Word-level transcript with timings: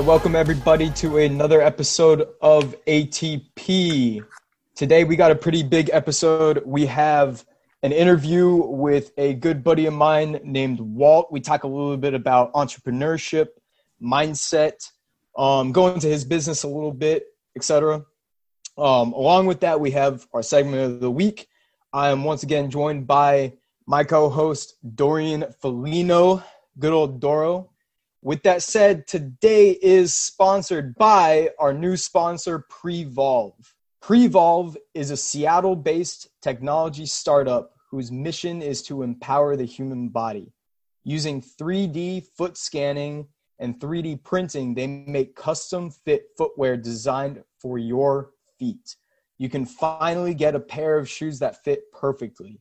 welcome 0.00 0.34
everybody 0.34 0.88
to 0.90 1.18
another 1.18 1.60
episode 1.60 2.26
of 2.40 2.74
ATP. 2.86 4.24
Today 4.74 5.04
we 5.04 5.16
got 5.16 5.30
a 5.30 5.34
pretty 5.34 5.62
big 5.62 5.90
episode. 5.92 6.62
We 6.64 6.86
have 6.86 7.44
an 7.82 7.92
interview 7.92 8.54
with 8.54 9.12
a 9.18 9.34
good 9.34 9.62
buddy 9.62 9.84
of 9.84 9.92
mine 9.92 10.40
named 10.44 10.80
Walt. 10.80 11.30
We 11.30 11.40
talk 11.40 11.64
a 11.64 11.66
little 11.66 11.98
bit 11.98 12.14
about 12.14 12.54
entrepreneurship, 12.54 13.48
mindset, 14.02 14.90
um, 15.36 15.74
into 15.76 16.08
his 16.08 16.24
business 16.24 16.62
a 16.62 16.68
little 16.68 16.92
bit, 16.92 17.26
etc. 17.54 18.02
Um, 18.78 19.12
along 19.12 19.44
with 19.44 19.60
that, 19.60 19.78
we 19.78 19.90
have 19.90 20.26
our 20.32 20.42
segment 20.42 20.82
of 20.82 21.00
the 21.00 21.10
week. 21.10 21.48
I 21.92 22.08
am 22.08 22.24
once 22.24 22.42
again 22.42 22.70
joined 22.70 23.06
by 23.06 23.52
my 23.86 24.04
co-host 24.04 24.74
Dorian 24.96 25.44
Felino, 25.62 26.42
good 26.78 26.94
old 26.94 27.20
Doro. 27.20 27.71
With 28.24 28.44
that 28.44 28.62
said, 28.62 29.08
today 29.08 29.70
is 29.82 30.14
sponsored 30.14 30.94
by 30.94 31.50
our 31.58 31.74
new 31.74 31.96
sponsor, 31.96 32.64
Prevolve. 32.70 33.74
Prevolve 34.00 34.76
is 34.94 35.10
a 35.10 35.16
Seattle 35.16 35.74
based 35.74 36.28
technology 36.40 37.04
startup 37.04 37.72
whose 37.90 38.12
mission 38.12 38.62
is 38.62 38.80
to 38.84 39.02
empower 39.02 39.56
the 39.56 39.64
human 39.64 40.08
body. 40.08 40.52
Using 41.02 41.42
3D 41.42 42.28
foot 42.36 42.56
scanning 42.56 43.26
and 43.58 43.80
3D 43.80 44.22
printing, 44.22 44.74
they 44.74 44.86
make 44.86 45.34
custom 45.34 45.90
fit 45.90 46.26
footwear 46.38 46.76
designed 46.76 47.42
for 47.60 47.76
your 47.76 48.30
feet. 48.56 48.94
You 49.38 49.48
can 49.48 49.66
finally 49.66 50.34
get 50.34 50.54
a 50.54 50.60
pair 50.60 50.96
of 50.96 51.08
shoes 51.08 51.40
that 51.40 51.64
fit 51.64 51.90
perfectly. 51.92 52.60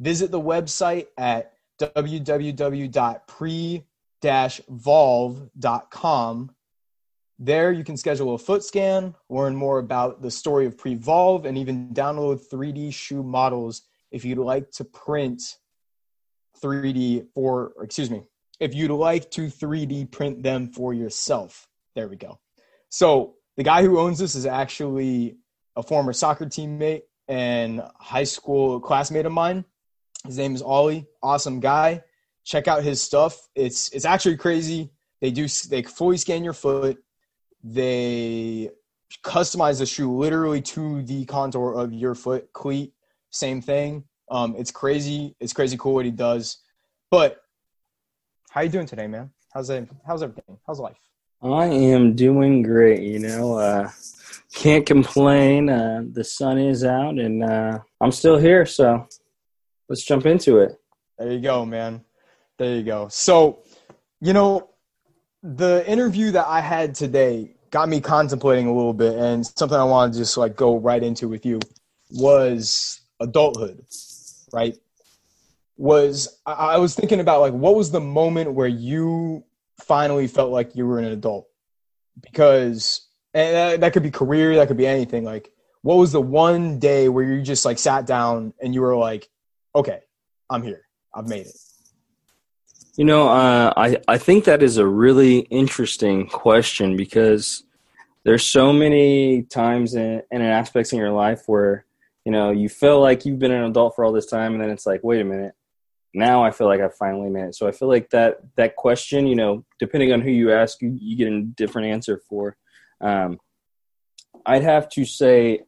Visit 0.00 0.30
the 0.30 0.40
website 0.40 1.06
at 1.16 1.54
www.pre 1.80 2.94
volve.com. 4.22 6.50
There, 7.40 7.70
you 7.70 7.84
can 7.84 7.96
schedule 7.96 8.34
a 8.34 8.38
foot 8.38 8.64
scan, 8.64 9.14
learn 9.28 9.54
more 9.54 9.78
about 9.78 10.22
the 10.22 10.30
story 10.30 10.66
of 10.66 10.76
Prevolve, 10.76 11.44
and 11.44 11.56
even 11.56 11.94
download 11.94 12.42
3D 12.52 12.92
shoe 12.92 13.22
models 13.22 13.82
if 14.10 14.24
you'd 14.24 14.38
like 14.38 14.70
to 14.72 14.84
print 14.84 15.42
3D 16.60 17.28
for, 17.34 17.74
excuse 17.80 18.10
me, 18.10 18.24
if 18.58 18.74
you'd 18.74 18.90
like 18.90 19.30
to 19.32 19.42
3D 19.42 20.10
print 20.10 20.42
them 20.42 20.72
for 20.72 20.92
yourself. 20.92 21.68
There 21.94 22.08
we 22.08 22.16
go. 22.16 22.40
So, 22.88 23.34
the 23.56 23.62
guy 23.62 23.82
who 23.82 23.98
owns 23.98 24.18
this 24.18 24.34
is 24.34 24.46
actually 24.46 25.36
a 25.76 25.82
former 25.82 26.12
soccer 26.12 26.46
teammate 26.46 27.02
and 27.28 27.82
high 27.96 28.24
school 28.24 28.80
classmate 28.80 29.26
of 29.26 29.32
mine. 29.32 29.64
His 30.24 30.38
name 30.38 30.54
is 30.54 30.62
Ollie. 30.62 31.06
Awesome 31.22 31.60
guy 31.60 32.02
check 32.48 32.66
out 32.66 32.82
his 32.82 33.00
stuff. 33.00 33.46
It's 33.54 33.90
it's 33.90 34.06
actually 34.06 34.38
crazy. 34.38 34.90
They 35.20 35.30
do 35.30 35.46
they 35.68 35.82
fully 35.82 36.16
scan 36.16 36.42
your 36.42 36.54
foot. 36.54 36.96
They 37.62 38.70
customize 39.22 39.78
the 39.78 39.86
shoe 39.86 40.10
literally 40.16 40.62
to 40.62 41.02
the 41.02 41.26
contour 41.26 41.74
of 41.74 41.92
your 41.92 42.14
foot 42.14 42.50
cleat. 42.54 42.94
Same 43.30 43.60
thing. 43.60 44.04
Um, 44.30 44.54
it's 44.56 44.70
crazy. 44.70 45.36
It's 45.40 45.52
crazy 45.52 45.76
cool 45.76 45.94
what 45.94 46.06
he 46.06 46.10
does. 46.10 46.58
But 47.10 47.40
how 48.50 48.62
you 48.62 48.70
doing 48.70 48.86
today, 48.86 49.06
man? 49.06 49.30
How's 49.52 49.68
it? 49.68 49.88
How's 50.06 50.22
everything? 50.22 50.58
How's 50.66 50.80
life? 50.80 50.96
I 51.42 51.66
am 51.66 52.16
doing 52.16 52.62
great. 52.62 53.02
You 53.02 53.18
know, 53.18 53.58
uh, 53.58 53.90
can't 54.54 54.86
complain. 54.86 55.68
Uh, 55.68 56.02
the 56.12 56.24
sun 56.24 56.58
is 56.58 56.82
out, 56.82 57.18
and 57.18 57.44
uh, 57.44 57.78
I'm 58.00 58.12
still 58.12 58.38
here. 58.38 58.64
So 58.64 59.06
let's 59.88 60.04
jump 60.04 60.24
into 60.24 60.58
it. 60.58 60.80
There 61.18 61.32
you 61.32 61.40
go, 61.40 61.66
man. 61.66 62.04
There 62.58 62.74
you 62.74 62.82
go. 62.82 63.06
So, 63.08 63.62
you 64.20 64.32
know, 64.32 64.70
the 65.42 65.88
interview 65.88 66.32
that 66.32 66.46
I 66.48 66.60
had 66.60 66.94
today 66.94 67.54
got 67.70 67.88
me 67.88 68.00
contemplating 68.00 68.66
a 68.66 68.74
little 68.74 68.92
bit, 68.92 69.16
and 69.16 69.46
something 69.46 69.78
I 69.78 69.84
want 69.84 70.12
to 70.12 70.18
just 70.18 70.36
like 70.36 70.56
go 70.56 70.76
right 70.76 71.02
into 71.02 71.28
with 71.28 71.46
you 71.46 71.60
was 72.10 73.00
adulthood, 73.20 73.84
right? 74.52 74.74
Was 75.76 76.40
I 76.44 76.78
was 76.78 76.96
thinking 76.96 77.20
about 77.20 77.40
like 77.40 77.52
what 77.52 77.76
was 77.76 77.92
the 77.92 78.00
moment 78.00 78.54
where 78.54 78.66
you 78.66 79.44
finally 79.80 80.26
felt 80.26 80.50
like 80.50 80.74
you 80.74 80.84
were 80.84 80.98
an 80.98 81.04
adult? 81.04 81.46
Because 82.20 83.06
and 83.34 83.54
that, 83.54 83.80
that 83.82 83.92
could 83.92 84.02
be 84.02 84.10
career, 84.10 84.56
that 84.56 84.66
could 84.66 84.76
be 84.76 84.86
anything. 84.86 85.22
Like, 85.22 85.52
what 85.82 85.96
was 85.96 86.10
the 86.10 86.20
one 86.20 86.80
day 86.80 87.08
where 87.08 87.24
you 87.24 87.42
just 87.42 87.64
like 87.64 87.78
sat 87.78 88.06
down 88.06 88.52
and 88.60 88.74
you 88.74 88.80
were 88.80 88.96
like, 88.96 89.28
okay, 89.76 90.00
I'm 90.50 90.64
here, 90.64 90.82
I've 91.14 91.28
made 91.28 91.46
it. 91.46 91.56
You 92.98 93.04
know, 93.04 93.28
uh, 93.28 93.72
I 93.76 93.98
I 94.08 94.18
think 94.18 94.46
that 94.46 94.60
is 94.60 94.76
a 94.76 94.84
really 94.84 95.38
interesting 95.38 96.26
question 96.26 96.96
because 96.96 97.62
there's 98.24 98.44
so 98.44 98.72
many 98.72 99.42
times 99.42 99.94
in, 99.94 100.24
in 100.32 100.42
aspects 100.42 100.92
in 100.92 100.98
your 100.98 101.12
life 101.12 101.44
where 101.46 101.84
you 102.24 102.32
know 102.32 102.50
you 102.50 102.68
feel 102.68 103.00
like 103.00 103.24
you've 103.24 103.38
been 103.38 103.52
an 103.52 103.62
adult 103.62 103.94
for 103.94 104.04
all 104.04 104.10
this 104.10 104.26
time, 104.26 104.52
and 104.52 104.60
then 104.60 104.70
it's 104.70 104.84
like, 104.84 105.04
wait 105.04 105.20
a 105.20 105.24
minute, 105.24 105.54
now 106.12 106.42
I 106.42 106.50
feel 106.50 106.66
like 106.66 106.80
I 106.80 106.88
finally 106.88 107.30
made 107.30 107.44
it. 107.44 107.54
So 107.54 107.68
I 107.68 107.70
feel 107.70 107.86
like 107.86 108.10
that 108.10 108.40
that 108.56 108.74
question, 108.74 109.28
you 109.28 109.36
know, 109.36 109.64
depending 109.78 110.12
on 110.12 110.20
who 110.20 110.32
you 110.32 110.50
ask, 110.50 110.82
you, 110.82 110.98
you 111.00 111.16
get 111.16 111.32
a 111.32 111.42
different 111.42 111.86
answer 111.86 112.20
for. 112.28 112.56
Um, 113.00 113.38
I'd 114.44 114.64
have 114.64 114.88
to 114.94 115.04
say 115.04 115.60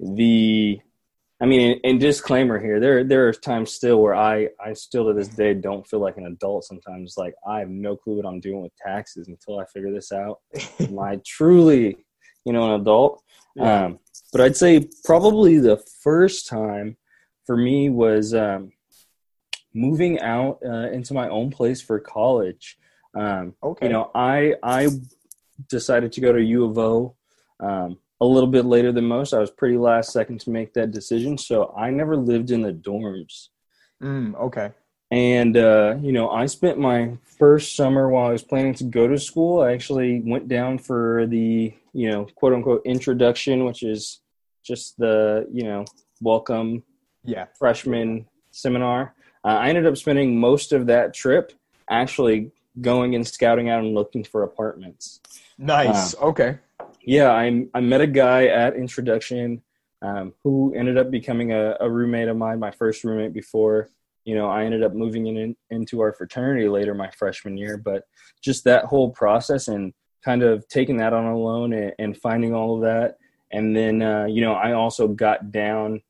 the 0.00 0.80
I 1.42 1.46
mean, 1.46 1.80
and, 1.82 1.98
disclaimer 1.98 2.60
here, 2.60 2.78
there 2.78 3.02
there 3.02 3.26
are 3.26 3.32
times 3.32 3.72
still 3.72 4.00
where 4.00 4.14
I 4.14 4.50
I 4.64 4.74
still 4.74 5.08
to 5.08 5.12
this 5.12 5.26
day 5.26 5.54
don't 5.54 5.84
feel 5.84 5.98
like 5.98 6.16
an 6.16 6.26
adult. 6.26 6.64
Sometimes, 6.64 7.14
like 7.16 7.34
I 7.44 7.58
have 7.58 7.68
no 7.68 7.96
clue 7.96 8.14
what 8.14 8.26
I'm 8.26 8.38
doing 8.38 8.62
with 8.62 8.70
taxes 8.76 9.26
until 9.26 9.58
I 9.58 9.64
figure 9.64 9.92
this 9.92 10.12
out. 10.12 10.38
Am 10.78 10.96
I 11.00 11.20
truly, 11.26 11.96
you 12.44 12.52
know, 12.52 12.72
an 12.72 12.80
adult? 12.80 13.24
Yeah. 13.56 13.86
Um, 13.86 13.98
but 14.30 14.40
I'd 14.40 14.56
say 14.56 14.88
probably 15.04 15.58
the 15.58 15.82
first 16.02 16.46
time 16.46 16.96
for 17.44 17.56
me 17.56 17.90
was 17.90 18.34
um, 18.34 18.70
moving 19.74 20.20
out 20.20 20.60
uh, 20.64 20.90
into 20.92 21.12
my 21.12 21.28
own 21.28 21.50
place 21.50 21.80
for 21.80 21.98
college. 21.98 22.78
Um, 23.18 23.56
okay. 23.60 23.86
You 23.86 23.92
know, 23.92 24.12
I 24.14 24.54
I 24.62 24.90
decided 25.68 26.12
to 26.12 26.20
go 26.20 26.32
to 26.32 26.40
U 26.40 26.66
of 26.66 26.78
O. 26.78 27.16
A 28.22 28.32
little 28.32 28.48
bit 28.48 28.64
later 28.64 28.92
than 28.92 29.06
most. 29.06 29.34
I 29.34 29.40
was 29.40 29.50
pretty 29.50 29.76
last 29.76 30.12
second 30.12 30.38
to 30.42 30.50
make 30.50 30.74
that 30.74 30.92
decision, 30.92 31.36
so 31.36 31.74
I 31.76 31.90
never 31.90 32.16
lived 32.16 32.52
in 32.52 32.62
the 32.62 32.72
dorms. 32.72 33.48
Mm, 34.00 34.36
okay. 34.36 34.70
And 35.10 35.56
uh, 35.56 35.96
you 36.00 36.12
know, 36.12 36.30
I 36.30 36.46
spent 36.46 36.78
my 36.78 37.18
first 37.36 37.74
summer 37.74 38.08
while 38.08 38.28
I 38.28 38.30
was 38.32 38.44
planning 38.44 38.74
to 38.74 38.84
go 38.84 39.08
to 39.08 39.18
school. 39.18 39.62
I 39.62 39.72
actually 39.72 40.20
went 40.20 40.46
down 40.46 40.78
for 40.78 41.26
the 41.26 41.74
you 41.92 42.10
know 42.12 42.26
quote 42.36 42.52
unquote 42.52 42.82
introduction, 42.84 43.64
which 43.64 43.82
is 43.82 44.20
just 44.62 44.96
the 44.98 45.48
you 45.50 45.64
know 45.64 45.84
welcome 46.20 46.84
yeah 47.24 47.46
freshman 47.58 48.28
seminar. 48.52 49.16
Uh, 49.44 49.48
I 49.48 49.68
ended 49.68 49.84
up 49.84 49.96
spending 49.96 50.38
most 50.38 50.72
of 50.72 50.86
that 50.86 51.12
trip 51.12 51.54
actually 51.90 52.52
going 52.80 53.16
and 53.16 53.26
scouting 53.26 53.68
out 53.68 53.80
and 53.80 53.96
looking 53.96 54.22
for 54.22 54.44
apartments. 54.44 55.18
Nice. 55.58 56.14
Uh, 56.14 56.26
okay 56.26 56.58
yeah, 57.04 57.30
I 57.30 57.66
I 57.74 57.80
met 57.80 58.00
a 58.00 58.06
guy 58.06 58.46
at 58.46 58.76
introduction 58.76 59.62
um, 60.02 60.34
who 60.42 60.74
ended 60.74 60.98
up 60.98 61.10
becoming 61.10 61.52
a, 61.52 61.76
a, 61.80 61.88
roommate 61.88 62.28
of 62.28 62.36
mine, 62.36 62.58
my 62.58 62.72
first 62.72 63.04
roommate 63.04 63.32
before 63.32 63.88
you 64.24 64.34
know 64.34 64.48
I 64.48 64.64
ended 64.64 64.82
up 64.82 64.94
moving 64.94 65.26
in, 65.26 65.56
into 65.70 66.00
our 66.00 66.12
fraternity 66.12 66.68
later 66.68 66.94
my 66.94 67.10
freshman 67.10 67.56
year. 67.56 67.76
But 67.76 68.04
just 68.42 68.64
that 68.64 68.84
whole 68.84 69.10
process 69.10 69.68
and 69.68 69.92
kind 70.24 70.42
of 70.42 70.66
taking 70.68 70.96
that 70.98 71.12
on 71.12 71.24
alone 71.26 71.72
and, 71.72 71.92
and 71.98 72.16
finding 72.16 72.54
all 72.54 72.76
of 72.76 72.82
that, 72.82 73.16
and 73.50 73.76
then 73.76 74.02
uh, 74.02 74.26
you 74.26 74.40
know 74.40 74.54
I 74.54 74.72
also 74.72 75.08
got 75.08 75.50
down 75.50 76.02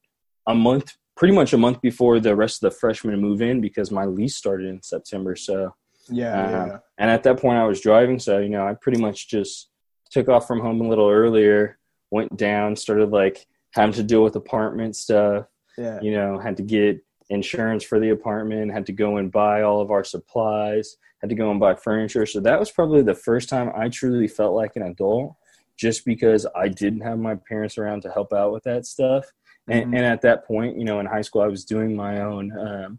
a 0.46 0.54
month, 0.54 0.96
pretty 1.16 1.34
much 1.34 1.52
a 1.52 1.58
month 1.58 1.80
before 1.80 2.20
the 2.20 2.36
rest 2.36 2.62
of 2.62 2.70
the 2.70 2.78
freshmen 2.78 3.20
move 3.20 3.42
in 3.42 3.60
because 3.60 3.90
my 3.90 4.04
lease 4.04 4.36
started 4.36 4.68
in 4.68 4.82
September. 4.82 5.36
So 5.36 5.74
yeah, 6.08 6.32
uh, 6.32 6.66
yeah. 6.66 6.78
and 6.98 7.10
at 7.10 7.22
that 7.22 7.38
point 7.38 7.58
I 7.58 7.64
was 7.64 7.80
driving, 7.80 8.18
so 8.18 8.38
you 8.38 8.50
know 8.50 8.66
I 8.66 8.74
pretty 8.74 9.00
much 9.00 9.28
just 9.28 9.68
took 10.12 10.28
off 10.28 10.46
from 10.46 10.60
home 10.60 10.80
a 10.80 10.88
little 10.88 11.08
earlier, 11.08 11.78
went 12.10 12.36
down, 12.36 12.76
started 12.76 13.10
like 13.10 13.46
having 13.72 13.94
to 13.94 14.02
deal 14.02 14.22
with 14.22 14.36
apartment 14.36 14.94
stuff. 14.94 15.46
Yeah. 15.76 16.00
You 16.02 16.12
know, 16.12 16.38
had 16.38 16.56
to 16.58 16.62
get 16.62 17.02
insurance 17.30 17.82
for 17.82 17.98
the 17.98 18.10
apartment, 18.10 18.72
had 18.72 18.86
to 18.86 18.92
go 18.92 19.16
and 19.16 19.32
buy 19.32 19.62
all 19.62 19.80
of 19.80 19.90
our 19.90 20.04
supplies, 20.04 20.96
had 21.20 21.30
to 21.30 21.36
go 21.36 21.50
and 21.50 21.58
buy 21.58 21.74
furniture. 21.74 22.26
So 22.26 22.40
that 22.40 22.60
was 22.60 22.70
probably 22.70 23.02
the 23.02 23.14
first 23.14 23.48
time 23.48 23.72
I 23.74 23.88
truly 23.88 24.28
felt 24.28 24.54
like 24.54 24.76
an 24.76 24.82
adult 24.82 25.34
just 25.78 26.04
because 26.04 26.46
I 26.54 26.68
didn't 26.68 27.00
have 27.00 27.18
my 27.18 27.36
parents 27.48 27.78
around 27.78 28.02
to 28.02 28.10
help 28.10 28.32
out 28.32 28.52
with 28.52 28.64
that 28.64 28.84
stuff. 28.84 29.24
And, 29.68 29.86
mm-hmm. 29.86 29.94
and 29.94 30.04
at 30.04 30.20
that 30.22 30.46
point, 30.46 30.76
you 30.76 30.84
know, 30.84 31.00
in 31.00 31.06
high 31.06 31.22
school, 31.22 31.40
I 31.40 31.46
was 31.46 31.64
doing 31.64 31.96
my 31.96 32.20
own 32.20 32.52
um, 32.58 32.98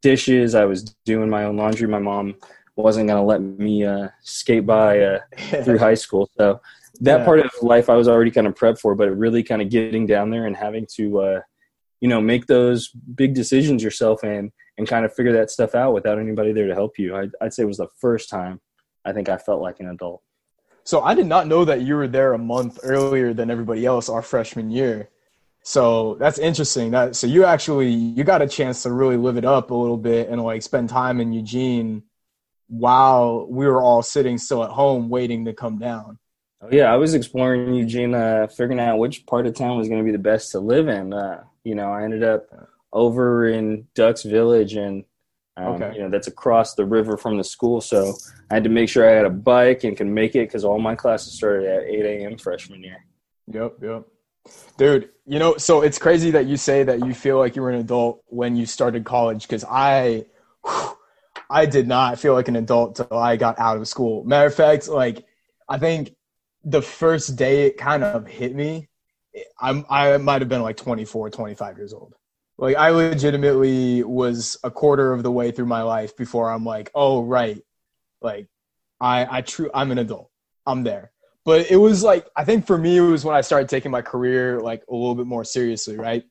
dishes, 0.00 0.54
I 0.54 0.64
was 0.64 0.94
doing 1.04 1.28
my 1.28 1.44
own 1.44 1.56
laundry. 1.56 1.88
My 1.88 1.98
mom 1.98 2.36
wasn't 2.76 3.08
going 3.08 3.20
to 3.20 3.26
let 3.26 3.40
me 3.40 3.84
uh, 3.84 4.08
skate 4.22 4.66
by 4.66 5.00
uh, 5.00 5.20
through 5.64 5.78
high 5.78 5.94
school. 5.94 6.28
So 6.36 6.60
that 7.00 7.20
yeah. 7.20 7.24
part 7.24 7.40
of 7.40 7.50
life 7.62 7.88
I 7.88 7.96
was 7.96 8.08
already 8.08 8.30
kind 8.30 8.46
of 8.46 8.54
prepped 8.54 8.80
for, 8.80 8.94
but 8.94 9.16
really 9.16 9.42
kind 9.42 9.62
of 9.62 9.68
getting 9.68 10.06
down 10.06 10.30
there 10.30 10.46
and 10.46 10.56
having 10.56 10.86
to, 10.96 11.20
uh, 11.20 11.40
you 12.00 12.08
know, 12.08 12.20
make 12.20 12.46
those 12.46 12.88
big 12.88 13.34
decisions 13.34 13.82
yourself 13.82 14.22
and 14.22 14.52
and 14.76 14.88
kind 14.88 15.04
of 15.04 15.14
figure 15.14 15.32
that 15.32 15.50
stuff 15.50 15.74
out 15.76 15.94
without 15.94 16.18
anybody 16.18 16.52
there 16.52 16.66
to 16.66 16.74
help 16.74 16.98
you. 16.98 17.16
I'd, 17.16 17.30
I'd 17.40 17.54
say 17.54 17.62
it 17.62 17.66
was 17.66 17.76
the 17.76 17.88
first 18.00 18.28
time 18.28 18.60
I 19.04 19.12
think 19.12 19.28
I 19.28 19.36
felt 19.36 19.62
like 19.62 19.78
an 19.78 19.88
adult. 19.88 20.20
So 20.82 21.00
I 21.02 21.14
did 21.14 21.26
not 21.26 21.46
know 21.46 21.64
that 21.64 21.82
you 21.82 21.94
were 21.94 22.08
there 22.08 22.32
a 22.32 22.38
month 22.38 22.80
earlier 22.82 23.32
than 23.32 23.50
everybody 23.50 23.86
else 23.86 24.08
our 24.08 24.20
freshman 24.20 24.70
year. 24.70 25.10
So 25.62 26.16
that's 26.16 26.38
interesting. 26.38 26.90
That 26.90 27.16
so 27.16 27.26
you 27.26 27.44
actually 27.44 27.88
you 27.88 28.22
got 28.24 28.42
a 28.42 28.48
chance 28.48 28.82
to 28.82 28.92
really 28.92 29.16
live 29.16 29.38
it 29.38 29.44
up 29.44 29.70
a 29.70 29.74
little 29.74 29.96
bit 29.96 30.28
and 30.28 30.42
like 30.42 30.62
spend 30.62 30.90
time 30.90 31.20
in 31.20 31.32
Eugene 31.32 32.02
while 32.78 33.46
we 33.48 33.66
were 33.66 33.80
all 33.80 34.02
sitting 34.02 34.36
still 34.36 34.64
at 34.64 34.70
home 34.70 35.08
waiting 35.08 35.44
to 35.44 35.52
come 35.52 35.78
down. 35.78 36.18
Oh 36.60 36.68
yeah, 36.70 36.92
I 36.92 36.96
was 36.96 37.14
exploring 37.14 37.74
Eugene, 37.74 38.14
uh, 38.14 38.48
figuring 38.48 38.80
out 38.80 38.98
which 38.98 39.26
part 39.26 39.46
of 39.46 39.54
town 39.54 39.78
was 39.78 39.88
going 39.88 40.00
to 40.00 40.04
be 40.04 40.12
the 40.12 40.18
best 40.18 40.50
to 40.52 40.60
live 40.60 40.88
in. 40.88 41.12
Uh, 41.12 41.44
you 41.62 41.74
know, 41.74 41.92
I 41.92 42.04
ended 42.04 42.24
up 42.24 42.46
over 42.92 43.46
in 43.46 43.86
Ducks 43.94 44.22
Village, 44.22 44.74
and 44.74 45.04
um, 45.56 45.66
okay. 45.74 45.92
you 45.94 46.02
know 46.02 46.10
that's 46.10 46.26
across 46.26 46.74
the 46.74 46.84
river 46.84 47.16
from 47.16 47.36
the 47.36 47.44
school. 47.44 47.80
So 47.80 48.14
I 48.50 48.54
had 48.54 48.64
to 48.64 48.70
make 48.70 48.88
sure 48.88 49.08
I 49.08 49.12
had 49.12 49.26
a 49.26 49.30
bike 49.30 49.84
and 49.84 49.96
could 49.96 50.06
make 50.06 50.34
it 50.34 50.48
because 50.48 50.64
all 50.64 50.78
my 50.78 50.94
classes 50.94 51.34
started 51.34 51.66
at 51.66 51.84
8 51.84 52.04
a.m. 52.06 52.38
freshman 52.38 52.82
year. 52.82 53.04
Yep, 53.52 53.74
yep. 53.82 54.04
Dude, 54.76 55.10
you 55.26 55.38
know, 55.38 55.56
so 55.56 55.82
it's 55.82 55.98
crazy 55.98 56.30
that 56.32 56.46
you 56.46 56.56
say 56.56 56.82
that 56.82 57.04
you 57.04 57.14
feel 57.14 57.38
like 57.38 57.56
you 57.56 57.62
were 57.62 57.70
an 57.70 57.80
adult 57.80 58.22
when 58.26 58.56
you 58.56 58.66
started 58.66 59.04
college 59.04 59.42
because 59.42 59.64
I, 59.64 60.26
whew, 60.64 60.93
I 61.54 61.66
did 61.66 61.86
not 61.86 62.18
feel 62.18 62.34
like 62.34 62.48
an 62.48 62.56
adult 62.56 62.96
till 62.96 63.16
I 63.16 63.36
got 63.36 63.58
out 63.58 63.76
of 63.76 63.86
school. 63.86 64.24
Matter 64.24 64.46
of 64.46 64.54
fact, 64.54 64.88
like 64.88 65.24
I 65.68 65.78
think 65.78 66.14
the 66.64 66.82
first 66.82 67.36
day 67.36 67.66
it 67.66 67.76
kind 67.76 68.02
of 68.02 68.26
hit 68.26 68.54
me, 68.54 68.88
I'm 69.60 69.86
I 69.88 70.16
might 70.18 70.42
have 70.42 70.48
been 70.48 70.62
like 70.62 70.76
24, 70.76 71.30
25 71.30 71.76
years 71.78 71.92
old. 71.92 72.14
Like 72.58 72.76
I 72.76 72.90
legitimately 72.90 74.02
was 74.02 74.58
a 74.64 74.70
quarter 74.70 75.12
of 75.12 75.22
the 75.22 75.30
way 75.30 75.50
through 75.50 75.66
my 75.66 75.82
life 75.82 76.16
before 76.16 76.50
I'm 76.50 76.64
like, 76.64 76.90
oh 76.94 77.22
right, 77.22 77.62
like 78.20 78.48
I 79.00 79.38
I 79.38 79.40
true 79.42 79.70
I'm 79.72 79.90
an 79.92 79.98
adult. 79.98 80.30
I'm 80.66 80.82
there 80.82 81.12
but 81.44 81.70
it 81.70 81.76
was 81.76 82.02
like 82.02 82.26
I 82.36 82.44
think 82.44 82.66
for 82.66 82.78
me 82.78 82.96
it 82.96 83.02
was 83.02 83.24
when 83.24 83.36
I 83.36 83.42
started 83.42 83.68
taking 83.68 83.90
my 83.90 84.02
career 84.02 84.60
like 84.60 84.82
a 84.88 84.94
little 84.94 85.14
bit 85.14 85.26
more 85.26 85.44
seriously, 85.44 85.96
right? 85.96 86.24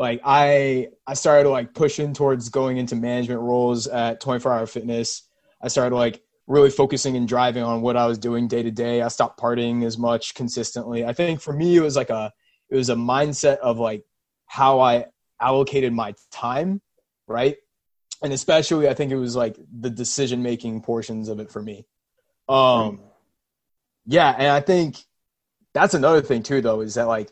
Like 0.00 0.22
I 0.24 0.88
I 1.06 1.12
started 1.12 1.50
like 1.50 1.74
pushing 1.74 2.14
towards 2.14 2.48
going 2.48 2.78
into 2.78 2.96
management 2.96 3.42
roles 3.42 3.86
at 3.86 4.18
24 4.20 4.50
Hour 4.50 4.66
Fitness. 4.66 5.28
I 5.60 5.68
started 5.68 5.94
like 5.94 6.22
really 6.46 6.70
focusing 6.70 7.18
and 7.18 7.28
driving 7.28 7.62
on 7.62 7.82
what 7.82 7.98
I 7.98 8.06
was 8.06 8.16
doing 8.16 8.48
day 8.48 8.62
to 8.62 8.70
day. 8.70 9.02
I 9.02 9.08
stopped 9.08 9.38
partying 9.38 9.84
as 9.84 9.98
much 9.98 10.34
consistently. 10.34 11.04
I 11.04 11.12
think 11.12 11.42
for 11.42 11.52
me 11.52 11.76
it 11.76 11.82
was 11.82 11.96
like 11.96 12.08
a 12.08 12.32
it 12.70 12.76
was 12.76 12.88
a 12.88 12.94
mindset 12.94 13.58
of 13.58 13.78
like 13.78 14.02
how 14.46 14.80
I 14.80 15.04
allocated 15.38 15.92
my 15.92 16.14
time, 16.30 16.80
right? 17.28 17.56
And 18.22 18.32
especially 18.32 18.88
I 18.88 18.94
think 18.94 19.12
it 19.12 19.16
was 19.16 19.36
like 19.36 19.58
the 19.80 19.90
decision 19.90 20.42
making 20.42 20.80
portions 20.80 21.28
of 21.28 21.40
it 21.40 21.50
for 21.50 21.60
me. 21.60 21.84
Um 22.48 23.00
yeah, 24.06 24.30
and 24.30 24.48
I 24.48 24.60
think 24.60 24.96
that's 25.74 25.92
another 25.92 26.22
thing 26.22 26.42
too, 26.42 26.62
though, 26.62 26.80
is 26.80 26.94
that 26.94 27.06
like 27.06 27.30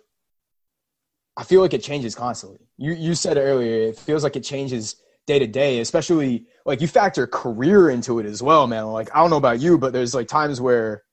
I 1.38 1.44
feel 1.44 1.60
like 1.60 1.72
it 1.72 1.84
changes 1.84 2.16
constantly. 2.16 2.58
You 2.76 2.92
you 2.92 3.14
said 3.14 3.36
earlier, 3.36 3.90
it 3.90 3.98
feels 3.98 4.24
like 4.24 4.34
it 4.34 4.42
changes 4.42 4.96
day 5.28 5.38
to 5.38 5.46
day, 5.46 5.78
especially 5.78 6.46
like 6.66 6.80
you 6.80 6.88
factor 6.88 7.28
career 7.28 7.90
into 7.90 8.18
it 8.18 8.26
as 8.26 8.42
well, 8.42 8.66
man. 8.66 8.86
Like 8.86 9.14
I 9.14 9.20
don't 9.20 9.30
know 9.30 9.36
about 9.36 9.60
you, 9.60 9.78
but 9.78 9.92
there's 9.92 10.14
like 10.14 10.26
times 10.26 10.60
where 10.60 11.04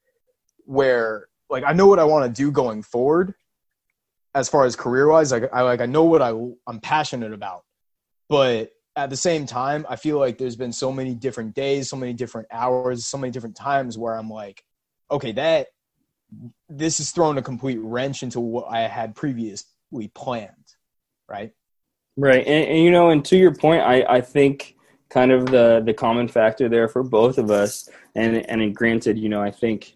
where 0.66 1.28
like 1.52 1.64
I 1.64 1.74
know 1.74 1.86
what 1.86 2.00
I 2.00 2.06
want 2.06 2.26
to 2.26 2.42
do 2.42 2.52
going 2.52 2.82
forward 2.82 3.36
as 4.34 4.50
far 4.50 4.66
as 4.66 4.76
career 4.76 5.08
wise. 5.08 5.32
Like 5.32 5.54
I 5.54 5.62
like 5.62 5.80
I 5.80 5.86
know 5.86 6.06
what 6.06 6.24
I 6.24 6.32
I'm 6.66 6.80
passionate 6.82 7.32
about, 7.32 7.64
but 8.28 8.72
at 8.96 9.12
the 9.12 9.18
same 9.18 9.46
time, 9.46 9.86
I 9.88 9.96
feel 9.96 10.18
like 10.18 10.40
there's 10.40 10.56
been 10.56 10.72
so 10.72 10.92
many 10.92 11.14
different 11.14 11.54
days, 11.54 11.88
so 11.88 11.98
many 11.98 12.14
different 12.14 12.48
hours, 12.50 13.06
so 13.06 13.20
many 13.20 13.30
different 13.30 13.56
times 13.56 13.96
where 13.96 14.16
I'm 14.16 14.30
like, 14.30 14.64
okay, 15.12 15.34
that 15.34 15.68
this 16.68 17.00
is 17.00 17.12
thrown 17.12 17.38
a 17.38 17.44
complete 17.44 17.78
wrench 17.80 18.24
into 18.24 18.40
what 18.40 18.66
I 18.72 18.88
had 18.88 19.14
previously 19.92 20.12
planned, 20.14 20.76
right? 21.30 21.52
Right, 22.18 22.46
and, 22.46 22.70
and 22.70 22.80
you 22.80 22.92
know, 22.92 23.10
and 23.10 23.24
to 23.26 23.38
your 23.38 23.54
point, 23.54 23.82
I 23.82 24.06
I 24.08 24.22
think 24.22 24.76
kind 25.10 25.32
of 25.32 25.48
the 25.48 25.82
the 25.86 25.94
common 25.94 26.28
factor 26.28 26.70
there 26.70 26.88
for 26.88 27.04
both 27.04 27.38
of 27.38 27.52
us, 27.52 27.90
and 28.16 28.38
and 28.50 28.76
granted, 28.76 29.18
you 29.18 29.30
know, 29.30 29.42
I 29.42 29.52
think 29.52 29.96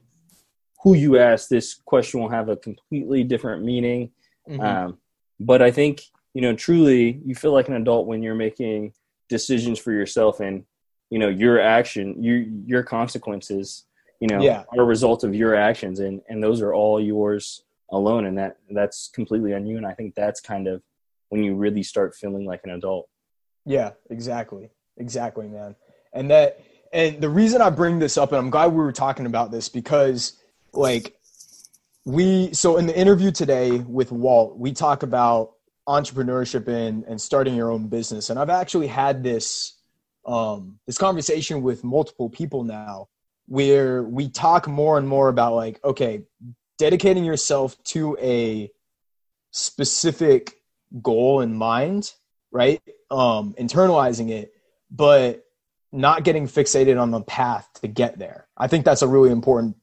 who 0.84 0.96
you 0.96 1.18
ask 1.18 1.48
this 1.48 1.76
question 1.86 2.20
will 2.20 2.30
have 2.30 2.50
a 2.50 2.58
completely 2.58 3.24
different 3.24 3.64
meaning, 3.64 4.12
mm-hmm. 4.48 4.62
um, 4.62 4.98
but 5.40 5.62
I 5.62 5.72
think 5.72 6.02
you 6.34 6.42
know, 6.42 6.56
truly, 6.56 7.22
you 7.26 7.36
feel 7.36 7.54
like 7.54 7.70
an 7.70 7.76
adult 7.76 8.06
when 8.06 8.22
you're 8.22 8.36
making 8.36 8.94
decisions 9.30 9.80
for 9.80 9.92
yourself 9.92 10.42
and 10.42 10.66
you 11.10 11.20
know 11.20 11.30
your 11.30 11.60
action, 11.60 12.22
your 12.22 12.38
your 12.66 12.84
consequences 12.84 13.86
you 14.20 14.28
know 14.28 14.42
yeah. 14.42 14.64
are 14.74 14.82
a 14.82 14.86
result 14.86 15.24
of 15.24 15.34
your 15.34 15.56
actions 15.56 16.02
and 16.02 16.22
and 16.28 16.44
those 16.44 16.62
are 16.62 16.74
all 16.74 17.00
yours 17.00 17.64
alone 17.92 18.26
and 18.26 18.38
that 18.38 18.58
that's 18.70 19.10
completely 19.14 19.54
on 19.54 19.66
you 19.66 19.78
and 19.78 19.86
i 19.86 19.94
think 19.94 20.14
that's 20.16 20.40
kind 20.40 20.68
of 20.68 20.82
when 21.30 21.44
you 21.44 21.56
really 21.56 21.84
start 21.84 22.16
feeling 22.16 22.46
like 22.46 22.62
an 22.64 22.72
adult. 22.72 23.08
Yeah 23.66 23.92
exactly. 24.10 24.70
Exactly 24.98 25.48
man. 25.48 25.76
And 26.14 26.30
that 26.32 26.60
and 26.92 27.22
the 27.22 27.30
reason 27.30 27.62
i 27.62 27.70
bring 27.70 28.00
this 28.00 28.18
up 28.18 28.32
and 28.32 28.40
i'm 28.40 28.50
glad 28.50 28.68
we 28.68 28.78
were 28.78 28.92
talking 28.92 29.28
about 29.28 29.52
this 29.52 29.70
because 29.70 30.42
like 30.74 31.16
we 32.06 32.52
so 32.52 32.78
in 32.78 32.88
the 32.88 32.98
interview 32.98 33.32
today 33.32 33.78
with 33.78 34.12
walt 34.12 34.58
we 34.58 34.72
talk 34.72 35.04
about 35.04 35.52
entrepreneurship 35.88 36.68
and 36.68 37.04
and 37.04 37.22
starting 37.22 37.56
your 37.56 37.70
own 37.70 37.88
business 37.88 38.32
and 38.32 38.40
i've 38.40 38.50
actually 38.50 38.88
had 38.88 39.24
this 39.24 39.78
um 40.26 40.80
this 40.88 40.98
conversation 40.98 41.62
with 41.62 41.84
multiple 41.84 42.28
people 42.28 42.64
now 42.64 43.08
where 43.46 44.04
we 44.04 44.28
talk 44.28 44.68
more 44.68 44.98
and 44.98 45.08
more 45.08 45.30
about 45.30 45.54
like 45.54 45.80
okay 45.84 46.24
dedicating 46.80 47.24
yourself 47.24 47.82
to 47.84 48.18
a 48.20 48.72
specific 49.52 50.56
goal 51.02 51.42
in 51.42 51.54
mind 51.54 52.14
right 52.52 52.82
um 53.12 53.54
internalizing 53.60 54.30
it 54.30 54.52
but 54.90 55.44
not 55.92 56.24
getting 56.24 56.48
fixated 56.48 57.00
on 57.00 57.12
the 57.12 57.22
path 57.22 57.70
to 57.76 57.88
get 57.88 58.18
there 58.18 58.48
i 58.58 58.68
think 58.68 58.86
that's 58.86 59.04
a 59.04 59.08
really 59.08 59.32
important 59.32 59.76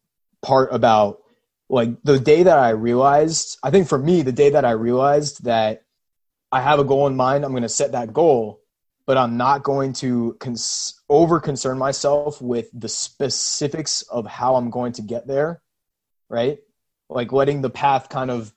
part 0.43 0.72
about 0.72 1.22
like 1.69 1.90
the 2.02 2.19
day 2.19 2.43
that 2.43 2.58
i 2.58 2.70
realized 2.70 3.58
i 3.62 3.70
think 3.70 3.88
for 3.88 3.98
me 3.98 4.22
the 4.22 4.32
day 4.32 4.50
that 4.50 4.64
i 4.64 4.72
realized 4.72 5.44
that 5.44 5.84
i 6.50 6.60
have 6.60 6.81
a 6.81 6.84
goal 6.84 7.06
in 7.06 7.15
mind 7.15 7.44
i'm 7.44 7.53
going 7.53 7.62
to 7.62 7.69
set 7.69 7.93
that 7.93 8.12
goal 8.12 8.60
but 9.06 9.17
I'm 9.17 9.36
not 9.36 9.62
going 9.62 9.93
to 9.94 10.36
cons- 10.41 11.00
over 11.08 11.38
concern 11.41 11.79
myself 11.79 12.43
with 12.43 12.69
the 12.74 12.88
specifics 12.88 14.03
of 14.03 14.26
how 14.26 14.56
I'm 14.56 14.69
going 14.69 14.93
to 14.94 15.03
get 15.03 15.29
there, 15.29 15.62
right? 16.29 16.58
Like 17.08 17.32
letting 17.32 17.63
the 17.63 17.70
path 17.70 18.08
kind 18.08 18.31
of 18.31 18.53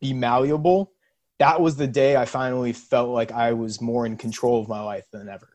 be 0.00 0.12
malleable. 0.12 0.92
That 1.38 1.60
was 1.60 1.76
the 1.76 1.86
day 1.86 2.16
I 2.16 2.24
finally 2.24 2.72
felt 2.72 3.10
like 3.10 3.32
I 3.32 3.52
was 3.52 3.80
more 3.80 4.06
in 4.06 4.16
control 4.16 4.60
of 4.60 4.68
my 4.68 4.80
life 4.80 5.06
than 5.10 5.28
ever. 5.28 5.48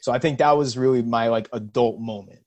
So 0.00 0.12
I 0.12 0.18
think 0.18 0.38
that 0.38 0.56
was 0.56 0.76
really 0.76 1.02
my 1.02 1.28
like 1.28 1.48
adult 1.52 2.00
moment. 2.00 2.40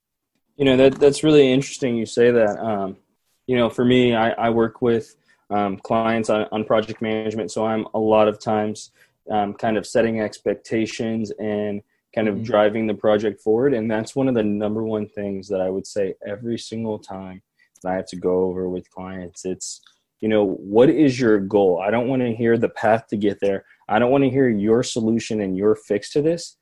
You 0.57 0.65
know 0.65 0.77
that 0.77 0.99
that's 0.99 1.23
really 1.23 1.51
interesting. 1.51 1.95
You 1.95 2.05
say 2.05 2.31
that. 2.31 2.59
Um, 2.59 2.97
you 3.45 3.57
know, 3.57 3.69
for 3.69 3.83
me, 3.83 4.15
I, 4.15 4.31
I 4.31 4.49
work 4.49 4.81
with 4.81 5.15
um, 5.49 5.77
clients 5.77 6.29
on, 6.29 6.47
on 6.51 6.63
project 6.63 7.01
management, 7.01 7.51
so 7.51 7.65
I'm 7.65 7.85
a 7.93 7.99
lot 7.99 8.27
of 8.27 8.39
times 8.39 8.91
um, 9.29 9.53
kind 9.53 9.77
of 9.77 9.85
setting 9.85 10.21
expectations 10.21 11.31
and 11.31 11.81
kind 12.15 12.27
of 12.27 12.35
mm-hmm. 12.35 12.43
driving 12.43 12.87
the 12.87 12.93
project 12.93 13.41
forward. 13.41 13.73
And 13.73 13.89
that's 13.89 14.15
one 14.15 14.27
of 14.27 14.35
the 14.35 14.43
number 14.43 14.83
one 14.83 15.07
things 15.07 15.47
that 15.49 15.61
I 15.61 15.69
would 15.69 15.87
say 15.87 16.15
every 16.25 16.57
single 16.57 16.99
time 16.99 17.41
that 17.83 17.91
I 17.91 17.95
have 17.95 18.07
to 18.07 18.15
go 18.15 18.45
over 18.45 18.67
with 18.67 18.89
clients. 18.89 19.45
It's, 19.45 19.81
you 20.19 20.29
know, 20.29 20.45
what 20.45 20.89
is 20.89 21.19
your 21.19 21.39
goal? 21.39 21.79
I 21.85 21.91
don't 21.91 22.07
want 22.07 22.21
to 22.23 22.35
hear 22.35 22.57
the 22.57 22.69
path 22.69 23.07
to 23.09 23.17
get 23.17 23.39
there. 23.39 23.65
I 23.87 23.99
don't 23.99 24.11
want 24.11 24.23
to 24.23 24.29
hear 24.29 24.49
your 24.49 24.81
solution 24.81 25.41
and 25.41 25.55
your 25.55 25.75
fix 25.75 26.11
to 26.13 26.21
this. 26.21 26.57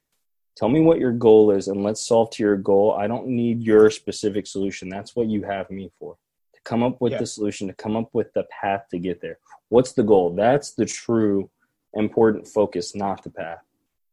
Tell 0.58 0.68
me 0.68 0.82
what 0.82 1.00
your 1.00 1.14
goal 1.14 1.52
is 1.52 1.68
and 1.68 1.84
let's 1.84 2.06
solve 2.06 2.30
to 2.32 2.44
your 2.44 2.58
goal. 2.58 2.94
I 3.00 3.08
don't 3.08 3.28
need 3.28 3.62
your 3.62 3.90
specific 3.90 4.46
solution. 4.48 4.90
That's 4.90 5.16
what 5.16 5.28
you 5.28 5.44
have 5.44 5.70
me 5.70 5.92
for. 5.98 6.18
To 6.56 6.62
come 6.66 6.84
up 6.84 7.00
with 7.00 7.14
yeah. 7.14 7.20
the 7.20 7.26
solution, 7.26 7.68
to 7.68 7.74
come 7.74 7.96
up 7.96 8.10
with 8.14 8.34
the 8.34 8.46
path 8.62 8.86
to 8.92 9.00
get 9.00 9.22
there. 9.22 9.38
What's 9.70 9.94
the 9.94 10.04
goal? 10.04 10.36
That's 10.36 10.72
the 10.74 10.86
true 10.86 11.50
important 11.94 12.48
focus, 12.48 12.96
not 12.96 13.24
the 13.24 13.30
path. 13.30 13.60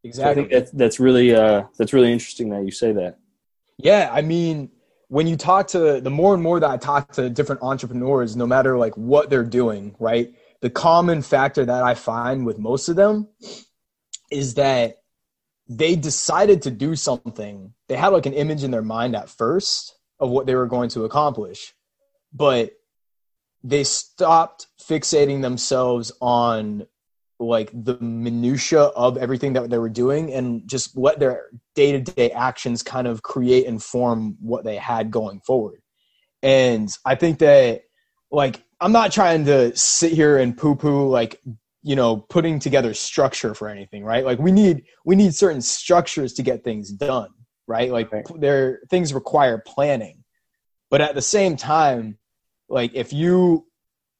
Exactly. 0.04 0.24
So 0.24 0.30
I 0.30 0.34
think 0.34 0.50
that's 0.50 0.70
that's 0.70 1.00
really 1.00 1.34
uh, 1.34 1.64
that's 1.76 1.92
really 1.92 2.12
interesting 2.12 2.50
that 2.50 2.64
you 2.64 2.70
say 2.70 2.92
that. 2.92 3.18
Yeah, 3.78 4.10
I 4.12 4.22
mean, 4.22 4.70
when 5.08 5.26
you 5.26 5.36
talk 5.36 5.68
to 5.68 6.00
the 6.00 6.10
more 6.10 6.34
and 6.34 6.42
more 6.42 6.60
that 6.60 6.70
I 6.70 6.76
talk 6.76 7.12
to 7.12 7.28
different 7.30 7.62
entrepreneurs, 7.62 8.36
no 8.36 8.46
matter 8.46 8.78
like 8.78 8.96
what 8.96 9.30
they're 9.30 9.44
doing, 9.44 9.96
right? 9.98 10.32
The 10.60 10.70
common 10.70 11.22
factor 11.22 11.64
that 11.64 11.82
I 11.82 11.94
find 11.94 12.44
with 12.44 12.58
most 12.58 12.88
of 12.88 12.96
them 12.96 13.28
is 14.30 14.54
that 14.54 14.98
they 15.68 15.96
decided 15.96 16.62
to 16.62 16.70
do 16.70 16.94
something. 16.96 17.72
They 17.88 17.96
had 17.96 18.08
like 18.08 18.26
an 18.26 18.34
image 18.34 18.64
in 18.64 18.70
their 18.70 18.82
mind 18.82 19.16
at 19.16 19.30
first 19.30 19.94
of 20.20 20.30
what 20.30 20.46
they 20.46 20.54
were 20.54 20.66
going 20.66 20.90
to 20.90 21.04
accomplish, 21.04 21.74
but 22.32 22.72
they 23.64 23.84
stopped 23.84 24.66
fixating 24.80 25.42
themselves 25.42 26.12
on 26.20 26.86
like 27.40 27.71
the 27.73 27.99
minutia 28.00 28.83
of 28.83 29.16
everything 29.18 29.52
that 29.54 29.71
they 29.71 29.78
were 29.78 29.88
doing 29.88 30.33
and 30.33 30.66
just 30.68 30.97
let 30.97 31.21
their 31.21 31.47
day-to-day 31.76 32.30
actions 32.33 32.83
kind 32.83 33.07
of 33.07 33.23
create 33.23 33.66
and 33.66 33.83
form 33.83 34.37
what 34.40 34.64
they 34.64 34.76
had 34.76 35.11
going 35.11 35.40
forward 35.40 35.80
And 36.42 36.90
I 37.04 37.16
think 37.16 37.40
that 37.40 37.83
like 38.30 38.62
I'm 38.80 38.92
not 38.92 39.12
trying 39.12 39.45
to 39.47 39.76
sit 39.76 40.12
here 40.12 40.38
and 40.38 40.57
poo 40.57 40.76
poo 40.76 41.09
like 41.09 41.40
you 41.83 41.97
know 41.97 42.18
putting 42.18 42.59
together 42.61 42.95
structure 42.95 43.54
for 43.54 43.68
anything, 43.68 44.04
right? 44.04 44.25
Like 44.25 44.38
we 44.40 44.52
need 44.52 44.85
we 45.07 45.16
need 45.16 45.35
certain 45.35 45.62
structures 45.62 46.35
to 46.35 46.42
get 46.42 46.64
things 46.64 46.92
done, 46.92 47.30
right? 47.68 47.92
Like 47.92 48.12
Right. 48.12 48.26
there 48.40 48.80
things 48.90 49.14
require 49.14 49.59
planning. 49.66 50.25
But 50.90 51.02
at 51.02 51.14
the 51.16 51.23
same 51.23 51.57
time, 51.57 52.18
like 52.68 52.92
if 52.95 53.12
you 53.14 53.67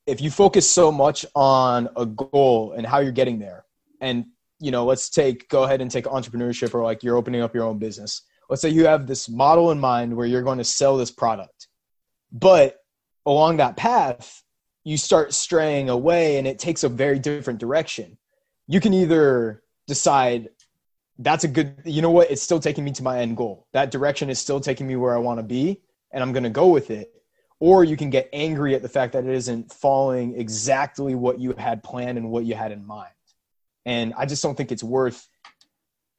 if 0.09 0.23
you 0.23 0.31
focus 0.31 0.69
so 0.69 0.91
much 0.91 1.27
on 1.35 1.87
a 1.95 2.07
goal 2.07 2.73
and 2.73 2.87
how 2.87 2.99
you're 2.99 3.13
getting 3.13 3.39
there 3.39 3.67
and 4.01 4.25
you 4.59 4.71
know 4.71 4.87
let's 4.87 5.11
take 5.11 5.49
go 5.51 5.65
ahead 5.65 5.83
and 5.83 5.91
take 5.91 6.07
entrepreneurship 6.07 6.75
or 6.75 6.83
like 6.83 7.03
you're 7.03 7.17
opening 7.17 7.43
up 7.43 7.55
your 7.55 7.65
own 7.65 7.79
business. 7.79 8.23
Let's 8.49 8.63
say 8.63 8.71
you 8.71 8.87
have 8.87 9.07
this 9.07 9.29
model 9.29 9.71
in 9.71 9.79
mind 9.79 10.17
where 10.17 10.27
you're 10.27 10.43
going 10.43 10.59
to 10.59 10.65
sell 10.65 10.97
this 10.97 11.11
product 11.11 11.69
but 12.33 12.77
along 13.27 13.59
that 13.59 13.77
path 13.77 14.43
you 14.83 14.97
start 14.97 15.35
straying 15.35 15.91
away 15.91 16.39
and 16.39 16.47
it 16.47 16.59
takes 16.59 16.85
a 16.85 16.89
very 16.89 17.19
different 17.19 17.61
direction. 17.61 18.17
You 18.67 18.81
can 18.81 18.95
either 18.95 19.63
decide 19.87 20.49
that's 21.19 21.45
a 21.45 21.49
good 21.49 21.83
you 21.85 22.01
know 22.01 22.11
what? 22.11 22.31
It's 22.31 22.43
still 22.43 22.61
taking 22.61 22.83
me 22.83 22.93
to 22.93 23.03
my 23.03 23.19
end 23.21 23.37
goal. 23.37 23.67
That 23.75 23.91
direction 23.91 24.31
is 24.31 24.39
still 24.39 24.61
taking 24.61 24.87
me 24.87 24.97
where 24.97 25.15
i 25.15 25.19
want 25.19 25.39
to 25.39 25.45
be 25.45 25.83
and 26.13 26.23
i'm 26.23 26.33
going 26.33 26.45
to 26.45 26.51
go 26.51 26.69
with 26.69 26.91
it 26.91 27.13
or 27.61 27.85
you 27.85 27.97
can 27.97 28.11
get 28.11 28.29
angry 28.33 28.75
at 28.75 28.83
the 28.83 28.89
fact 28.89 29.13
that 29.13 29.25
it 29.25 29.35
isn't 29.35 29.73
following 29.73 30.39
exactly 30.39 31.15
what 31.15 31.41
you 31.41 31.53
had 31.59 31.83
planned 31.83 32.19
and 32.19 32.31
what 32.31 32.45
you 32.45 32.55
had 32.55 32.73
in 32.73 32.87
mind 32.87 33.11
and 33.87 34.15
i 34.17 34.25
just 34.25 34.43
don't 34.43 34.57
think 34.57 34.73
it's 34.73 34.85
worth 34.85 35.29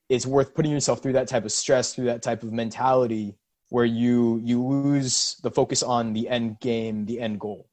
it's 0.09 0.25
worth 0.25 0.53
putting 0.53 0.71
yourself 0.71 1.01
through 1.01 1.13
that 1.13 1.27
type 1.27 1.45
of 1.45 1.51
stress 1.51 1.93
through 1.93 2.05
that 2.05 2.21
type 2.21 2.43
of 2.43 2.51
mentality 2.51 3.35
where 3.69 3.85
you 3.85 4.41
you 4.43 4.63
lose 4.63 5.37
the 5.43 5.51
focus 5.51 5.83
on 5.83 6.13
the 6.13 6.27
end 6.27 6.59
game 6.59 7.05
the 7.05 7.19
end 7.19 7.39
goal 7.39 7.69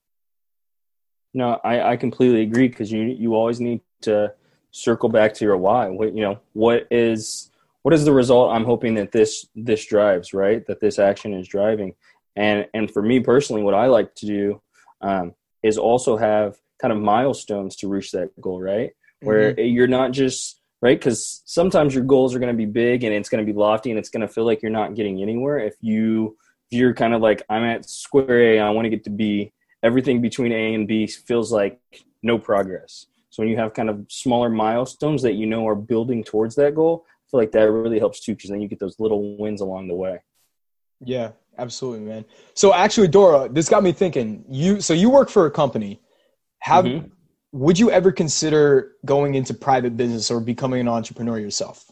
No, 1.36 1.60
I, 1.62 1.92
I 1.92 1.96
completely 1.96 2.40
agree 2.40 2.68
because 2.68 2.90
you 2.90 3.02
you 3.02 3.34
always 3.34 3.60
need 3.60 3.82
to 4.02 4.32
circle 4.70 5.10
back 5.10 5.34
to 5.34 5.44
your 5.44 5.58
why. 5.58 5.88
What 5.88 6.14
you 6.14 6.22
know, 6.22 6.38
what 6.54 6.86
is 6.90 7.50
what 7.82 7.92
is 7.92 8.06
the 8.06 8.12
result 8.12 8.54
I'm 8.54 8.64
hoping 8.64 8.94
that 8.94 9.12
this 9.12 9.46
this 9.54 9.84
drives, 9.84 10.32
right? 10.32 10.66
That 10.66 10.80
this 10.80 10.98
action 10.98 11.34
is 11.34 11.46
driving. 11.46 11.94
And 12.36 12.66
and 12.74 12.90
for 12.90 13.02
me 13.02 13.20
personally, 13.20 13.62
what 13.62 13.74
I 13.74 13.86
like 13.86 14.14
to 14.16 14.26
do 14.26 14.62
um, 15.00 15.34
is 15.62 15.78
also 15.78 16.16
have 16.16 16.56
kind 16.80 16.92
of 16.92 17.00
milestones 17.00 17.76
to 17.76 17.88
reach 17.88 18.12
that 18.12 18.38
goal, 18.40 18.60
right? 18.60 18.92
Where 19.22 19.58
you're 19.58 19.86
not 19.88 20.12
just 20.12 20.60
right? 20.82 20.98
Because 20.98 21.42
sometimes 21.46 21.94
your 21.94 22.04
goals 22.04 22.34
are 22.34 22.38
going 22.38 22.52
to 22.52 22.56
be 22.56 22.66
big 22.66 23.02
and 23.02 23.14
it's 23.14 23.30
going 23.30 23.44
to 23.44 23.50
be 23.50 23.58
lofty 23.58 23.90
and 23.90 23.98
it's 23.98 24.10
going 24.10 24.20
to 24.20 24.28
feel 24.28 24.44
like 24.44 24.60
you're 24.62 24.70
not 24.70 24.94
getting 24.94 25.22
anywhere. 25.22 25.58
If 25.58 25.74
you 25.80 26.36
if 26.70 26.78
you're 26.78 26.94
kind 26.94 27.14
of 27.14 27.20
like 27.20 27.42
i'm 27.48 27.62
at 27.64 27.88
square 27.88 28.54
a 28.54 28.60
i 28.60 28.70
want 28.70 28.84
to 28.86 28.90
get 28.90 29.04
to 29.04 29.10
b 29.10 29.52
everything 29.82 30.20
between 30.20 30.52
a 30.52 30.74
and 30.74 30.88
b 30.88 31.06
feels 31.06 31.52
like 31.52 31.80
no 32.22 32.38
progress. 32.38 33.06
So 33.30 33.42
when 33.42 33.50
you 33.50 33.56
have 33.58 33.74
kind 33.74 33.90
of 33.90 34.06
smaller 34.08 34.48
milestones 34.48 35.22
that 35.22 35.34
you 35.34 35.46
know 35.46 35.68
are 35.68 35.74
building 35.74 36.24
towards 36.24 36.54
that 36.56 36.74
goal 36.74 37.04
i 37.06 37.24
feel 37.30 37.40
like 37.40 37.52
that 37.52 37.70
really 37.70 37.98
helps 37.98 38.20
too 38.20 38.34
because 38.34 38.50
then 38.50 38.60
you 38.60 38.68
get 38.68 38.80
those 38.80 38.98
little 38.98 39.36
wins 39.36 39.60
along 39.60 39.88
the 39.88 39.94
way. 39.94 40.20
Yeah, 41.04 41.32
absolutely, 41.58 42.06
man. 42.06 42.24
So 42.54 42.74
actually, 42.74 43.08
Dora, 43.08 43.48
this 43.48 43.68
got 43.68 43.82
me 43.82 43.92
thinking. 43.92 44.44
You 44.48 44.80
so 44.80 44.92
you 44.94 45.10
work 45.10 45.28
for 45.28 45.46
a 45.46 45.50
company. 45.50 46.00
Have 46.60 46.84
Mhm. 46.84 47.10
would 47.52 47.78
you 47.78 47.90
ever 47.90 48.12
consider 48.12 48.92
going 49.04 49.34
into 49.34 49.54
private 49.54 49.96
business 49.96 50.30
or 50.30 50.40
becoming 50.40 50.80
an 50.80 50.88
entrepreneur 50.88 51.38
yourself? 51.38 51.90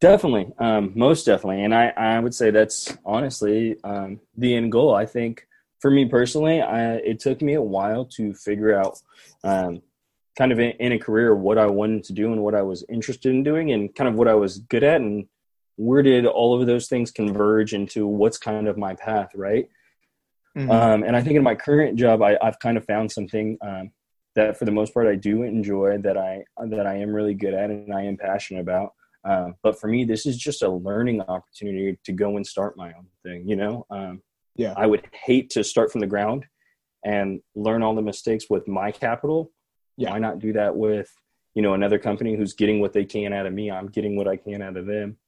Definitely, 0.00 0.52
um, 0.58 0.92
most 0.94 1.26
definitely, 1.26 1.64
and 1.64 1.74
I, 1.74 1.88
I 1.96 2.20
would 2.20 2.34
say 2.34 2.50
that's 2.50 2.96
honestly 3.04 3.76
um, 3.82 4.20
the 4.36 4.54
end 4.54 4.70
goal. 4.70 4.94
I 4.94 5.06
think 5.06 5.46
for 5.80 5.90
me 5.90 6.04
personally, 6.06 6.60
I, 6.60 6.96
it 6.96 7.18
took 7.18 7.42
me 7.42 7.54
a 7.54 7.62
while 7.62 8.04
to 8.16 8.32
figure 8.34 8.74
out, 8.74 9.00
um, 9.42 9.82
kind 10.36 10.52
of 10.52 10.60
in, 10.60 10.70
in 10.78 10.92
a 10.92 10.98
career, 10.98 11.34
what 11.34 11.58
I 11.58 11.66
wanted 11.66 12.04
to 12.04 12.12
do 12.12 12.32
and 12.32 12.42
what 12.42 12.54
I 12.54 12.62
was 12.62 12.84
interested 12.88 13.30
in 13.30 13.42
doing, 13.42 13.72
and 13.72 13.92
kind 13.92 14.08
of 14.08 14.14
what 14.14 14.28
I 14.28 14.34
was 14.34 14.58
good 14.58 14.84
at, 14.84 15.00
and 15.00 15.26
where 15.78 16.02
did 16.02 16.26
all 16.26 16.60
of 16.60 16.66
those 16.66 16.88
things 16.88 17.12
converge 17.12 17.72
into 17.72 18.04
what's 18.04 18.36
kind 18.36 18.66
of 18.66 18.76
my 18.76 18.94
path, 18.94 19.30
right? 19.36 19.68
Mhm. 20.56 20.70
Um, 20.70 21.02
and 21.04 21.14
I 21.14 21.22
think 21.22 21.36
in 21.36 21.44
my 21.44 21.54
current 21.54 21.96
job, 21.96 22.20
I, 22.20 22.36
I've 22.42 22.58
kind 22.58 22.76
of 22.76 22.84
found 22.84 23.12
something 23.12 23.56
um, 23.62 23.92
that, 24.34 24.58
for 24.58 24.64
the 24.64 24.72
most 24.72 24.92
part, 24.92 25.06
I 25.06 25.14
do 25.14 25.44
enjoy 25.44 25.98
that 25.98 26.18
I 26.18 26.42
that 26.66 26.84
I 26.86 26.96
am 26.96 27.14
really 27.14 27.34
good 27.34 27.54
at 27.54 27.70
and 27.70 27.94
I 27.94 28.02
am 28.02 28.16
passionate 28.16 28.60
about. 28.60 28.92
Um, 29.24 29.54
but 29.62 29.78
for 29.78 29.86
me, 29.86 30.04
this 30.04 30.26
is 30.26 30.36
just 30.36 30.62
a 30.62 30.68
learning 30.68 31.20
opportunity 31.22 31.96
to 32.04 32.12
go 32.12 32.36
and 32.36 32.46
start 32.46 32.76
my 32.76 32.88
own 32.88 33.06
thing. 33.22 33.48
You 33.48 33.56
know, 33.56 33.86
um, 33.88 34.22
Yeah. 34.56 34.74
I 34.76 34.86
would 34.86 35.06
hate 35.12 35.50
to 35.50 35.62
start 35.62 35.92
from 35.92 36.00
the 36.00 36.06
ground 36.08 36.44
and 37.04 37.40
learn 37.54 37.84
all 37.84 37.94
the 37.94 38.02
mistakes 38.02 38.46
with 38.50 38.66
my 38.66 38.90
capital. 38.90 39.52
Yeah. 39.96 40.10
Why 40.10 40.18
not 40.18 40.40
do 40.40 40.52
that 40.54 40.74
with 40.74 41.08
you 41.54 41.62
know 41.62 41.74
another 41.74 42.00
company 42.00 42.34
who's 42.34 42.54
getting 42.54 42.80
what 42.80 42.92
they 42.92 43.04
can 43.04 43.32
out 43.32 43.46
of 43.46 43.52
me? 43.52 43.70
I'm 43.70 43.86
getting 43.86 44.16
what 44.16 44.26
I 44.26 44.36
can 44.36 44.60
out 44.60 44.76
of 44.76 44.86
them 44.86 45.18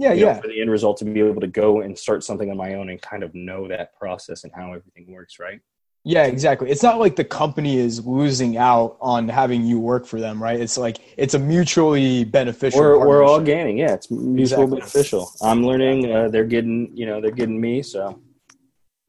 yeah, 0.00 0.12
you 0.12 0.24
know, 0.24 0.32
yeah, 0.32 0.40
for 0.40 0.48
the 0.48 0.60
end 0.60 0.70
result 0.70 0.96
to 0.98 1.04
be 1.04 1.20
able 1.20 1.40
to 1.40 1.46
go 1.46 1.80
and 1.82 1.96
start 1.96 2.24
something 2.24 2.50
on 2.50 2.56
my 2.56 2.74
own 2.74 2.88
and 2.88 3.00
kind 3.00 3.22
of 3.22 3.34
know 3.34 3.68
that 3.68 3.96
process 3.98 4.44
and 4.44 4.52
how 4.54 4.72
everything 4.72 5.12
works, 5.12 5.38
right? 5.38 5.60
yeah, 6.02 6.24
exactly. 6.24 6.70
It's 6.70 6.82
not 6.82 6.98
like 6.98 7.14
the 7.14 7.24
company 7.24 7.76
is 7.76 8.06
losing 8.06 8.56
out 8.56 8.96
on 9.02 9.28
having 9.28 9.66
you 9.66 9.78
work 9.78 10.06
for 10.06 10.18
them, 10.18 10.42
right? 10.42 10.58
It's 10.58 10.78
like 10.78 10.98
it's 11.18 11.34
a 11.34 11.38
mutually 11.38 12.24
beneficial. 12.24 12.80
We're, 12.80 12.98
we're 13.06 13.22
all 13.22 13.40
gaining, 13.40 13.76
yeah. 13.76 13.92
It's 13.92 14.10
mutually 14.10 14.42
Exactly. 14.42 14.78
beneficial. 14.78 15.30
I'm 15.42 15.64
learning, 15.66 16.10
uh, 16.10 16.28
they're 16.28 16.46
getting, 16.46 16.90
you 16.96 17.04
know, 17.04 17.20
they're 17.20 17.30
getting 17.30 17.60
me. 17.60 17.82
So 17.82 18.18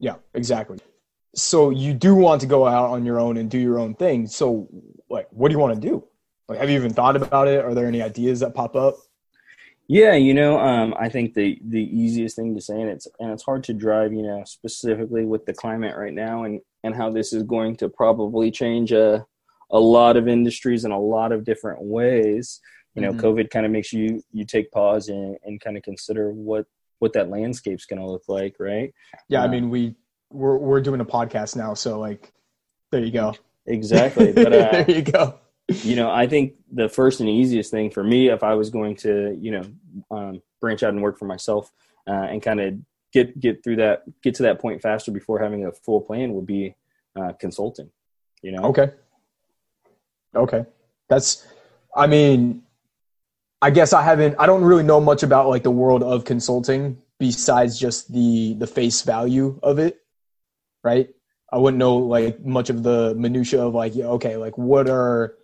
Yeah, 0.00 0.16
exactly. 0.34 0.78
So 1.34 1.70
you 1.70 1.94
do 1.94 2.14
want 2.14 2.42
to 2.42 2.46
go 2.46 2.66
out 2.66 2.90
on 2.90 3.06
your 3.06 3.18
own 3.18 3.38
and 3.38 3.50
do 3.50 3.58
your 3.58 3.78
own 3.78 3.94
thing. 3.94 4.26
So, 4.26 4.68
like, 5.08 5.28
what 5.30 5.48
do 5.48 5.54
you 5.54 5.58
want 5.58 5.80
to 5.80 5.88
do? 5.88 6.04
Like, 6.46 6.58
have 6.58 6.68
you 6.68 6.76
even 6.76 6.92
thought 6.92 7.16
about 7.16 7.48
it? 7.48 7.64
Are 7.64 7.74
there 7.74 7.86
any 7.86 8.02
ideas 8.02 8.40
that 8.40 8.54
pop 8.54 8.76
up? 8.76 8.96
Yeah, 10.00 10.14
you 10.14 10.32
know, 10.40 10.52
um, 10.58 10.94
I 10.98 11.08
think 11.14 11.34
the 11.34 11.58
the 11.76 11.84
easiest 12.02 12.34
thing 12.36 12.54
to 12.54 12.60
say, 12.68 12.80
and 12.80 12.90
it's 12.94 13.06
and 13.20 13.30
it's 13.34 13.42
hard 13.50 13.62
to 13.64 13.74
drive, 13.74 14.10
you 14.18 14.22
know, 14.28 14.42
specifically 14.46 15.24
with 15.32 15.44
the 15.44 15.52
climate 15.62 15.96
right 16.02 16.14
now 16.26 16.44
and 16.44 16.60
and 16.84 16.94
how 17.00 17.08
this 17.10 17.32
is 17.36 17.42
going 17.42 17.76
to 17.76 17.88
probably 17.88 18.50
change 18.50 18.90
a 18.92 19.26
a 19.70 19.78
lot 19.98 20.16
of 20.16 20.28
industries 20.28 20.84
in 20.86 20.92
a 20.92 20.98
lot 21.16 21.30
of 21.32 21.44
different 21.44 21.80
ways. 21.82 22.60
You 22.94 23.02
know, 23.02 23.12
Mhm. 23.12 23.20
COVID 23.24 23.46
kind 23.50 23.66
of 23.66 23.72
makes 23.72 23.92
you 23.92 24.22
you 24.32 24.44
take 24.54 24.70
pause 24.70 25.08
and, 25.08 25.36
and 25.44 25.60
kind 25.60 25.76
of 25.76 25.82
consider 25.82 26.24
what 26.32 26.64
what 27.00 27.12
that 27.14 27.28
landscape's 27.36 27.84
going 27.90 28.00
to 28.00 28.06
look 28.12 28.24
like, 28.28 28.54
right? 28.70 28.90
Yeah, 29.28 29.42
I 29.42 29.46
Uh, 29.46 29.48
mean, 29.54 29.70
we 29.70 29.94
we're 30.30 30.56
we're 30.68 30.80
doing 30.88 31.00
a 31.00 31.10
podcast 31.18 31.54
now, 31.64 31.74
so 31.74 31.90
like, 32.08 32.32
there 32.90 33.04
you 33.04 33.12
go. 33.22 33.34
Exactly. 33.66 34.32
But 34.32 34.52
uh, 34.60 34.70
there 34.72 34.90
you 34.90 35.02
go. 35.02 35.38
You 35.84 35.96
know, 35.96 36.10
I 36.10 36.26
think 36.26 36.54
the 36.72 36.88
first 36.88 37.20
and 37.20 37.28
easiest 37.28 37.70
thing 37.70 37.90
for 37.90 38.04
me, 38.04 38.28
if 38.28 38.42
I 38.42 38.54
was 38.54 38.70
going 38.70 38.96
to, 38.96 39.36
you 39.40 39.50
know, 39.50 39.62
um, 40.10 40.42
branch 40.60 40.82
out 40.82 40.92
and 40.92 41.02
work 41.02 41.18
for 41.18 41.26
myself 41.26 41.72
uh, 42.06 42.12
and 42.30 42.42
kind 42.42 42.60
of 42.60 42.74
get 43.12 43.38
get 43.38 43.62
through 43.62 43.76
that, 43.76 44.04
get 44.22 44.34
to 44.36 44.44
that 44.44 44.60
point 44.60 44.80
faster 44.82 45.10
before 45.10 45.38
having 45.38 45.66
a 45.66 45.72
full 45.72 46.00
plan, 46.00 46.34
would 46.34 46.46
be 46.46 46.74
uh, 47.16 47.32
consulting. 47.38 47.90
You 48.42 48.52
know, 48.52 48.64
Okay. 48.64 48.90
Okay. 50.34 50.64
That's. 51.08 51.46
I 51.94 52.06
mean, 52.06 52.62
I 53.60 53.70
guess 53.70 53.92
I 53.92 54.02
haven't. 54.02 54.36
I 54.38 54.46
don't 54.46 54.64
really 54.64 54.82
know 54.82 55.00
much 55.00 55.22
about 55.22 55.48
like 55.48 55.62
the 55.62 55.70
world 55.70 56.02
of 56.02 56.24
consulting 56.24 56.98
besides 57.18 57.78
just 57.78 58.12
the 58.12 58.54
the 58.54 58.66
face 58.66 59.02
value 59.02 59.58
of 59.62 59.78
it, 59.78 60.00
right? 60.82 61.08
I 61.52 61.58
wouldn't 61.58 61.78
know 61.78 61.96
like 61.96 62.40
much 62.44 62.70
of 62.70 62.82
the 62.82 63.14
minutia 63.14 63.62
of 63.62 63.74
like, 63.74 63.94
okay, 63.94 64.36
like 64.36 64.56
what 64.56 64.88
are 64.88 65.34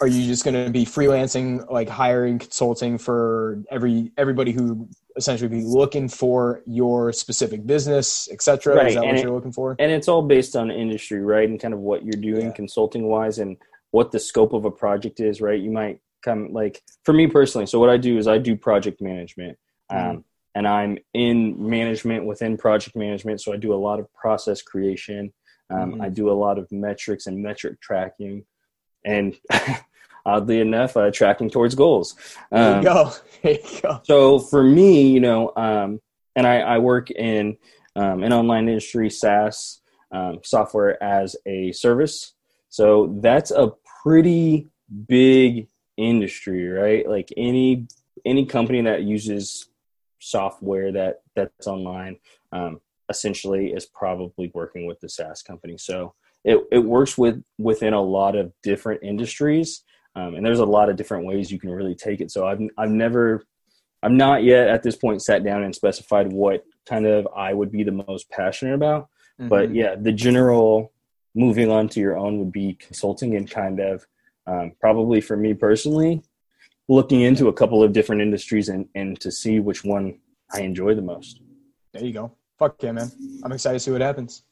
are 0.00 0.06
you 0.08 0.26
just 0.26 0.44
going 0.44 0.62
to 0.64 0.70
be 0.70 0.84
freelancing, 0.84 1.68
like 1.70 1.88
hiring 1.88 2.38
consulting 2.38 2.98
for 2.98 3.62
every 3.70 4.12
everybody 4.18 4.52
who 4.52 4.88
essentially 5.16 5.48
be 5.48 5.62
looking 5.64 6.08
for 6.08 6.62
your 6.66 7.12
specific 7.12 7.66
business, 7.66 8.28
et 8.30 8.42
cetera? 8.42 8.76
Right, 8.76 8.88
Is 8.88 8.94
that 8.94 9.00
and 9.04 9.08
what 9.08 9.16
it- 9.18 9.22
you're 9.22 9.32
looking 9.32 9.52
for? 9.52 9.76
and 9.78 9.90
it's 9.90 10.08
all 10.08 10.22
based 10.22 10.54
on 10.54 10.70
industry, 10.70 11.20
right? 11.20 11.48
And 11.48 11.58
kind 11.58 11.72
of 11.72 11.80
what 11.80 12.04
you're 12.04 12.20
doing 12.20 12.48
Yeah. 12.48 12.52
consulting 12.52 13.06
wise 13.08 13.38
and 13.38 13.56
what 13.92 14.12
the 14.12 14.18
scope 14.18 14.52
of 14.52 14.64
a 14.66 14.70
project 14.70 15.20
is, 15.20 15.40
right? 15.40 15.58
You 15.60 15.70
might 15.70 16.00
come 16.22 16.52
like 16.52 16.82
for 17.04 17.14
me 17.14 17.26
personally. 17.26 17.66
So 17.66 17.78
what 17.80 17.88
I 17.88 17.96
do 17.96 18.18
is 18.18 18.26
I 18.28 18.36
do 18.38 18.56
project 18.56 19.00
management. 19.00 19.56
Um, 19.88 19.98
Mhm. 19.98 20.24
and 20.56 20.68
I'm 20.68 20.98
in 21.14 21.68
management 21.70 22.26
within 22.26 22.56
project 22.58 22.96
management. 22.96 23.40
So 23.40 23.52
I 23.52 23.56
do 23.56 23.72
a 23.72 23.76
lot 23.76 24.00
of 24.00 24.12
process 24.12 24.60
creation. 24.60 25.32
Um, 25.70 25.94
Mhm. 25.94 26.02
I 26.02 26.08
do 26.10 26.30
a 26.30 26.32
lot 26.32 26.58
of 26.58 26.70
metrics 26.70 27.26
and 27.26 27.42
metric 27.42 27.80
tracking, 27.80 28.44
and 29.06 29.34
oddly 30.26 30.60
enough, 30.60 30.96
uh, 30.96 31.10
tracking 31.10 31.48
towards 31.48 31.74
goals. 31.74 32.16
There 32.50 32.74
Um, 32.74 32.78
you 32.78 32.84
go. 32.84 33.12
There 33.42 33.52
you 33.52 33.80
go. 33.80 34.00
so 34.02 34.38
for 34.40 34.62
me, 34.64 35.08
you 35.08 35.20
know, 35.20 35.52
um, 35.56 36.00
and 36.34 36.46
I, 36.46 36.60
I 36.60 36.78
work 36.78 37.10
in 37.12 37.56
um, 37.94 38.22
an 38.24 38.32
online 38.32 38.68
industry, 38.68 39.08
SaaS 39.08 39.80
um, 40.10 40.40
software 40.42 41.00
as 41.02 41.36
a 41.46 41.70
service. 41.72 42.32
So 42.70 43.16
that's 43.20 43.50
a 43.52 43.72
pretty 44.02 44.68
big 45.06 45.68
industry, 45.96 46.66
right? 46.68 47.08
Like 47.08 47.32
any 47.36 47.86
any 48.24 48.44
company 48.46 48.82
that 48.82 49.02
uses 49.04 49.68
software 50.18 50.90
that 50.92 51.22
that's 51.36 51.66
online, 51.68 52.18
um, 52.52 52.80
essentially 53.08 53.72
is 53.72 53.86
probably 53.86 54.50
working 54.54 54.86
with 54.86 54.98
the 55.00 55.08
SaaS 55.08 55.42
company. 55.42 55.78
So 55.78 56.14
it, 56.46 56.64
it 56.70 56.78
works 56.78 57.18
with 57.18 57.42
within 57.58 57.92
a 57.92 58.00
lot 58.00 58.36
of 58.36 58.52
different 58.62 59.02
industries. 59.02 59.82
Um, 60.14 60.36
and 60.36 60.46
there's 60.46 60.60
a 60.60 60.64
lot 60.64 60.88
of 60.88 60.96
different 60.96 61.26
ways 61.26 61.50
you 61.50 61.58
can 61.58 61.70
really 61.70 61.94
take 61.94 62.20
it. 62.22 62.30
So 62.30 62.46
I've, 62.46 62.60
I've 62.78 62.90
never, 62.90 63.44
I'm 64.02 64.16
not 64.16 64.44
yet 64.44 64.68
at 64.68 64.82
this 64.82 64.96
point 64.96 65.20
sat 65.20 65.44
down 65.44 65.64
and 65.64 65.74
specified 65.74 66.32
what 66.32 66.64
kind 66.88 67.04
of 67.04 67.26
I 67.36 67.52
would 67.52 67.70
be 67.70 67.82
the 67.82 67.92
most 67.92 68.30
passionate 68.30 68.74
about. 68.74 69.08
Mm-hmm. 69.38 69.48
But 69.48 69.74
yeah, 69.74 69.96
the 69.96 70.12
general 70.12 70.92
moving 71.34 71.70
on 71.70 71.88
to 71.90 72.00
your 72.00 72.16
own 72.16 72.38
would 72.38 72.52
be 72.52 72.74
consulting 72.74 73.34
and 73.34 73.50
kind 73.50 73.80
of 73.80 74.06
um, 74.46 74.72
probably 74.80 75.20
for 75.20 75.36
me 75.36 75.52
personally, 75.52 76.22
looking 76.88 77.22
into 77.22 77.48
a 77.48 77.52
couple 77.52 77.82
of 77.82 77.92
different 77.92 78.22
industries 78.22 78.68
and, 78.68 78.88
and 78.94 79.20
to 79.20 79.32
see 79.32 79.58
which 79.58 79.84
one 79.84 80.20
I 80.54 80.60
enjoy 80.60 80.94
the 80.94 81.02
most. 81.02 81.40
There 81.92 82.04
you 82.04 82.12
go. 82.12 82.32
Fuck 82.56 82.82
yeah, 82.82 82.92
man. 82.92 83.10
I'm 83.42 83.52
excited 83.52 83.80
to 83.80 83.80
see 83.80 83.90
what 83.90 84.00
happens. 84.00 84.44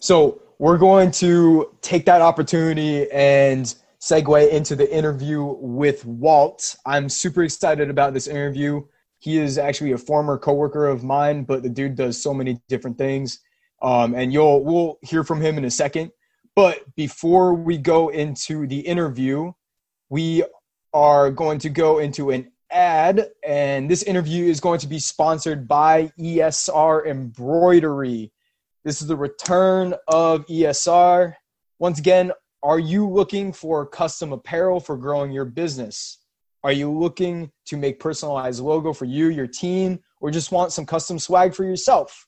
So 0.00 0.40
we're 0.62 0.78
going 0.78 1.10
to 1.10 1.68
take 1.80 2.04
that 2.04 2.22
opportunity 2.22 3.10
and 3.10 3.74
segue 4.00 4.48
into 4.48 4.76
the 4.76 4.88
interview 4.96 5.42
with 5.58 6.04
Walt. 6.04 6.76
I'm 6.86 7.08
super 7.08 7.42
excited 7.42 7.90
about 7.90 8.14
this 8.14 8.28
interview. 8.28 8.82
He 9.18 9.38
is 9.38 9.58
actually 9.58 9.90
a 9.90 9.98
former 9.98 10.38
coworker 10.38 10.86
of 10.86 11.02
mine, 11.02 11.42
but 11.42 11.64
the 11.64 11.68
dude 11.68 11.96
does 11.96 12.22
so 12.22 12.32
many 12.32 12.60
different 12.68 12.96
things. 12.96 13.40
Um, 13.82 14.14
and 14.14 14.32
you'll 14.32 14.64
we'll 14.64 15.00
hear 15.02 15.24
from 15.24 15.40
him 15.40 15.58
in 15.58 15.64
a 15.64 15.70
second. 15.70 16.12
But 16.54 16.94
before 16.94 17.54
we 17.54 17.76
go 17.76 18.10
into 18.10 18.68
the 18.68 18.78
interview, 18.78 19.50
we 20.10 20.44
are 20.94 21.32
going 21.32 21.58
to 21.58 21.70
go 21.70 21.98
into 21.98 22.30
an 22.30 22.52
ad, 22.70 23.30
and 23.44 23.90
this 23.90 24.04
interview 24.04 24.44
is 24.44 24.60
going 24.60 24.78
to 24.78 24.86
be 24.86 25.00
sponsored 25.00 25.66
by 25.66 26.12
ESR 26.20 27.04
Embroidery. 27.04 28.30
This 28.84 29.00
is 29.00 29.06
the 29.06 29.16
return 29.16 29.94
of 30.08 30.44
ESR. 30.46 31.34
Once 31.78 32.00
again, 32.00 32.32
are 32.64 32.80
you 32.80 33.08
looking 33.08 33.52
for 33.52 33.86
custom 33.86 34.32
apparel 34.32 34.80
for 34.80 34.96
growing 34.96 35.30
your 35.30 35.44
business? 35.44 36.18
Are 36.64 36.72
you 36.72 36.90
looking 36.90 37.52
to 37.66 37.76
make 37.76 38.00
personalized 38.00 38.60
logo 38.60 38.92
for 38.92 39.04
you, 39.04 39.28
your 39.28 39.46
team, 39.46 40.00
or 40.20 40.32
just 40.32 40.50
want 40.50 40.72
some 40.72 40.84
custom 40.84 41.20
swag 41.20 41.54
for 41.54 41.64
yourself? 41.64 42.26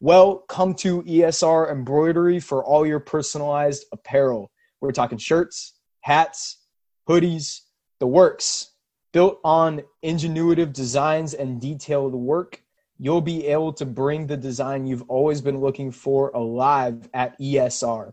Well, 0.00 0.38
come 0.48 0.74
to 0.76 1.02
ESR 1.02 1.70
Embroidery 1.70 2.40
for 2.40 2.64
all 2.64 2.86
your 2.86 3.00
personalized 3.00 3.84
apparel. 3.92 4.50
We're 4.80 4.92
talking 4.92 5.18
shirts, 5.18 5.74
hats, 6.00 6.64
hoodies, 7.06 7.60
the 7.98 8.06
works. 8.06 8.72
Built 9.12 9.38
on 9.44 9.82
ingenuitive 10.02 10.72
designs 10.72 11.34
and 11.34 11.60
detailed 11.60 12.14
work, 12.14 12.62
you'll 13.02 13.22
be 13.22 13.46
able 13.46 13.72
to 13.72 13.86
bring 13.86 14.26
the 14.26 14.36
design 14.36 14.86
you've 14.86 15.08
always 15.08 15.40
been 15.40 15.58
looking 15.58 15.90
for 15.90 16.28
alive 16.30 17.08
at 17.14 17.38
ESR. 17.40 18.12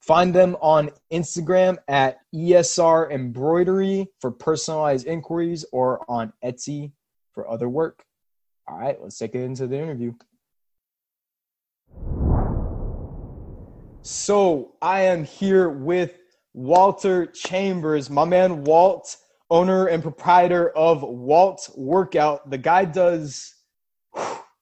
Find 0.00 0.34
them 0.34 0.56
on 0.60 0.90
Instagram 1.12 1.76
at 1.86 2.18
ESR 2.34 3.12
Embroidery 3.12 4.08
for 4.20 4.32
personalized 4.32 5.06
inquiries 5.06 5.64
or 5.72 6.04
on 6.08 6.32
Etsy 6.44 6.90
for 7.32 7.48
other 7.48 7.68
work. 7.68 8.04
All 8.66 8.76
right, 8.76 9.00
let's 9.00 9.16
take 9.16 9.36
it 9.36 9.42
into 9.42 9.68
the 9.68 9.78
interview. 9.78 10.12
So 14.02 14.74
I 14.82 15.02
am 15.02 15.24
here 15.24 15.68
with 15.68 16.18
Walter 16.52 17.26
Chambers, 17.26 18.10
my 18.10 18.24
man 18.24 18.64
Walt, 18.64 19.16
owner 19.50 19.86
and 19.86 20.02
proprietor 20.02 20.70
of 20.70 21.02
Walt 21.02 21.70
Workout. 21.76 22.50
The 22.50 22.58
guy 22.58 22.84
does, 22.86 23.55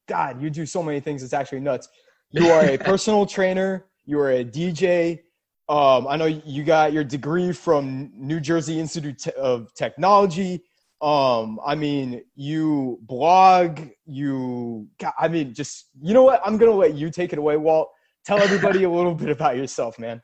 God, 0.07 0.41
you 0.41 0.51
do 0.51 0.67
so 0.67 0.83
many 0.83 1.01
things. 1.01 1.23
It's 1.23 1.33
actually 1.33 1.61
nuts. 1.61 1.89
You 2.31 2.49
are 2.49 2.65
a 2.65 2.79
personal 2.91 3.27
trainer. 3.27 3.87
You 4.07 4.19
are 4.21 4.31
a 4.31 4.45
DJ. 4.45 5.21
Um, 5.69 6.07
I 6.07 6.17
know 6.17 6.27
you 6.27 6.63
got 6.65 6.93
your 6.93 7.05
degree 7.05 7.53
from 7.53 8.13
New 8.15 8.41
Jersey 8.41 8.79
Institute 8.79 9.27
of 9.29 9.73
Technology. 9.75 10.63
Um, 11.01 11.59
I 11.65 11.75
mean, 11.75 12.23
you 12.35 12.99
blog. 13.03 13.81
You, 14.07 14.89
I 15.19 15.29
mean, 15.29 15.55
just 15.55 15.87
you 16.01 16.13
know 16.13 16.23
what? 16.23 16.41
I'm 16.45 16.59
gonna 16.59 16.73
let 16.73 16.95
you 16.95 17.11
take 17.11 17.33
it 17.33 17.39
away, 17.39 17.57
Walt 17.57 17.91
tell 18.25 18.41
everybody 18.41 18.85
a 18.85 18.91
little 18.91 19.15
bit 19.15 19.31
about 19.31 19.57
yourself, 19.57 19.99
man. 19.99 20.23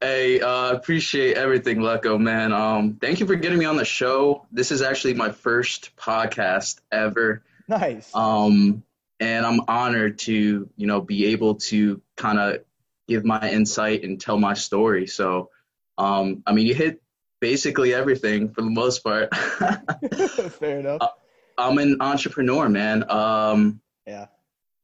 Hey, 0.00 0.40
uh, 0.40 0.72
appreciate 0.72 1.36
everything, 1.36 1.78
Lecco, 1.78 2.20
man. 2.20 2.52
Um, 2.52 2.98
thank 3.00 3.20
you 3.20 3.26
for 3.26 3.34
getting 3.34 3.58
me 3.58 3.64
on 3.64 3.76
the 3.76 3.84
show. 3.84 4.46
This 4.52 4.70
is 4.70 4.82
actually 4.82 5.14
my 5.14 5.30
first 5.30 5.96
podcast 5.96 6.80
ever. 6.92 7.42
Nice. 7.70 8.10
Um, 8.14 8.82
and 9.20 9.46
I'm 9.46 9.60
honored 9.68 10.18
to, 10.20 10.68
you 10.76 10.86
know, 10.86 11.00
be 11.00 11.26
able 11.26 11.54
to 11.56 12.02
kind 12.16 12.38
of 12.40 12.64
give 13.06 13.24
my 13.24 13.48
insight 13.48 14.02
and 14.02 14.20
tell 14.20 14.38
my 14.38 14.54
story. 14.54 15.06
So, 15.06 15.50
um, 15.96 16.42
I 16.46 16.52
mean, 16.52 16.66
you 16.66 16.74
hit 16.74 17.00
basically 17.40 17.94
everything 17.94 18.52
for 18.52 18.62
the 18.62 18.70
most 18.70 19.04
part. 19.04 19.32
Fair 20.58 20.80
enough. 20.80 20.98
Uh, 21.00 21.08
I'm 21.56 21.78
an 21.78 21.98
entrepreneur, 22.00 22.68
man. 22.68 23.08
Um, 23.08 23.80
yeah. 24.04 24.26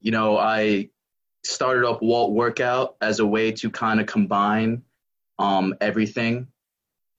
You 0.01 0.13
know, 0.13 0.39
I 0.39 0.91
started 1.45 1.89
up 1.89 2.03
Walt 2.03 2.33
Workout 2.33 2.97
as 3.01 3.19
a 3.19 3.27
way 3.27 3.51
to 3.53 3.71
kind 3.71 4.01
of 4.01 4.07
combine 4.07 4.83
um, 5.41 5.75
everything 5.81 6.47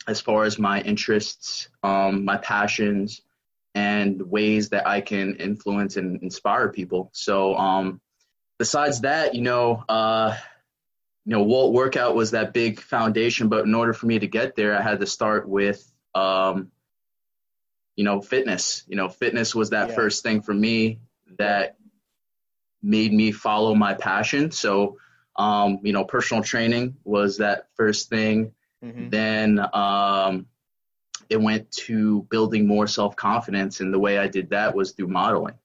as 0.07 0.21
far 0.21 0.45
as 0.45 0.57
my 0.57 0.79
interests, 0.81 1.67
um, 1.83 2.23
my 2.23 2.37
passions, 2.37 3.21
and 3.77 4.19
ways 4.23 4.69
that 4.69 4.87
I 4.87 5.01
can 5.01 5.35
influence 5.35 5.97
and 5.97 6.23
inspire 6.23 6.69
people. 6.69 7.11
So, 7.13 7.55
um, 7.55 8.01
besides 8.57 9.01
that, 9.01 9.35
you 9.35 9.43
know, 9.43 9.83
uh, 9.87 10.35
you 11.25 11.33
know, 11.33 11.43
Walt 11.43 11.73
Workout 11.73 12.15
was 12.15 12.31
that 12.31 12.53
big 12.53 12.79
foundation, 12.79 13.49
but 13.49 13.65
in 13.65 13.75
order 13.75 13.93
for 13.93 14.07
me 14.07 14.17
to 14.17 14.25
get 14.25 14.55
there, 14.55 14.75
I 14.75 14.81
had 14.81 14.99
to 15.01 15.05
start 15.05 15.47
with, 15.47 15.79
um, 16.15 16.71
you 17.95 18.03
know, 18.03 18.19
fitness. 18.19 18.83
You 18.87 18.95
know, 18.95 19.09
fitness 19.09 19.53
was 19.53 19.69
that 19.69 19.89
yeah. 19.89 19.95
first 19.95 20.23
thing 20.23 20.41
for 20.41 20.55
me 20.55 20.99
that 21.37 21.75
made 22.81 23.13
me 23.13 23.31
follow 23.31 23.75
my 23.75 23.93
passion. 23.93 24.49
So, 24.49 24.97
um, 25.35 25.81
you 25.83 25.93
know, 25.93 26.03
personal 26.03 26.41
training 26.41 26.97
was 27.03 27.37
that 27.37 27.67
first 27.75 28.09
thing. 28.09 28.53
Mm-hmm. 28.83 29.09
Then 29.09 29.59
um, 29.71 30.47
it 31.29 31.41
went 31.41 31.69
to 31.71 32.23
building 32.29 32.67
more 32.67 32.87
self 32.87 33.15
confidence, 33.15 33.79
and 33.79 33.93
the 33.93 33.99
way 33.99 34.17
I 34.17 34.27
did 34.27 34.49
that 34.51 34.75
was 34.75 34.91
through 34.91 35.07
modeling. 35.07 35.55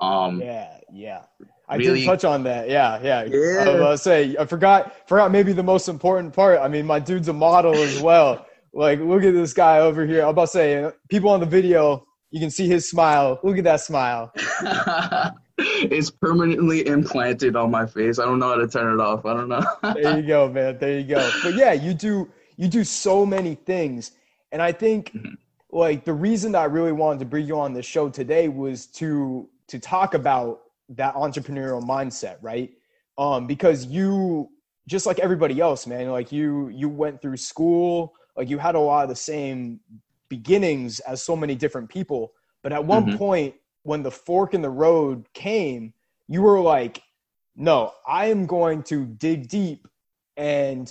Um, 0.00 0.40
yeah, 0.40 0.78
yeah. 0.92 1.22
I 1.68 1.76
really, 1.76 2.00
did 2.00 2.06
touch 2.06 2.24
on 2.24 2.42
that. 2.44 2.68
Yeah, 2.68 3.00
yeah. 3.02 3.24
yeah. 3.24 3.64
I 3.64 3.68
was 3.68 3.74
about 3.76 3.90
to 3.90 3.98
say 3.98 4.36
I 4.38 4.44
forgot 4.44 5.08
forgot 5.08 5.30
maybe 5.30 5.52
the 5.52 5.62
most 5.62 5.88
important 5.88 6.32
part. 6.32 6.58
I 6.60 6.68
mean, 6.68 6.86
my 6.86 6.98
dude's 6.98 7.28
a 7.28 7.32
model 7.32 7.74
as 7.74 8.00
well. 8.00 8.46
like, 8.72 8.98
look 8.98 9.22
at 9.22 9.34
this 9.34 9.52
guy 9.52 9.78
over 9.78 10.04
here. 10.04 10.22
I'm 10.22 10.30
about 10.30 10.46
to 10.46 10.48
say 10.48 10.90
people 11.08 11.30
on 11.30 11.40
the 11.40 11.46
video, 11.46 12.06
you 12.30 12.40
can 12.40 12.50
see 12.50 12.66
his 12.66 12.88
smile. 12.88 13.38
Look 13.44 13.56
at 13.56 13.64
that 13.64 13.80
smile. 13.80 14.32
it's 15.58 16.10
permanently 16.10 16.86
implanted 16.86 17.54
on 17.54 17.70
my 17.70 17.86
face. 17.86 18.18
I 18.18 18.24
don't 18.24 18.38
know 18.38 18.48
how 18.48 18.56
to 18.56 18.68
turn 18.68 18.92
it 18.98 19.00
off. 19.00 19.24
I 19.24 19.34
don't 19.34 19.48
know. 19.48 19.64
there 19.94 20.18
you 20.18 20.26
go, 20.26 20.48
man. 20.48 20.78
There 20.78 20.98
you 20.98 21.04
go. 21.04 21.30
But 21.42 21.54
yeah, 21.54 21.72
you 21.72 21.94
do 21.94 22.28
you 22.56 22.68
do 22.68 22.84
so 22.84 23.24
many 23.24 23.54
things. 23.54 24.12
And 24.52 24.60
I 24.62 24.72
think 24.72 25.12
mm-hmm. 25.12 25.34
like 25.70 26.04
the 26.04 26.12
reason 26.12 26.52
that 26.52 26.62
I 26.62 26.64
really 26.64 26.92
wanted 26.92 27.20
to 27.20 27.24
bring 27.26 27.46
you 27.46 27.58
on 27.58 27.72
the 27.72 27.82
show 27.82 28.08
today 28.08 28.48
was 28.48 28.86
to 28.86 29.48
to 29.68 29.78
talk 29.78 30.14
about 30.14 30.62
that 30.90 31.14
entrepreneurial 31.14 31.82
mindset, 31.82 32.36
right? 32.42 32.70
Um, 33.18 33.46
because 33.46 33.86
you 33.86 34.50
just 34.88 35.06
like 35.06 35.18
everybody 35.20 35.60
else, 35.60 35.86
man, 35.86 36.10
like 36.10 36.32
you 36.32 36.68
you 36.68 36.88
went 36.88 37.22
through 37.22 37.36
school, 37.36 38.14
like 38.36 38.48
you 38.48 38.58
had 38.58 38.74
a 38.74 38.80
lot 38.80 39.04
of 39.04 39.08
the 39.08 39.16
same 39.16 39.80
beginnings 40.28 41.00
as 41.00 41.22
so 41.22 41.36
many 41.36 41.54
different 41.54 41.88
people. 41.88 42.32
But 42.62 42.72
at 42.72 42.84
one 42.84 43.06
mm-hmm. 43.06 43.18
point 43.18 43.54
when 43.82 44.02
the 44.02 44.10
fork 44.10 44.54
in 44.54 44.62
the 44.62 44.70
road 44.70 45.26
came, 45.32 45.92
you 46.28 46.42
were 46.42 46.60
like, 46.60 47.02
no, 47.56 47.92
I 48.06 48.26
am 48.26 48.46
going 48.46 48.82
to 48.84 49.04
dig 49.04 49.48
deep 49.48 49.88
and 50.36 50.90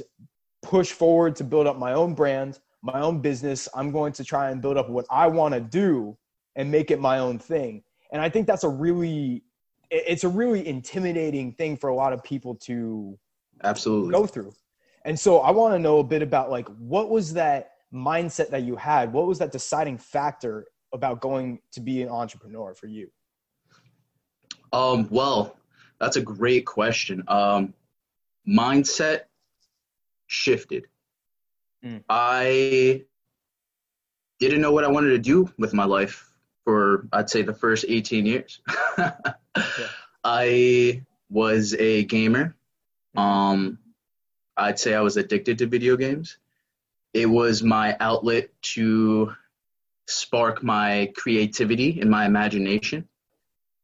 push 0.62 0.92
forward 0.92 1.36
to 1.38 1.44
build 1.44 1.68
up 1.68 1.78
my 1.78 1.94
own 1.94 2.14
brand, 2.14 2.60
my 2.82 3.00
own 3.02 3.20
business. 3.20 3.68
I'm 3.74 3.92
going 3.92 4.14
to 4.14 4.24
try 4.24 4.52
and 4.52 4.62
build 4.62 4.78
up 4.78 4.90
what 4.90 5.06
I 5.10 5.28
want 5.28 5.54
to 5.54 5.60
do 5.60 6.18
and 6.56 6.72
make 6.72 6.92
it 6.92 7.00
my 7.00 7.20
own 7.20 7.40
thing. 7.40 7.84
And 8.12 8.22
I 8.22 8.30
think 8.30 8.48
that's 8.48 8.64
a 8.64 8.70
really 8.70 9.44
it's 9.92 10.24
a 10.24 10.30
really 10.30 10.68
intimidating 10.68 11.52
thing 11.54 11.76
for 11.76 11.90
a 11.90 11.96
lot 11.96 12.14
of 12.14 12.24
people 12.24 12.54
to 12.54 13.18
absolutely 13.64 14.12
go 14.12 14.28
through. 14.28 14.54
And 15.06 15.20
so 15.20 15.40
I 15.40 15.50
want 15.52 15.74
to 15.74 15.80
know 15.80 16.00
a 16.00 16.04
bit 16.04 16.22
about 16.22 16.52
like 16.52 16.68
what 16.78 17.10
was 17.10 17.34
that 17.34 17.72
mindset 17.94 18.50
that 18.50 18.64
you 18.64 18.76
had? 18.76 19.12
What 19.12 19.26
was 19.26 19.40
that 19.40 19.52
deciding 19.52 19.98
factor 19.98 20.68
about 20.94 21.22
going 21.22 21.60
to 21.72 21.80
be 21.80 22.02
an 22.02 22.10
entrepreneur 22.10 22.74
for 22.74 22.88
you? 22.88 23.10
Um, 24.72 25.08
well, 25.10 25.58
that's 26.00 26.16
a 26.16 26.22
great 26.22 26.66
question. 26.66 27.24
Um, 27.28 27.74
mindset 28.48 29.22
shifted. 30.28 30.86
Mm. 31.84 32.04
I 32.10 33.04
didn't 34.40 34.62
know 34.62 34.72
what 34.72 34.84
I 34.84 34.90
wanted 34.90 35.10
to 35.10 35.20
do 35.20 35.52
with 35.58 35.74
my 35.74 35.86
life 35.86 36.30
for, 36.64 37.08
I'd 37.12 37.30
say, 37.30 37.42
the 37.42 37.54
first 37.54 37.86
18 37.88 38.26
years. 38.26 38.62
yeah. 38.98 39.22
I 40.24 41.04
was 41.30 41.74
a 41.76 42.04
gamer. 42.04 42.56
Um, 43.16 43.80
I'd 44.58 44.80
say 44.80 44.94
I 44.94 45.02
was 45.02 45.18
addicted 45.18 45.60
to 45.60 45.68
video 45.68 45.96
games. 45.96 46.38
It 47.14 47.26
was 47.26 47.64
my 47.64 47.96
outlet 48.00 48.50
to 48.62 49.34
spark 50.08 50.64
my 50.64 51.12
creativity 51.16 52.02
and 52.02 52.10
my 52.10 52.26
imagination. 52.26 53.08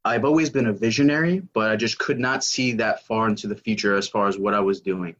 I've 0.03 0.25
always 0.25 0.49
been 0.49 0.67
a 0.67 0.73
visionary, 0.73 1.39
but 1.39 1.71
I 1.71 1.75
just 1.75 1.97
could 1.97 2.19
not 2.19 2.43
see 2.43 2.73
that 2.73 3.05
far 3.07 3.27
into 3.27 3.47
the 3.47 3.55
future 3.55 3.95
as 3.95 4.07
far 4.07 4.27
as 4.27 4.37
what 4.37 4.53
I 4.53 4.59
was 4.59 4.81
doing. 4.81 5.15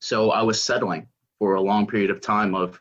So 0.00 0.30
I 0.30 0.42
was 0.42 0.62
settling 0.62 1.08
for 1.38 1.54
a 1.54 1.60
long 1.60 1.86
period 1.86 2.10
of 2.10 2.20
time 2.20 2.54
of, 2.54 2.80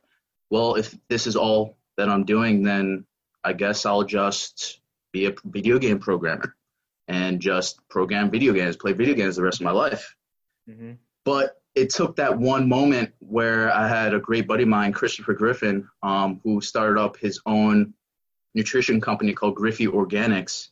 well, 0.50 0.76
if 0.76 0.96
this 1.10 1.28
is 1.28 1.36
all 1.36 1.78
that 1.98 2.10
I'm 2.10 2.26
doing, 2.26 2.64
then 2.64 3.06
I 3.44 3.54
guess 3.54 3.86
I'll 3.86 4.04
just 4.04 4.80
be 5.12 5.26
a 5.28 5.34
video 5.46 5.80
game 5.80 6.00
programmer 6.00 6.56
and 7.08 7.40
just 7.40 7.88
program 7.90 8.32
video 8.32 8.54
games, 8.54 8.76
play 8.76 8.94
video 8.94 9.14
games 9.14 9.36
the 9.36 9.44
rest 9.44 9.62
of 9.62 9.66
my 9.66 9.72
life. 9.72 10.16
Mm-hmm. 10.70 10.94
But 11.24 11.62
it 11.76 11.90
took 11.90 12.16
that 12.16 12.38
one 12.38 12.68
moment 12.70 13.14
where 13.20 13.72
I 13.72 13.88
had 13.88 14.14
a 14.14 14.20
great 14.20 14.48
buddy 14.48 14.64
of 14.64 14.70
mine, 14.70 14.94
Christopher 14.94 15.34
Griffin, 15.34 15.88
um, 16.02 16.40
who 16.44 16.62
started 16.62 17.00
up 17.00 17.18
his 17.18 17.42
own 17.46 17.94
nutrition 18.54 19.02
company 19.02 19.34
called 19.34 19.56
Griffey 19.56 19.88
Organics. 19.88 20.70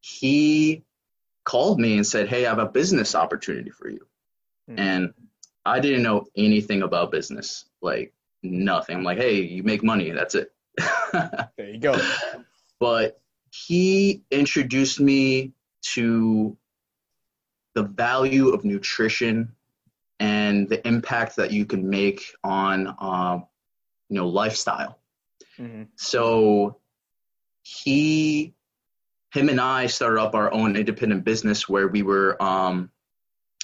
He 0.00 0.84
called 1.44 1.80
me 1.80 1.96
and 1.96 2.06
said, 2.06 2.28
Hey, 2.28 2.44
I 2.46 2.50
have 2.50 2.58
a 2.58 2.66
business 2.66 3.14
opportunity 3.14 3.70
for 3.70 3.88
you. 3.88 4.06
Mm-hmm. 4.70 4.78
And 4.78 5.14
I 5.64 5.80
didn't 5.80 6.02
know 6.02 6.26
anything 6.36 6.82
about 6.82 7.12
business, 7.12 7.66
like 7.80 8.12
nothing. 8.42 8.96
I'm 8.96 9.04
like, 9.04 9.18
Hey, 9.18 9.42
you 9.42 9.62
make 9.62 9.82
money. 9.82 10.10
That's 10.10 10.34
it. 10.34 10.52
there 11.12 11.70
you 11.70 11.78
go. 11.78 11.96
But 12.80 13.20
he 13.50 14.22
introduced 14.30 14.98
me 14.98 15.52
to 15.82 16.56
the 17.74 17.82
value 17.82 18.48
of 18.50 18.64
nutrition 18.64 19.54
and 20.20 20.68
the 20.68 20.86
impact 20.86 21.36
that 21.36 21.50
you 21.50 21.66
can 21.66 21.88
make 21.88 22.34
on 22.44 22.94
um, 22.98 23.46
you 24.08 24.16
know 24.16 24.28
lifestyle 24.28 24.98
mm-hmm. 25.58 25.82
so 25.96 26.76
he 27.62 28.54
him 29.32 29.48
and 29.48 29.60
i 29.60 29.86
started 29.86 30.20
up 30.20 30.34
our 30.34 30.52
own 30.52 30.76
independent 30.76 31.24
business 31.24 31.68
where 31.68 31.88
we 31.88 32.02
were 32.02 32.40
um, 32.42 32.90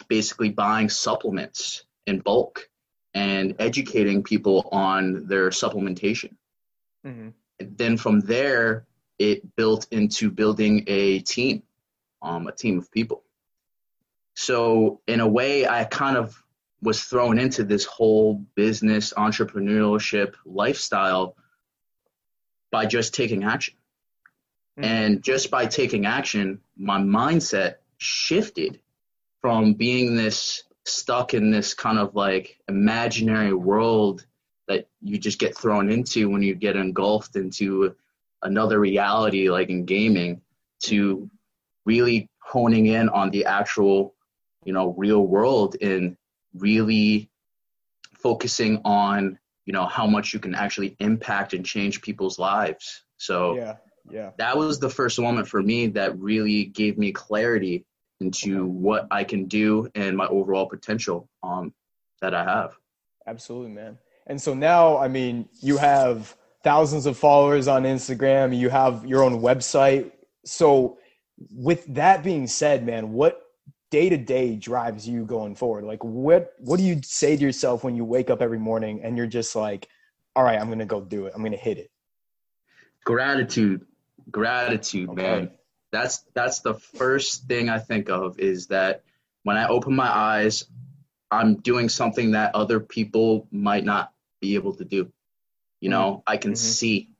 basically 0.09 0.51
buying 0.51 0.89
supplements 0.89 1.85
in 2.09 2.19
bulk 2.21 2.69
and 3.15 3.55
educating 3.59 4.23
people 4.23 4.69
on 4.73 5.27
their 5.27 5.51
supplementation 5.51 6.35
mm-hmm. 7.07 7.29
then 7.61 7.97
from 7.97 8.21
there 8.21 8.87
it 9.19 9.57
built 9.57 9.87
into 9.91 10.31
building 10.31 10.85
a 10.87 11.21
team, 11.21 11.63
um, 12.23 12.47
a 12.47 12.53
team 12.53 12.79
of 12.79 12.91
people. 12.91 13.25
So 14.35 15.01
in 15.07 15.21
a 15.21 15.27
way, 15.27 15.67
I 15.67 15.85
kind 15.85 16.17
of 16.17 16.41
was 16.81 17.03
thrown 17.03 17.39
into 17.39 17.65
this 17.65 17.85
whole 17.85 18.45
business 18.55 19.13
entrepreneurship 19.13 20.35
lifestyle 20.47 21.35
by 22.71 22.87
just 22.87 23.15
taking 23.15 23.43
action. 23.43 23.75
Mm-hmm. 24.79 24.85
And 24.85 25.23
just 25.23 25.51
by 25.51 25.67
taking 25.67 26.07
action, 26.07 26.61
my 26.77 27.01
mindset 27.01 27.77
shifted 27.97 28.81
from 29.41 29.75
being 29.75 30.15
this 30.15 30.63
stuck 30.89 31.35
in 31.35 31.51
this 31.51 31.75
kind 31.75 31.99
of 31.99 32.15
like 32.15 32.59
imaginary 32.69 33.53
world 33.53 34.25
that 34.67 34.89
you 35.03 35.19
just 35.19 35.39
get 35.39 35.57
thrown 35.57 35.91
into 35.91 36.29
when 36.29 36.43
you 36.43 36.55
get 36.55 36.77
engulfed 36.77 37.37
into 37.37 37.95
another 38.43 38.79
reality 38.79 39.51
like 39.51 39.69
in 39.69 39.85
gaming 39.85 40.41
to 40.81 41.29
really 41.85 42.29
honing 42.39 42.87
in 42.87 43.09
on 43.09 43.31
the 43.31 43.45
actual 43.47 44.15
you 44.65 44.73
know 44.73 44.95
real 44.97 45.27
world 45.27 45.77
and 45.81 46.17
really 46.55 47.29
focusing 48.15 48.81
on 48.85 49.39
you 49.65 49.73
know 49.73 49.87
how 49.87 50.07
much 50.07 50.33
you 50.33 50.41
can 50.41 50.55
actually 50.55 50.97
impact 50.99 51.53
and 51.53 51.65
change 51.65 52.01
people's 52.01 52.39
lives. 52.39 53.03
So 53.17 53.57
yeah 53.57 53.77
yeah. 54.11 54.31
that 54.39 54.57
was 54.57 54.79
the 54.79 54.91
first 54.91 55.19
moment 55.19 55.49
for 55.49 55.63
me 55.63 55.89
that 55.89 56.19
really 56.19 56.65
gave 56.65 56.99
me 56.99 57.13
clarity 57.13 57.85
into 58.21 58.67
what 58.67 59.07
i 59.11 59.23
can 59.23 59.47
do 59.47 59.89
and 59.95 60.17
my 60.17 60.27
overall 60.27 60.67
potential 60.67 61.29
um 61.43 61.73
that 62.21 62.35
i 62.35 62.45
have 62.45 62.77
absolutely 63.27 63.71
man 63.71 63.97
and 64.27 64.41
so 64.41 64.55
now 64.55 64.97
i 64.99 65.09
mean 65.09 65.49
you 65.61 65.77
have 65.77 66.37
thousands 66.63 67.07
of 67.07 67.17
followers 67.17 67.69
on 67.69 67.85
Instagram, 67.85 68.57
you 68.57 68.69
have 68.69 69.07
your 69.07 69.23
own 69.23 69.41
website. 69.41 70.13
So, 70.45 70.99
with 71.51 71.85
that 71.95 72.25
being 72.25 72.47
said, 72.47 72.85
man, 72.85 73.13
what 73.13 73.43
day 73.91 74.09
to 74.09 74.17
day 74.17 74.57
drives 74.57 75.09
you 75.09 75.25
going 75.25 75.55
forward? 75.55 75.85
Like, 75.85 76.03
what 76.03 76.53
what 76.59 76.79
do 76.79 76.85
you 76.85 77.01
say 77.03 77.37
to 77.37 77.43
yourself 77.43 77.85
when 77.85 77.95
you 77.95 78.05
wake 78.05 78.31
up 78.31 78.43
every 78.43 78.59
morning 78.59 79.01
and 79.03 79.17
you're 79.17 79.27
just 79.27 79.55
like, 79.55 79.89
all 80.35 80.45
right, 80.45 80.61
I'm 80.61 80.69
gonna 80.69 80.87
go 80.87 81.01
do 81.01 81.27
it. 81.27 81.33
I'm 81.35 81.43
gonna 81.43 81.57
hit 81.57 81.79
it. 81.79 81.91
Gratitude, 83.05 83.87
gratitude, 84.31 85.09
okay. 85.11 85.23
man. 85.23 85.51
That's 85.91 86.25
that's 86.35 86.61
the 86.61 86.75
first 86.75 87.47
thing 87.47 87.69
I 87.69 87.79
think 87.79 88.11
of 88.11 88.39
is 88.39 88.69
that 88.69 89.03
when 89.43 89.57
I 89.57 89.69
open 89.69 89.95
my 89.95 90.09
eyes, 90.09 90.65
I'm 91.31 91.57
doing 91.57 91.89
something 91.89 92.33
that 92.33 92.55
other 92.55 92.81
people 92.81 93.47
might 93.51 93.85
not 93.85 94.13
be 94.41 94.55
able 94.55 94.75
to 94.75 94.85
do 94.85 95.13
you 95.81 95.89
know 95.89 96.11
mm-hmm. 96.11 96.33
i 96.33 96.37
can 96.37 96.53
mm-hmm. 96.53 96.57
see 96.57 97.11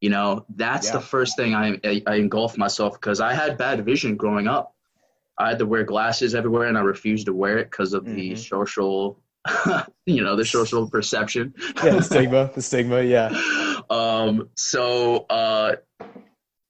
you 0.00 0.10
know 0.10 0.44
that's 0.50 0.88
yeah. 0.88 0.92
the 0.92 1.00
first 1.00 1.36
thing 1.36 1.54
i 1.54 1.78
i, 1.84 2.02
I 2.06 2.14
engulf 2.16 2.56
myself 2.56 2.94
because 2.94 3.20
i 3.20 3.34
had 3.34 3.58
bad 3.58 3.84
vision 3.84 4.16
growing 4.16 4.48
up 4.48 4.74
i 5.38 5.48
had 5.48 5.58
to 5.58 5.66
wear 5.66 5.84
glasses 5.84 6.34
everywhere 6.34 6.68
and 6.68 6.78
i 6.78 6.82
refused 6.82 7.26
to 7.26 7.34
wear 7.34 7.58
it 7.58 7.70
because 7.70 7.92
of 7.92 8.04
mm-hmm. 8.04 8.16
the 8.16 8.36
social 8.36 9.20
you 10.06 10.22
know 10.22 10.36
the 10.36 10.44
social 10.44 10.88
perception 10.88 11.54
yeah 11.82 11.90
the 11.90 12.02
stigma 12.02 12.50
the 12.54 12.62
stigma 12.62 13.02
yeah 13.02 13.28
um 13.90 14.48
so 14.54 15.26
uh 15.28 15.76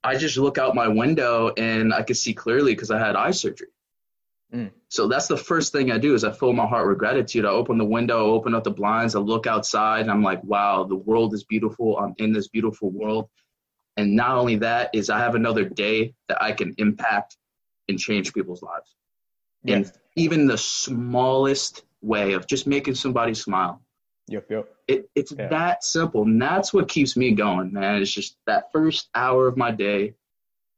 i 0.05 0.15
just 0.15 0.37
look 0.37 0.57
out 0.57 0.75
my 0.75 0.87
window 0.87 1.51
and 1.57 1.93
i 1.93 2.01
could 2.01 2.17
see 2.17 2.33
clearly 2.33 2.73
because 2.73 2.91
i 2.91 2.99
had 2.99 3.15
eye 3.15 3.31
surgery 3.31 3.67
Mm. 4.53 4.71
So 4.89 5.07
that's 5.07 5.27
the 5.27 5.37
first 5.37 5.71
thing 5.71 5.91
I 5.91 5.97
do 5.97 6.13
is 6.13 6.23
I 6.23 6.31
fill 6.31 6.53
my 6.53 6.65
heart 6.65 6.87
with 6.87 6.97
gratitude. 6.97 7.45
I 7.45 7.49
open 7.49 7.77
the 7.77 7.85
window, 7.85 8.31
open 8.31 8.55
up 8.55 8.63
the 8.63 8.71
blinds, 8.71 9.15
I 9.15 9.19
look 9.19 9.47
outside, 9.47 10.01
and 10.01 10.11
I'm 10.11 10.23
like, 10.23 10.43
wow, 10.43 10.83
the 10.83 10.95
world 10.95 11.33
is 11.33 11.43
beautiful. 11.43 11.97
I'm 11.97 12.13
in 12.17 12.31
this 12.31 12.47
beautiful 12.47 12.89
world. 12.91 13.29
And 13.97 14.15
not 14.15 14.37
only 14.37 14.57
that 14.57 14.91
is 14.93 15.09
I 15.09 15.19
have 15.19 15.35
another 15.35 15.65
day 15.65 16.13
that 16.27 16.41
I 16.41 16.51
can 16.51 16.73
impact 16.77 17.37
and 17.89 17.99
change 17.99 18.33
people's 18.33 18.61
lives. 18.61 18.95
In 19.63 19.91
even 20.15 20.47
the 20.47 20.57
smallest 20.57 21.83
way 22.01 22.33
of 22.33 22.45
just 22.45 22.67
making 22.67 22.95
somebody 22.95 23.33
smile. 23.33 23.81
Yep, 24.27 24.45
yep. 24.49 24.75
It, 24.87 25.09
it's 25.15 25.31
yeah. 25.31 25.47
that 25.49 25.83
simple. 25.83 26.23
And 26.23 26.41
that's 26.41 26.73
what 26.73 26.87
keeps 26.87 27.15
me 27.15 27.31
going, 27.31 27.71
man. 27.71 28.01
It's 28.01 28.11
just 28.11 28.37
that 28.47 28.71
first 28.71 29.09
hour 29.13 29.47
of 29.47 29.57
my 29.57 29.71
day 29.71 30.15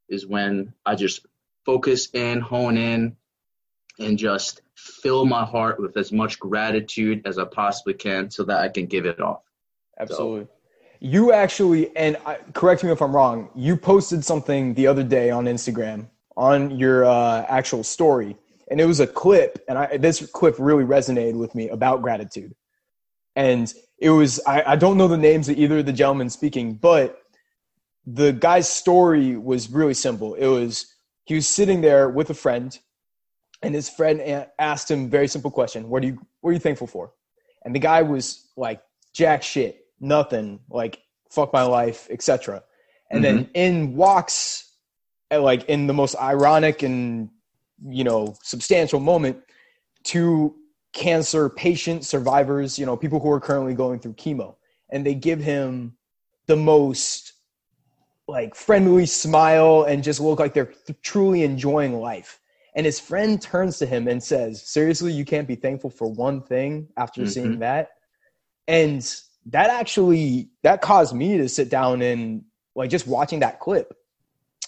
is 0.10 0.26
when 0.26 0.74
I 0.86 0.96
just 0.96 1.26
focus 1.66 2.10
in, 2.14 2.42
hone 2.42 2.78
in, 2.78 3.16
and 4.00 4.18
just 4.18 4.62
fill 4.76 5.26
my 5.26 5.44
heart 5.44 5.80
with 5.80 5.98
as 5.98 6.12
much 6.12 6.40
gratitude 6.40 7.26
as 7.26 7.40
I 7.40 7.46
possibly 7.46 7.94
can 7.94 8.30
so 8.30 8.44
that 8.44 8.60
I 8.60 8.70
can 8.70 8.86
give 8.86 9.06
it 9.06 9.20
off. 9.20 9.42
Absolutely. 10.00 10.46
So. 10.46 10.50
You 11.00 11.32
actually, 11.32 11.96
and 11.96 12.18
I, 12.26 12.38
correct 12.54 12.84
me 12.84 12.92
if 12.92 13.02
I'm 13.02 13.16
wrong, 13.16 13.50
you 13.56 13.78
posted 13.78 14.26
something 14.26 14.74
the 14.74 14.88
other 14.88 15.04
day 15.04 15.30
on 15.30 15.46
Instagram 15.46 16.08
on 16.36 16.78
your 16.78 17.06
uh, 17.06 17.46
actual 17.48 17.84
story, 17.84 18.36
and 18.70 18.82
it 18.82 18.86
was 18.86 19.00
a 19.00 19.08
clip, 19.08 19.64
and 19.68 19.78
I, 19.78 19.98
this 19.98 20.26
clip 20.32 20.56
really 20.60 20.84
resonated 20.84 21.36
with 21.36 21.54
me 21.56 21.70
about 21.70 22.02
gratitude. 22.02 22.54
And 23.38 23.74
it 24.00 24.10
was, 24.10 24.42
I, 24.46 24.74
I 24.74 24.76
don't 24.76 24.98
know 24.98 25.08
the 25.08 25.18
names 25.18 25.48
of 25.48 25.58
either 25.58 25.78
of 25.78 25.86
the 25.86 25.94
gentlemen 25.94 26.30
speaking, 26.30 26.74
but 26.74 27.22
the 28.06 28.34
guy's 28.34 28.68
story 28.68 29.38
was 29.38 29.72
really 29.72 29.94
simple. 29.94 30.34
It 30.34 30.48
was, 30.48 30.94
he 31.24 31.36
was 31.36 31.48
sitting 31.48 31.80
there 31.80 32.10
with 32.10 32.30
a 32.30 32.34
friend 32.34 32.78
and 33.62 33.74
his 33.74 33.90
friend 33.90 34.48
asked 34.60 34.90
him 34.90 35.10
very 35.10 35.28
simple 35.28 35.52
question 35.52 35.90
what 35.90 36.04
are 36.04 36.08
you 36.08 36.20
what 36.42 36.52
are 36.52 36.54
you 36.54 36.60
thankful 36.60 36.88
for 36.88 37.12
and 37.66 37.74
the 37.74 37.80
guy 37.80 38.02
was 38.02 38.50
like 38.56 38.82
jack 39.14 39.44
shit 39.44 39.86
nothing 40.00 40.60
like 40.70 41.00
fuck 41.30 41.52
my 41.54 41.64
life 41.64 42.08
etc 42.10 42.64
and 43.12 43.24
mm-hmm. 43.24 43.38
then 43.38 43.50
in 43.54 43.96
walks 43.96 44.72
like 45.32 45.66
in 45.66 45.88
the 45.88 45.94
most 45.94 46.16
ironic 46.18 46.84
and 46.84 47.30
you 47.88 48.04
know 48.04 48.36
substantial 48.44 49.00
moment 49.00 49.38
to 50.04 50.56
cancer 50.94 51.50
patients, 51.50 52.08
survivors 52.08 52.80
you 52.80 52.86
know 52.86 52.98
people 52.98 53.20
who 53.20 53.32
are 53.32 53.40
currently 53.40 53.74
going 53.74 54.00
through 54.00 54.14
chemo 54.14 54.56
and 54.90 55.06
they 55.06 55.14
give 55.14 55.40
him 55.40 55.96
the 56.48 56.56
most 56.56 57.34
like 58.28 58.56
friendly 58.56 59.06
smile 59.06 59.84
and 59.84 60.04
just 60.04 60.20
look 60.20 60.40
like 60.40 60.54
they're 60.54 60.74
truly 61.02 61.44
enjoying 61.44 62.00
life 62.00 62.40
and 62.78 62.86
his 62.86 63.00
friend 63.00 63.42
turns 63.42 63.80
to 63.80 63.88
him 63.88 64.08
and 64.08 64.22
says, 64.22 64.62
Seriously, 64.62 65.12
you 65.12 65.26
can't 65.26 65.48
be 65.48 65.56
thankful 65.56 65.90
for 65.90 66.08
one 66.08 66.44
thing 66.44 66.88
after 66.96 67.22
mm-hmm. 67.22 67.30
seeing 67.30 67.60
that. 67.60 67.90
And 68.68 69.04
that 69.48 69.72
actually 69.72 70.50
that 70.62 70.82
caused 70.82 71.16
me 71.16 71.38
to 71.38 71.50
sit 71.50 71.70
down 71.70 72.04
and 72.04 72.44
like 72.76 72.92
just 72.92 73.08
watching 73.08 73.40
that 73.40 73.60
clip 73.60 73.98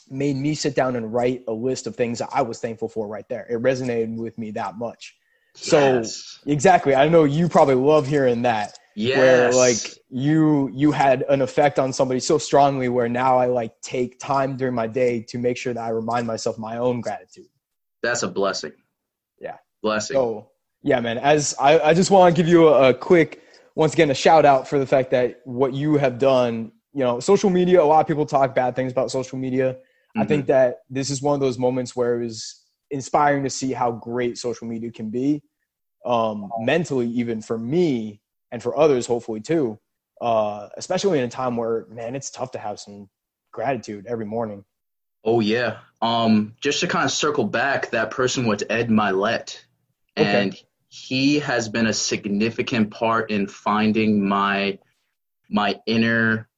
made 0.09 0.35
me 0.35 0.55
sit 0.55 0.73
down 0.73 0.95
and 0.95 1.13
write 1.13 1.43
a 1.47 1.53
list 1.53 1.85
of 1.85 1.95
things 1.95 2.17
that 2.17 2.29
I 2.33 2.41
was 2.41 2.59
thankful 2.59 2.89
for 2.89 3.07
right 3.07 3.29
there. 3.29 3.45
It 3.47 3.61
resonated 3.61 4.15
with 4.15 4.39
me 4.39 4.49
that 4.51 4.79
much. 4.79 5.15
So 5.61 5.77
Yes. 5.77 6.39
exactly, 6.45 6.95
I 6.95 7.09
know 7.09 7.23
you 7.25 7.49
probably 7.49 7.75
love 7.75 8.07
hearing 8.07 8.43
that. 8.43 8.77
Yes. 8.95 9.17
Where 9.17 9.51
like 9.53 9.77
you 10.09 10.69
you 10.73 10.91
had 10.91 11.23
an 11.29 11.41
effect 11.41 11.79
on 11.79 11.93
somebody 11.93 12.19
so 12.19 12.37
strongly 12.37 12.89
where 12.89 13.07
now 13.07 13.37
I 13.37 13.45
like 13.45 13.79
take 13.81 14.19
time 14.19 14.57
during 14.57 14.73
my 14.75 14.87
day 14.87 15.21
to 15.29 15.37
make 15.37 15.57
sure 15.57 15.73
that 15.73 15.81
I 15.81 15.89
remind 15.89 16.27
myself 16.27 16.57
my 16.57 16.77
own 16.77 17.01
gratitude. 17.01 17.47
that's 18.01 18.23
a 18.23 18.27
blessing. 18.27 18.73
Yeah. 19.39 19.57
Blessing. 19.81 20.15
So 20.15 20.49
yeah, 20.81 20.99
man. 21.01 21.17
As 21.17 21.55
I, 21.59 21.79
I 21.79 21.93
just 21.93 22.09
want 22.11 22.33
to 22.35 22.41
give 22.41 22.49
you 22.49 22.69
a, 22.69 22.89
a 22.89 22.93
quick, 22.93 23.41
once 23.75 23.93
again, 23.93 24.09
a 24.11 24.13
shout 24.15 24.45
out 24.45 24.67
for 24.67 24.79
the 24.79 24.85
fact 24.85 25.11
that 25.11 25.41
what 25.45 25.73
you 25.73 25.97
have 25.97 26.17
done. 26.17 26.71
You 26.93 27.03
know, 27.03 27.19
social 27.19 27.51
media. 27.51 27.81
A 27.81 27.85
lot 27.85 27.99
of 28.01 28.07
people 28.07 28.25
talk 28.25 28.55
bad 28.55 28.75
things 28.75 28.91
about 28.91 29.11
social 29.11 29.37
media. 29.37 29.77
I 30.17 30.23
Mhm. 30.23 30.27
think 30.27 30.45
that 30.47 30.79
this 30.89 31.11
is 31.11 31.21
one 31.21 31.35
of 31.35 31.39
those 31.39 31.59
moments 31.59 31.95
where 31.95 32.19
it 32.19 32.23
was 32.23 32.65
inspiring 32.89 33.43
to 33.43 33.49
see 33.49 33.71
how 33.73 33.91
great 33.91 34.39
social 34.39 34.65
media 34.67 34.91
can 34.91 35.11
be, 35.11 35.43
um, 36.05 36.51
mentally, 36.59 37.07
even 37.07 37.41
for 37.41 37.57
me 37.57 38.21
and 38.51 38.61
for 38.63 38.77
others, 38.77 39.05
hopefully 39.05 39.41
too. 39.41 39.79
Uh, 40.21 40.67
especially 40.75 41.19
in 41.19 41.25
a 41.25 41.29
time 41.29 41.55
where, 41.55 41.85
man, 41.89 42.15
it's 42.15 42.29
tough 42.29 42.51
to 42.51 42.59
have 42.59 42.79
some 42.79 43.09
gratitude 43.51 44.05
every 44.05 44.25
morning. 44.25 44.65
Oh 45.23 45.39
yeah. 45.39 45.79
Um, 46.01 46.55
just 46.61 46.81
to 46.81 46.87
kind 46.87 47.05
of 47.05 47.11
circle 47.11 47.45
back, 47.45 47.91
that 47.91 48.11
person 48.11 48.45
was 48.45 48.63
Ed 48.69 48.89
Mylett, 48.89 49.63
Okay. 50.17 50.43
and 50.43 50.57
he 50.89 51.39
has 51.39 51.69
been 51.69 51.87
a 51.87 51.93
significant 51.93 52.91
part 52.91 53.31
in 53.31 53.47
finding 53.47 54.27
my 54.27 54.79
my 55.49 55.79
inner 55.85 56.49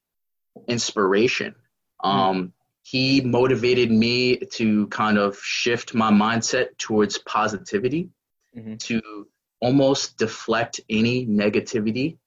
inspiration. 0.68 1.56
Um, 2.04 2.54
he 2.84 3.22
motivated 3.22 3.92
me 3.92 4.38
to 4.38 4.88
kind 4.88 5.18
of 5.18 5.40
shift 5.42 5.94
my 5.94 6.12
mindset 6.12 6.78
towards 6.78 7.18
positivity, 7.20 8.10
Mhm. 8.58 8.80
to 8.80 9.28
almost 9.62 10.18
deflect 10.18 10.82
any 10.90 11.26
negativity 11.26 12.18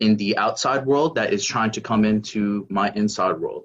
in 0.00 0.16
the 0.16 0.38
outside 0.38 0.84
world 0.84 1.14
that 1.14 1.32
is 1.32 1.44
trying 1.44 1.70
to 1.72 1.80
come 1.80 2.04
into 2.04 2.66
my 2.68 2.90
inside 2.90 3.38
world. 3.38 3.64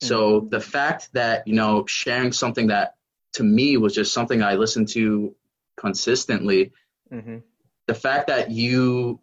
So 0.00 0.40
the 0.40 0.60
fact 0.60 1.10
that, 1.12 1.46
you 1.46 1.54
know, 1.54 1.86
sharing 1.86 2.32
something 2.32 2.68
that 2.68 2.96
to 3.34 3.44
me 3.44 3.76
was 3.76 3.94
just 3.94 4.12
something 4.12 4.42
I 4.42 4.54
listened 4.54 4.88
to 4.90 5.34
consistently, 5.76 6.72
Mm-hmm. 7.12 7.38
the 7.86 7.94
fact 7.94 8.28
that 8.28 8.50
you 8.50 9.20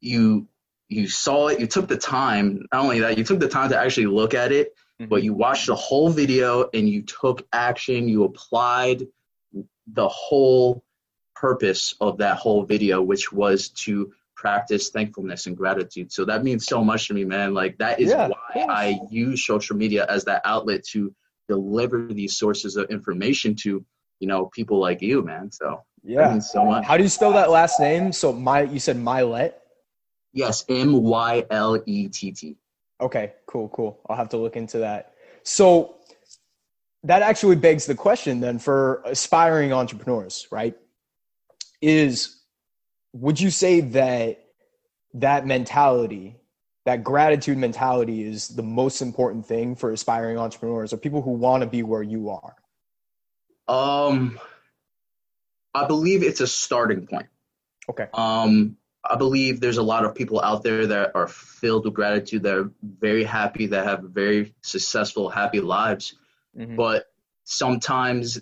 you 0.00 0.48
you 0.88 1.06
saw 1.06 1.46
it, 1.48 1.60
you 1.60 1.68
took 1.68 1.86
the 1.86 1.96
time, 1.96 2.66
not 2.72 2.82
only 2.82 2.98
that, 3.00 3.16
you 3.16 3.22
took 3.22 3.38
the 3.38 3.48
time 3.48 3.70
to 3.70 3.78
actually 3.78 4.06
look 4.06 4.34
at 4.34 4.50
it, 4.50 4.74
but 4.98 5.22
you 5.22 5.34
watched 5.34 5.68
the 5.68 5.76
whole 5.76 6.10
video 6.10 6.68
and 6.74 6.88
you 6.88 7.02
took 7.02 7.46
action, 7.52 8.08
you 8.08 8.24
applied 8.24 9.06
the 9.86 10.08
whole 10.08 10.82
purpose 11.40 11.94
of 12.00 12.18
that 12.18 12.36
whole 12.36 12.64
video, 12.64 13.00
which 13.00 13.32
was 13.32 13.68
to 13.68 14.12
practice 14.34 14.90
thankfulness 14.90 15.46
and 15.46 15.56
gratitude. 15.56 16.12
So 16.12 16.24
that 16.24 16.44
means 16.44 16.66
so 16.66 16.82
much 16.82 17.08
to 17.08 17.14
me, 17.14 17.24
man. 17.24 17.54
Like 17.54 17.78
that 17.78 18.00
is 18.00 18.10
Yeah, 18.10 18.28
why. 18.28 18.66
I 18.68 19.00
use 19.10 19.44
social 19.44 19.76
media 19.76 20.06
as 20.08 20.24
that 20.24 20.42
outlet 20.44 20.84
to 20.92 21.14
deliver 21.48 22.06
these 22.06 22.36
sources 22.36 22.76
of 22.76 22.90
information 22.90 23.54
to, 23.56 23.84
you 24.20 24.28
know, 24.28 24.46
people 24.46 24.78
like 24.78 25.00
you, 25.02 25.22
man. 25.22 25.50
So 25.50 25.82
Yeah. 26.04 26.32
means 26.32 26.50
so 26.50 26.64
much. 26.64 26.84
How 26.84 26.96
do 26.96 27.02
you 27.02 27.08
spell 27.08 27.32
that 27.32 27.50
last 27.50 27.80
name? 27.80 28.12
So 28.12 28.32
my, 28.32 28.62
you 28.62 28.80
said 28.80 28.96
Mylett. 28.96 29.54
Yes, 30.32 30.64
M 30.68 31.02
Y 31.02 31.44
L 31.50 31.82
E 31.86 32.08
T 32.08 32.32
T. 32.32 32.56
Okay, 33.00 33.32
cool, 33.46 33.68
cool. 33.68 34.00
I'll 34.08 34.16
have 34.16 34.28
to 34.30 34.36
look 34.36 34.56
into 34.56 34.78
that. 34.78 35.14
So 35.44 35.96
that 37.04 37.22
actually 37.22 37.56
begs 37.56 37.86
the 37.86 37.94
question 37.94 38.40
then 38.40 38.58
for 38.58 39.02
aspiring 39.04 39.72
entrepreneurs, 39.72 40.48
right? 40.50 40.76
Is 41.80 42.36
would 43.12 43.40
you 43.40 43.50
say 43.50 43.80
that 43.80 44.44
that 45.14 45.46
mentality, 45.46 46.36
that 46.84 47.04
gratitude 47.04 47.58
mentality 47.58 48.22
is 48.22 48.48
the 48.48 48.62
most 48.62 49.00
important 49.00 49.46
thing 49.46 49.74
for 49.74 49.92
aspiring 49.92 50.38
entrepreneurs 50.38 50.92
or 50.92 50.96
people 50.96 51.22
who 51.22 51.32
want 51.32 51.62
to 51.62 51.68
be 51.68 51.82
where 51.82 52.02
you 52.02 52.30
are? 52.30 52.56
Um, 53.68 54.38
I 55.74 55.86
believe 55.86 56.22
it's 56.22 56.40
a 56.40 56.46
starting 56.46 57.06
point. 57.06 57.26
Okay. 57.88 58.06
Um, 58.12 58.76
I 59.04 59.16
believe 59.16 59.60
there's 59.60 59.78
a 59.78 59.82
lot 59.82 60.04
of 60.04 60.14
people 60.14 60.40
out 60.40 60.62
there 60.62 60.86
that 60.86 61.12
are 61.14 61.28
filled 61.28 61.84
with 61.84 61.94
gratitude, 61.94 62.42
that 62.42 62.56
are 62.56 62.70
very 62.82 63.24
happy, 63.24 63.66
that 63.66 63.84
have 63.84 64.02
very 64.02 64.54
successful, 64.62 65.30
happy 65.30 65.60
lives. 65.60 66.14
Mhm. 66.56 66.76
But 66.76 67.06
sometimes 67.44 68.40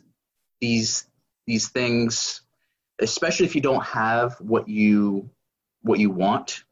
these 0.60 1.06
these 1.46 1.68
things, 1.68 2.40
especially 3.00 3.46
if 3.46 3.54
you 3.54 3.60
don't 3.60 3.84
have 3.84 4.34
what 4.40 4.68
you 4.68 5.30
what 5.82 5.98
you 5.98 6.10
want, 6.10 6.64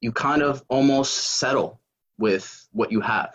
you 0.00 0.12
kind 0.12 0.42
of 0.42 0.62
almost 0.68 1.14
settle 1.14 1.80
with 2.18 2.68
what 2.72 2.92
you 2.92 3.00
have. 3.00 3.34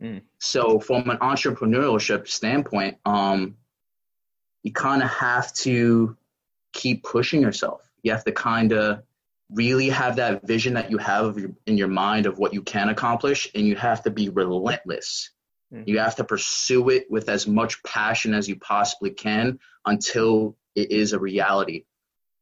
Mm. 0.00 0.22
So 0.38 0.78
from 0.78 1.10
an 1.10 1.18
entrepreneurship 1.18 2.28
standpoint, 2.28 2.98
um, 3.04 3.56
you 4.62 4.72
kind 4.72 5.02
of 5.02 5.10
have 5.10 5.52
to 5.54 6.16
keep 6.72 7.02
pushing 7.02 7.42
yourself. 7.42 7.82
You 8.02 8.12
have 8.12 8.24
to 8.24 8.32
kind 8.32 8.72
of 8.72 9.02
really 9.50 9.90
have 9.90 10.16
that 10.16 10.46
vision 10.46 10.74
that 10.74 10.90
you 10.90 10.98
have 10.98 11.24
of 11.24 11.38
your, 11.38 11.50
in 11.66 11.76
your 11.76 11.88
mind 11.88 12.26
of 12.26 12.38
what 12.38 12.52
you 12.52 12.62
can 12.62 12.88
accomplish, 12.88 13.48
and 13.54 13.66
you 13.66 13.76
have 13.76 14.02
to 14.02 14.10
be 14.10 14.28
relentless. 14.28 15.30
Mhm. 15.72 15.86
You 15.86 15.98
have 15.98 16.16
to 16.16 16.24
pursue 16.24 16.88
it 16.90 17.10
with 17.10 17.28
as 17.28 17.46
much 17.46 17.82
passion 17.82 18.34
as 18.34 18.48
you 18.48 18.56
possibly 18.56 19.10
can 19.10 19.58
until 19.84 20.56
it 20.76 20.92
is 20.92 21.12
a 21.12 21.18
reality. 21.18 21.84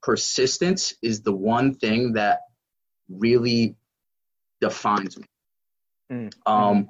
Persistence 0.02 0.94
is 1.00 1.22
the 1.22 1.32
one 1.32 1.74
thing 1.74 2.14
that 2.14 2.40
really 3.08 3.76
defines 4.60 5.16
me. 5.18 5.24
Mm. 6.12 6.32
Um, 6.44 6.88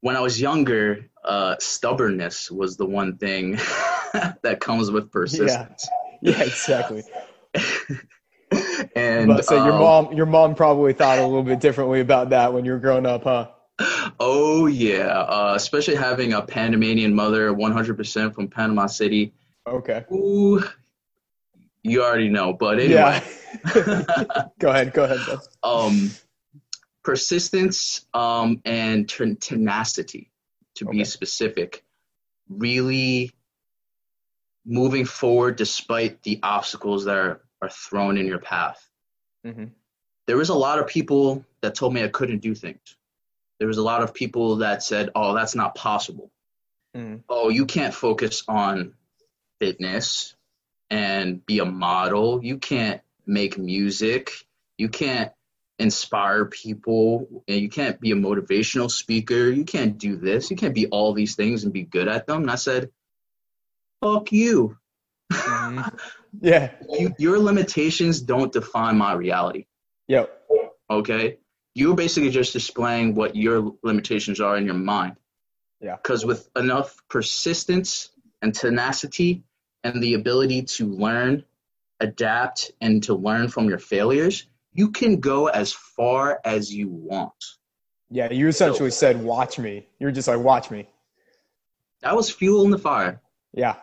when 0.00 0.14
I 0.14 0.20
was 0.20 0.40
younger, 0.40 1.10
uh, 1.24 1.56
stubbornness 1.58 2.50
was 2.50 2.76
the 2.76 2.86
one 2.86 3.16
thing 3.16 3.52
that 4.42 4.58
comes 4.60 4.90
with 4.90 5.10
persistence. 5.10 5.88
Yeah, 6.22 6.40
exactly. 6.42 7.02
and 8.94 9.44
so 9.44 9.56
your 9.64 9.74
um, 9.74 9.80
mom 9.80 10.12
your 10.12 10.26
mom 10.26 10.54
probably 10.54 10.92
thought 10.92 11.18
a 11.18 11.26
little 11.26 11.42
bit 11.42 11.60
differently 11.60 12.00
about 12.00 12.30
that 12.30 12.52
when 12.52 12.64
you 12.64 12.72
were 12.72 12.78
growing 12.78 13.06
up, 13.06 13.24
huh? 13.24 13.48
oh 14.20 14.66
yeah, 14.66 15.06
uh, 15.06 15.52
especially 15.56 15.94
having 15.96 16.32
a 16.32 16.42
Panamanian 16.42 17.14
mother, 17.14 17.52
100% 17.52 18.34
from 18.34 18.48
Panama 18.48 18.86
City. 18.86 19.32
Okay. 19.68 20.04
Ooh, 20.12 20.62
you 21.82 22.02
already 22.02 22.28
know. 22.28 22.52
But 22.52 22.80
anyway, 22.80 23.22
Yeah. 23.74 24.48
go 24.58 24.68
ahead, 24.70 24.92
go 24.92 25.04
ahead. 25.04 25.20
um, 25.62 26.10
persistence 27.04 28.06
um, 28.14 28.60
and 28.64 29.08
ten- 29.08 29.36
tenacity, 29.36 30.30
to 30.76 30.86
Okay. 30.88 30.98
be 30.98 31.04
specific, 31.04 31.84
really 32.48 33.32
moving 34.64 35.04
forward 35.06 35.56
despite 35.56 36.22
the 36.22 36.40
obstacles 36.42 37.04
that 37.06 37.16
are, 37.16 37.40
are 37.62 37.70
thrown 37.70 38.18
in 38.18 38.26
your 38.26 38.38
path. 38.38 38.86
Mhm. 39.46 39.70
There 40.26 40.36
was 40.36 40.50
a 40.50 40.54
lot 40.54 40.78
of 40.78 40.86
people 40.86 41.44
that 41.62 41.74
told 41.74 41.94
me 41.94 42.02
I 42.04 42.08
couldn't 42.08 42.40
do 42.40 42.54
things. 42.54 42.96
There 43.58 43.68
was 43.68 43.78
a 43.78 43.82
lot 43.82 44.02
of 44.02 44.12
people 44.14 44.56
that 44.56 44.82
said, 44.82 45.10
"Oh, 45.14 45.34
that's 45.34 45.54
not 45.54 45.74
possible." 45.74 46.30
Mhm. 46.96 47.22
oh, 47.28 47.48
you 47.50 47.66
can't 47.66 47.94
focus 47.94 48.42
on 48.48 48.94
fitness 49.60 50.34
and 50.90 51.44
be 51.44 51.58
a 51.58 51.64
model. 51.64 52.42
You 52.42 52.58
can't 52.58 53.00
make 53.26 53.58
music. 53.58 54.32
You 54.76 54.88
can't 54.88 55.32
inspire 55.78 56.46
people. 56.46 57.42
And 57.46 57.60
you 57.60 57.68
can't 57.68 58.00
be 58.00 58.12
a 58.12 58.16
motivational 58.16 58.90
speaker. 58.90 59.50
You 59.50 59.64
can't 59.64 59.98
do 59.98 60.16
this. 60.16 60.50
You 60.50 60.56
can't 60.56 60.74
be 60.74 60.86
all 60.86 61.12
these 61.12 61.34
things 61.34 61.64
and 61.64 61.72
be 61.72 61.82
good 61.82 62.08
at 62.08 62.26
them. 62.26 62.42
And 62.42 62.50
I 62.50 62.56
said, 62.56 62.90
fuck 64.00 64.32
you. 64.32 64.76
Mhm. 65.32 65.98
Yeah. 66.40 66.72
you 66.90 67.14
your 67.18 67.38
limitations 67.38 68.20
don't 68.20 68.52
define 68.52 68.96
my 68.96 69.12
reality. 69.12 69.66
Yep. 70.08 70.30
Okay? 70.90 71.38
You're 71.74 71.94
basically 71.94 72.30
just 72.30 72.52
displaying 72.52 73.14
what 73.14 73.36
your 73.36 73.74
limitations 73.82 74.40
are 74.40 74.56
in 74.56 74.64
your 74.64 74.74
mind. 74.74 75.16
Yeah. 75.80 75.96
Because 75.96 76.24
with 76.24 76.48
enough 76.56 76.96
persistence 77.08 78.10
and 78.42 78.54
tenacity 78.54 79.44
and 79.84 80.02
the 80.02 80.14
ability 80.14 80.62
to 80.62 80.86
learn, 80.86 81.44
adapt, 82.00 82.72
and 82.80 83.02
to 83.04 83.14
learn 83.14 83.48
from 83.48 83.68
your 83.68 83.78
failures, 83.78 84.46
you 84.72 84.90
can 84.90 85.20
go 85.20 85.46
as 85.46 85.72
far 85.72 86.40
as 86.44 86.72
you 86.72 86.88
want. 86.88 87.44
Yeah. 88.10 88.32
You 88.32 88.48
essentially 88.48 88.90
said, 88.90 89.22
"Watch 89.22 89.58
me." 89.58 89.88
You're 89.98 90.10
just 90.10 90.28
like, 90.28 90.38
"Watch 90.38 90.70
me." 90.70 90.88
That 92.00 92.14
was 92.14 92.30
fuel 92.30 92.64
in 92.64 92.70
the 92.70 92.78
fire. 92.78 93.20
Yeah. 93.52 93.76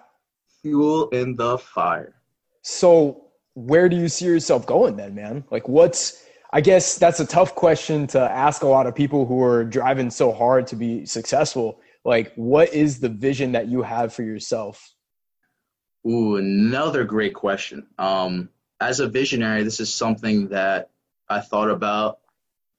Fuel 0.61 1.09
in 1.09 1.35
the 1.35 1.57
fire. 1.57 2.15
So 2.61 3.25
where 3.53 3.89
do 3.89 3.95
you 3.95 4.07
see 4.07 4.25
yourself 4.25 4.65
going 4.65 4.95
then, 4.95 5.15
man? 5.15 5.43
Like, 5.51 5.67
what's 5.67 6.23
I 6.53 6.61
guess 6.61 6.97
that's 6.97 7.19
a 7.19 7.25
tough 7.25 7.53
question 7.55 8.07
to 8.07 8.19
ask 8.19 8.63
a 8.63 8.67
lot 8.67 8.87
of 8.87 8.95
people 8.95 9.25
who 9.25 9.41
are 9.43 9.65
driving 9.65 10.09
so 10.09 10.31
hard 10.31 10.67
to 10.67 10.75
be 10.75 11.05
successful. 11.05 11.79
like 12.05 12.31
what 12.35 12.71
is 12.71 12.99
the 12.99 13.09
vision 13.09 13.51
that 13.53 13.67
you 13.67 13.81
have 13.81 14.13
for 14.13 14.23
yourself? 14.23 14.94
Ooh, 16.07 16.35
another 16.35 17.03
great 17.03 17.33
question. 17.33 17.87
Um, 17.97 18.49
as 18.79 18.99
a 18.99 19.07
visionary, 19.07 19.63
this 19.63 19.79
is 19.79 19.93
something 19.93 20.49
that 20.49 20.89
I 21.27 21.39
thought 21.39 21.69
about 21.69 22.19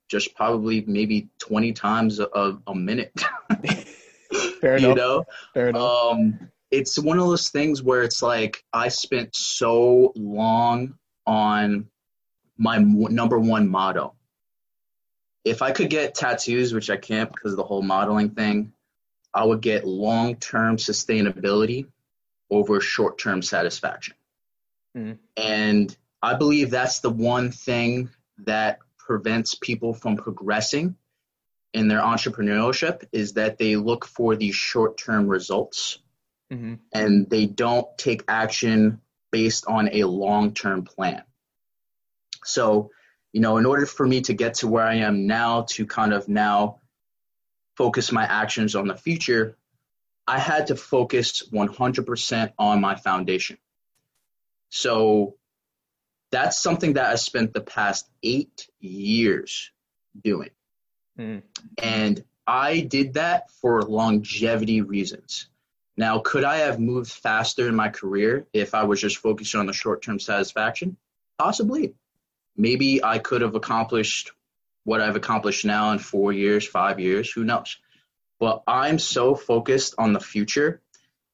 just 0.08 0.36
probably 0.36 0.84
maybe 0.86 1.28
20 1.38 1.72
times 1.72 2.20
a, 2.20 2.58
a 2.66 2.74
minute. 2.74 3.12
Fair 4.60 4.76
enough. 4.76 4.88
you 4.88 4.94
know? 4.94 5.24
Fair 5.54 5.68
enough. 5.70 6.12
Um, 6.12 6.50
it's 6.70 6.98
one 6.98 7.18
of 7.18 7.26
those 7.26 7.48
things 7.48 7.82
where 7.82 8.02
it's 8.02 8.22
like 8.22 8.64
I 8.72 8.88
spent 8.88 9.34
so 9.34 10.12
long 10.14 10.94
on 11.26 11.88
my 12.56 12.76
m- 12.76 13.14
number 13.14 13.38
one 13.38 13.68
motto. 13.68 14.14
If 15.44 15.62
I 15.62 15.72
could 15.72 15.90
get 15.90 16.14
tattoos, 16.14 16.72
which 16.74 16.90
I 16.90 16.96
can't 16.96 17.32
because 17.32 17.52
of 17.52 17.56
the 17.56 17.64
whole 17.64 17.82
modeling 17.82 18.30
thing, 18.30 18.72
I 19.32 19.44
would 19.44 19.60
get 19.60 19.86
long 19.86 20.36
term 20.36 20.76
sustainability 20.76 21.86
over 22.50 22.80
short 22.80 23.18
term 23.18 23.42
satisfaction. 23.42 24.14
Mhm. 24.96 25.18
And 25.36 25.96
I 26.22 26.34
believe 26.34 26.70
that's 26.70 27.00
the 27.00 27.10
one 27.10 27.50
thing 27.50 28.10
that 28.38 28.78
prevents 28.98 29.54
people 29.54 29.94
from 29.94 30.16
progressing 30.16 30.96
in 31.72 31.88
their 31.88 32.00
entrepreneurship 32.00 33.04
is 33.12 33.34
that 33.34 33.58
they 33.58 33.76
look 33.76 34.04
for 34.04 34.34
these 34.34 34.54
short 34.54 34.96
term 34.96 35.26
results 35.26 35.98
hmm 36.50 36.74
and 36.92 37.28
they 37.28 37.46
don't 37.46 37.86
take 37.98 38.22
action 38.28 39.00
based 39.32 39.66
on 39.66 39.88
a 39.92 40.04
long 40.04 40.54
term 40.54 40.84
plan. 40.84 41.22
So, 42.44 42.90
you 43.32 43.40
know, 43.40 43.56
in 43.58 43.66
order 43.66 43.84
for 43.84 44.06
me 44.06 44.20
to 44.22 44.32
get 44.32 44.54
to 44.54 44.68
where 44.68 44.84
I 44.84 44.96
am 44.96 45.26
now, 45.26 45.62
to 45.70 45.86
kind 45.86 46.12
of 46.12 46.28
now 46.28 46.80
focus 47.76 48.12
my 48.12 48.24
actions 48.24 48.74
on 48.74 48.86
the 48.86 48.94
future, 48.94 49.58
I 50.26 50.38
had 50.38 50.68
to 50.68 50.76
focus 50.76 51.42
100% 51.50 52.52
on 52.58 52.80
my 52.80 52.96
foundation. 52.96 53.58
So, 54.68 55.36
that's 56.30 56.60
something 56.60 56.94
that 56.94 57.06
I 57.06 57.14
spent 57.14 57.54
the 57.54 57.60
past 57.60 58.08
eight 58.22 58.68
years 58.80 59.70
doing. 60.22 60.50
Mhm. 61.18 61.42
And 61.78 62.24
I 62.46 62.80
did 62.80 63.14
that 63.14 63.50
for 63.50 63.82
longevity 63.82 64.80
reasons. 64.80 65.48
Now, 65.96 66.18
could 66.18 66.44
I 66.44 66.58
have 66.58 66.78
moved 66.78 67.10
faster 67.10 67.68
in 67.68 67.74
my 67.74 67.88
career 67.88 68.46
if 68.52 68.74
I 68.74 68.84
was 68.84 69.00
just 69.00 69.18
focused 69.18 69.54
on 69.54 69.66
the 69.66 69.72
short 69.72 70.02
term 70.02 70.18
satisfaction? 70.18 70.96
Possibly. 71.38 71.94
Maybe 72.56 73.02
I 73.02 73.18
could 73.18 73.40
have 73.40 73.54
accomplished 73.54 74.32
what 74.84 75.00
I've 75.00 75.16
accomplished 75.16 75.64
now 75.64 75.92
in 75.92 75.98
four 75.98 76.32
years, 76.32 76.66
five 76.66 77.00
years, 77.00 77.30
who 77.30 77.44
knows? 77.44 77.78
But 78.38 78.62
I'm 78.66 78.98
so 78.98 79.34
focused 79.34 79.94
on 79.98 80.12
the 80.12 80.20
future 80.20 80.82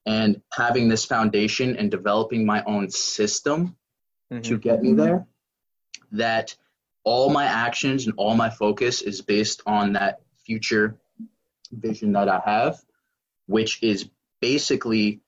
and 0.06 0.40
having 0.52 0.88
this 0.88 1.04
foundation 1.04 1.76
and 1.76 1.90
developing 1.90 2.44
my 2.46 2.62
own 2.64 2.90
system 2.90 3.76
Mhm. 4.30 4.44
to 4.44 4.58
get 4.58 4.82
me 4.82 4.94
there 4.94 5.26
that 6.12 6.56
all 7.04 7.30
my 7.30 7.44
actions 7.44 8.06
and 8.06 8.14
all 8.16 8.34
my 8.34 8.50
focus 8.50 9.02
is 9.02 9.20
based 9.22 9.62
on 9.66 9.94
that 9.94 10.20
future 10.44 10.98
vision 11.70 12.12
that 12.12 12.28
I 12.28 12.40
have, 12.44 12.84
which 13.46 13.82
is 13.82 14.08
basically 14.40 15.20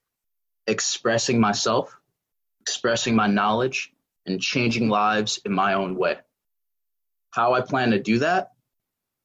expressing 0.66 1.40
myself, 1.40 1.96
expressing 2.60 3.14
my 3.16 3.26
knowledge, 3.26 3.92
and 4.26 4.40
changing 4.40 4.88
lives 4.88 5.38
in 5.44 5.52
my 5.52 5.74
own 5.74 5.96
way. 5.96 6.18
How 7.30 7.54
I 7.54 7.60
plan 7.60 7.90
to 7.90 7.98
do 8.00 8.20
that 8.20 8.52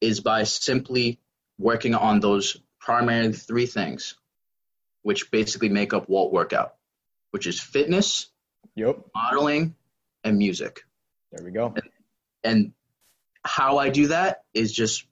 is 0.01 0.19
by 0.19 0.43
simply 0.43 1.19
working 1.59 1.93
on 1.93 2.21
those 2.21 2.57
primary 2.79 3.33
three 3.33 3.67
things, 3.67 4.15
which 5.03 5.29
basically 5.29 5.69
make 5.69 5.93
up 5.93 6.09
Walt 6.09 6.33
Workout, 6.33 6.75
which 7.31 7.45
is 7.45 7.59
fitness, 7.59 8.31
Yep. 8.75 9.05
modeling, 9.13 9.75
and 10.23 10.37
music. 10.37 10.85
There 11.31 11.43
we 11.45 11.51
go. 11.51 11.75
And 12.43 12.73
how 13.43 13.77
I 13.77 13.89
do 13.89 14.07
that 14.07 14.43
is 14.53 14.71
just 14.71 15.05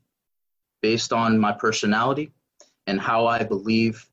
based 0.82 1.14
on 1.14 1.38
my 1.40 1.52
personality 1.52 2.32
and 2.86 3.00
how 3.00 3.28
I 3.28 3.44
believe 3.44 4.10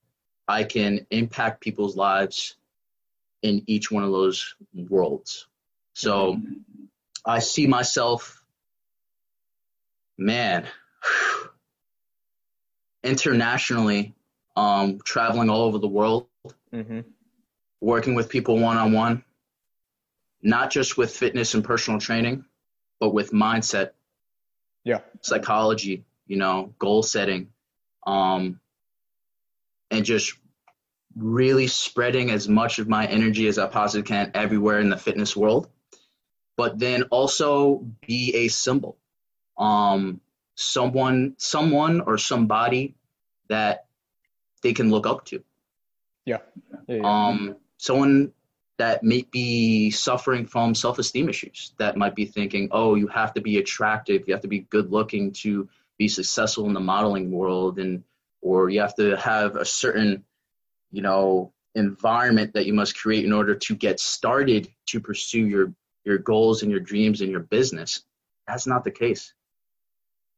I 0.49 0.64
can 0.64 1.07
impact 1.11 1.61
people's 1.61 1.97
lives 1.97 2.57
in 3.42 3.62
each 3.66 3.90
one 3.90 4.03
of 4.03 4.11
those 4.11 4.55
worlds. 4.75 5.47
So 5.94 6.40
I 7.25 7.38
see 7.38 7.66
myself, 7.66 8.42
man, 10.18 10.66
internationally, 13.05 14.14
um, 14.57 14.99
traveling 15.05 15.51
all 15.51 15.62
over 15.62 15.79
the 15.79 15.88
world, 15.88 16.27
hmm 16.73 17.01
working 17.81 18.14
with 18.14 18.31
people 18.31 18.59
one 18.59 18.79
on 18.79 18.93
one, 18.93 19.23
not 20.43 20.71
just 20.71 20.97
with 20.97 21.14
fitness 21.14 21.53
and 21.55 21.62
personal 21.62 22.01
training, 22.01 22.45
but 22.99 23.12
with 23.12 23.31
mindset, 23.31 23.90
Yeah. 24.85 25.01
psychology, 25.21 26.05
you 26.27 26.38
know, 26.38 26.75
goal 26.79 27.03
setting, 27.03 27.53
um, 28.07 28.59
and 29.90 30.05
just 30.05 30.35
really 31.14 31.67
spreading 31.67 32.31
as 32.31 32.49
much 32.49 32.79
of 32.79 32.88
my 32.88 33.07
energy 33.07 33.47
as 33.49 33.59
I 33.59 33.67
possibly 33.67 34.03
can 34.03 34.31
everywhere 34.35 34.81
in 34.81 34.88
the 34.88 34.97
fitness 34.97 35.37
world. 35.37 35.69
But 36.57 36.79
then 36.79 37.05
also 37.05 37.85
be 38.07 38.35
a 38.35 38.49
symbol, 38.49 38.97
um, 39.59 40.21
someone, 40.55 41.35
someone 41.38 42.01
or 42.01 42.19
somebody 42.19 42.95
that 43.49 43.87
they 44.62 44.73
can 44.73 44.90
look 44.90 45.07
up 45.07 45.25
to 45.27 45.43
Yeah. 46.25 46.38
yeah, 46.88 46.97
yeah. 46.97 47.03
um, 47.29 47.57
someone 47.77 48.33
that 48.79 49.03
may 49.03 49.23
be 49.31 49.90
suffering 49.90 50.47
from 50.47 50.75
self-esteem 50.75 51.29
issues 51.29 51.73
that 51.79 51.97
might 51.97 52.14
be 52.14 52.25
thinking 52.25 52.69
oh 52.73 52.95
you 52.95 53.07
have 53.07 53.35
to 53.35 53.40
be 53.40 53.59
attractive 53.59 54.25
you 54.27 54.35
have 54.35 54.43
to 54.43 54.49
be 54.49 54.61
good 54.61 54.90
looking 54.90 55.33
to 55.33 55.69
be 55.99 56.09
successful 56.09 56.67
in 56.67 56.73
the 56.73 56.81
modeling 56.81 57.31
world 57.31 57.79
and 57.79 58.03
or 58.40 58.69
you 58.69 58.81
have 58.81 58.95
to 58.97 59.17
have 59.17 59.57
a 59.57 59.64
certain 59.64 60.25
you 60.90 61.03
know 61.03 61.53
environment 61.75 62.55
that 62.55 62.67
you 62.67 62.75
must 62.75 62.97
create 62.97 63.25
in 63.25 63.33
order 63.33 63.55
to 63.55 63.75
get 63.75 64.01
started 64.01 64.69
to 64.87 65.01
pursue 65.01 65.47
your 65.47 65.73
your 66.05 66.19
goals 66.19 66.62
and 66.62 66.71
your 66.71 66.81
dreams 66.81 67.21
and 67.21 67.31
your 67.31 67.40
business 67.40 68.03
that's 68.47 68.67
not 68.67 68.83
the 68.85 68.90
case 68.90 69.35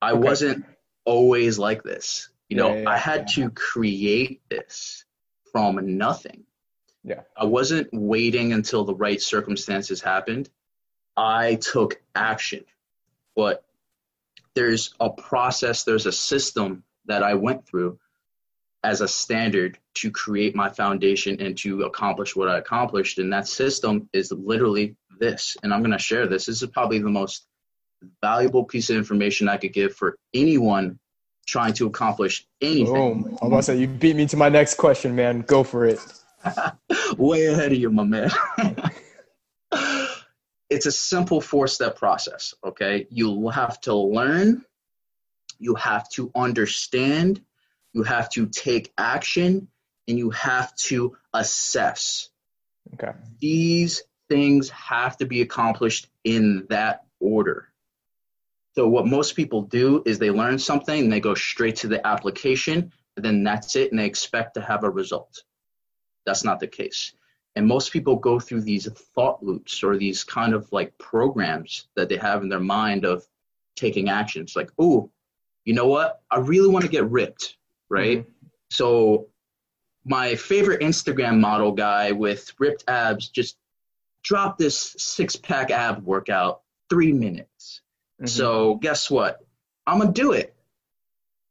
i 0.09 0.13
Okay. 0.13 0.21
wasn't 0.29 0.65
always 1.05 1.59
like 1.67 1.83
this 1.83 2.31
you 2.49 2.57
know 2.61 2.71
Yeah, 2.75 2.83
yeah, 2.83 2.91
i 2.95 2.97
had 3.11 3.23
to 3.37 3.43
create 3.51 4.41
this 4.55 5.05
from 5.53 5.73
nothing 6.07 6.41
Yeah. 7.13 7.23
I 7.37 7.45
wasn't 7.59 7.89
waiting 7.93 8.49
until 8.59 8.83
the 8.85 8.99
right 9.07 9.23
circumstances 9.35 9.99
happened. 10.03 10.45
I 11.17 11.45
took 11.73 11.91
action. 12.15 12.63
But 13.41 13.57
there's 14.55 14.85
a 14.99 15.11
process, 15.31 15.85
there's 15.85 16.07
a 16.07 16.19
system 16.33 16.83
that 17.11 17.23
I 17.23 17.35
went 17.47 17.61
through 17.69 17.93
as 18.83 19.01
a 19.03 19.09
standard 19.09 19.79
to 20.01 20.11
create 20.11 20.55
my 20.63 20.69
foundation 20.83 21.41
and 21.45 21.57
to 21.59 21.71
accomplish 21.91 22.35
what 22.37 22.49
I 22.49 22.59
accomplished. 22.59 23.19
And 23.21 23.33
that 23.33 23.47
system 23.47 24.09
is 24.13 24.33
literally 24.33 24.97
this. 25.21 25.57
And 25.63 25.73
I'm 25.73 25.83
going 25.87 25.99
to 26.01 26.09
share 26.11 26.27
this. 26.27 26.47
This 26.47 26.61
is 26.63 26.69
probably 26.79 26.99
the 26.99 27.17
most 27.21 27.47
valuable 28.21 28.65
piece 28.65 28.91
of 28.91 28.97
information 28.97 29.49
I 29.49 29.57
could 29.57 29.73
give 29.73 29.95
for 29.95 30.19
anyone 30.35 30.99
trying 31.47 31.73
to 31.75 31.87
accomplish 31.87 32.47
anything. 32.61 32.93
Boom. 32.93 33.39
I'm 33.41 33.49
about 33.49 33.59
to 33.59 33.63
say 33.63 33.79
you 33.79 33.87
beat 33.87 34.17
me 34.17 34.27
to 34.27 34.37
my 34.37 34.49
next 34.49 34.75
question, 34.75 35.15
man. 35.15 35.43
Go 35.43 35.63
for 35.63 35.87
it. 35.87 36.01
Way 37.17 37.47
ahead 37.47 37.73
of 37.73 37.79
you, 37.79 37.91
my 37.91 38.05
man. 38.05 38.31
it's 40.71 40.87
a 40.87 40.93
simple 40.93 41.41
four 41.41 41.69
step 41.69 41.97
process, 41.97 42.55
okay? 42.65 43.07
You 43.11 43.49
have 43.49 43.81
to 43.83 43.95
learn, 43.95 44.65
you 45.59 45.75
have 45.77 46.09
to 46.11 46.31
understand, 46.35 47.41
you 47.93 48.03
have 48.03 48.29
to 48.31 48.47
take 48.47 48.93
action, 48.99 49.69
and 50.09 50.19
you 50.19 50.31
have 50.31 50.75
to 50.77 51.17
assess. 51.33 52.29
Okay. 52.95 53.13
These 53.41 54.03
things 54.29 54.71
have 54.71 55.17
to 55.19 55.27
be 55.27 55.41
accomplished 55.43 56.09
in 56.25 56.67
that 56.71 57.05
order. 57.21 57.69
So, 58.77 58.87
what 58.87 59.07
most 59.07 59.37
people 59.37 59.63
do 59.63 60.03
is 60.05 60.19
they 60.19 60.31
learn 60.31 60.59
something 60.59 61.05
and 61.05 61.11
they 61.11 61.19
go 61.19 61.35
straight 61.35 61.77
to 61.77 61.89
the 61.89 62.07
application, 62.07 62.93
and 63.17 63.25
then 63.25 63.43
that's 63.43 63.75
it, 63.75 63.91
and 63.91 63.99
they 63.99 64.05
expect 64.05 64.53
to 64.55 64.61
have 64.61 64.85
a 64.85 64.91
result. 64.91 65.45
That's 66.27 66.45
not 66.45 66.61
the 66.61 66.67
case. 66.67 67.15
And 67.55 67.67
most 67.67 67.91
people 67.91 68.17
go 68.17 68.39
through 68.39 68.61
these 68.61 68.87
thought 69.15 69.43
loops 69.43 69.83
or 69.83 69.97
these 69.97 70.25
kind 70.25 70.53
of 70.53 70.71
like 70.73 70.99
programs 70.99 71.89
that 71.97 72.11
they 72.11 72.19
have 72.19 72.43
in 72.43 72.51
their 72.51 72.61
mind 72.61 73.07
of 73.07 73.27
taking 73.77 74.11
actions. 74.11 74.55
Like, 74.55 74.71
oh, 74.79 75.11
you 75.65 75.73
know 75.73 75.87
what? 75.87 76.21
I 76.31 76.41
really 76.41 76.69
want 76.69 76.85
to 76.85 76.91
get 76.91 77.11
ripped, 77.11 77.57
right? 77.89 78.19
Mm-hmm. 78.19 78.47
So, 78.69 79.29
my 80.05 80.35
favorite 80.35 80.83
Instagram 80.83 81.41
model 81.41 81.73
guy 81.73 82.13
with 82.13 82.53
ripped 82.59 82.85
abs 82.89 83.31
just 83.31 83.57
dropped 84.23 84.59
this 84.59 84.97
six 84.99 85.35
pack 85.35 85.71
ab 85.71 86.05
workout, 86.05 86.61
three 86.91 87.15
minutes. 87.15 87.81
Mhm. 88.23 88.29
So, 88.29 88.75
guess 88.77 89.11
what? 89.11 89.45
I'm 89.87 90.01
to 90.01 90.09
do 90.13 90.33
it. 90.33 90.55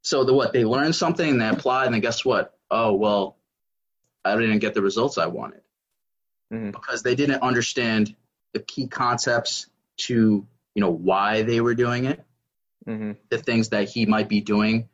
So 0.04 0.24
the 0.24 0.34
what 0.34 0.54
they 0.54 0.66
learn 0.66 0.94
something 0.94 1.28
and 1.30 1.42
they 1.42 1.48
apply, 1.48 1.86
and 1.86 1.94
then 1.94 2.02
guess 2.02 2.24
what? 2.26 2.56
Oh 2.70 2.94
well, 2.94 3.38
I 4.24 4.36
didn't 4.36 4.60
get 4.60 4.74
the 4.74 4.82
results 4.82 5.18
I 5.18 5.28
wanted 5.28 5.62
Mhm. 6.54 6.72
because 6.72 7.02
they 7.04 7.16
didn't 7.16 7.42
understand 7.42 8.16
the 8.54 8.60
key 8.60 8.88
concepts 8.88 9.68
to 9.98 10.46
you 10.76 10.82
know 10.82 10.92
why 10.92 11.42
they 11.44 11.60
were 11.62 11.74
doing 11.76 12.06
it, 12.06 12.24
hmm 12.86 13.14
the 13.30 13.38
things 13.38 13.70
that 13.70 13.90
he 13.90 14.06
might 14.06 14.28
be 14.30 14.42
doing, 14.42 14.90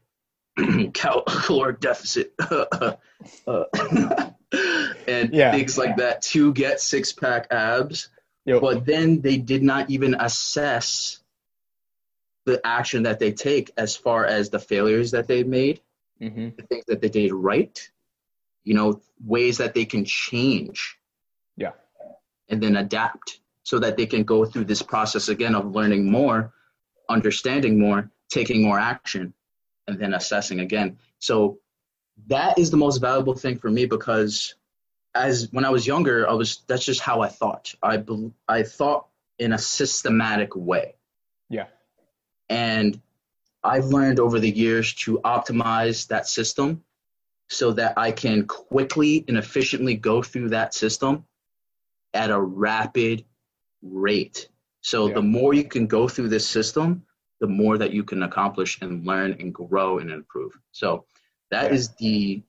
cal- 0.93 1.23
caloric 1.23 1.79
deficit, 1.79 2.33
uh, 2.39 2.95
and 5.07 5.33
Yeah. 5.33 5.51
things 5.51 5.77
like 5.77 5.97
that 5.97 6.21
to 6.23 6.53
get 6.53 6.79
six 6.81 7.11
pack 7.13 7.47
abs. 7.51 8.09
Yep. 8.45 8.61
But 8.61 8.85
then 8.85 9.21
they 9.21 9.37
did 9.37 9.61
not 9.63 9.89
even 9.89 10.15
assess 10.15 11.19
the 12.45 12.65
action 12.65 13.03
that 13.03 13.19
they 13.19 13.31
take 13.31 13.71
as 13.77 13.95
far 13.95 14.25
as 14.25 14.49
the 14.49 14.59
failures 14.59 15.11
that 15.11 15.27
they 15.27 15.43
made, 15.43 15.81
hmm 16.19 16.49
the 16.57 16.63
things 16.63 16.85
that 16.87 17.01
they 17.01 17.09
did 17.09 17.33
right, 17.33 17.89
you 18.63 18.73
know, 18.73 19.01
ways 19.23 19.57
that 19.57 19.73
they 19.73 19.85
can 19.85 20.05
change. 20.05 20.97
Yeah. 21.57 21.71
And 22.49 22.61
then 22.61 22.75
adapt 22.75 23.39
so 23.63 23.79
that 23.79 23.97
they 23.97 24.05
can 24.05 24.23
go 24.23 24.45
through 24.45 24.65
this 24.65 24.81
process 24.81 25.29
again 25.29 25.55
of 25.55 25.71
learning 25.71 26.11
more, 26.11 26.53
understanding 27.09 27.79
more, 27.79 28.09
taking 28.29 28.63
more 28.63 28.79
action, 28.79 29.33
and 29.87 29.99
then 29.99 30.13
assessing 30.13 30.59
again. 30.59 30.97
So 31.19 31.59
that 32.27 32.57
is 32.57 32.71
the 32.71 32.77
most 32.77 32.97
valuable 32.97 33.35
thing 33.35 33.57
for 33.57 33.69
me 33.69 33.85
because 33.85 34.55
as 35.13 35.49
when 35.51 35.65
I 35.65 35.69
was 35.69 35.85
younger, 35.85 36.29
I 36.29 36.33
was 36.33 36.63
that's 36.67 36.85
just 36.85 37.01
how 37.01 37.21
I 37.21 37.27
thought. 37.27 37.73
I 37.83 38.03
I 38.47 38.63
thought 38.63 39.07
in 39.37 39.53
a 39.53 39.57
systematic 39.57 40.55
way. 40.55 40.95
And 42.51 43.01
I've 43.63 43.85
learned 43.85 44.19
over 44.19 44.39
the 44.39 44.49
years 44.49 44.93
to 45.05 45.19
optimize 45.23 46.07
that 46.07 46.27
system 46.27 46.83
so 47.47 47.71
that 47.73 47.93
I 47.97 48.11
can 48.11 48.45
quickly 48.45 49.23
and 49.27 49.37
efficiently 49.37 49.95
go 49.95 50.21
through 50.21 50.49
that 50.49 50.73
system 50.73 51.25
at 52.13 52.29
a 52.29 52.39
rapid 52.39 53.23
rate. 53.81 54.49
So 54.81 55.07
Yeah. 55.07 55.15
the 55.15 55.21
more 55.21 55.53
you 55.53 55.63
can 55.63 55.87
go 55.87 56.09
through 56.09 56.27
this 56.29 56.47
system, 56.47 57.05
the 57.39 57.47
more 57.47 57.77
that 57.77 57.93
you 57.93 58.03
can 58.03 58.23
accomplish 58.23 58.81
and 58.81 59.05
learn 59.07 59.37
and 59.39 59.53
grow 59.53 59.99
and 59.99 60.11
improve. 60.11 60.59
So 60.71 61.05
that 61.51 61.65
Yeah. 61.65 61.77
is 61.77 61.89
the 61.95 62.43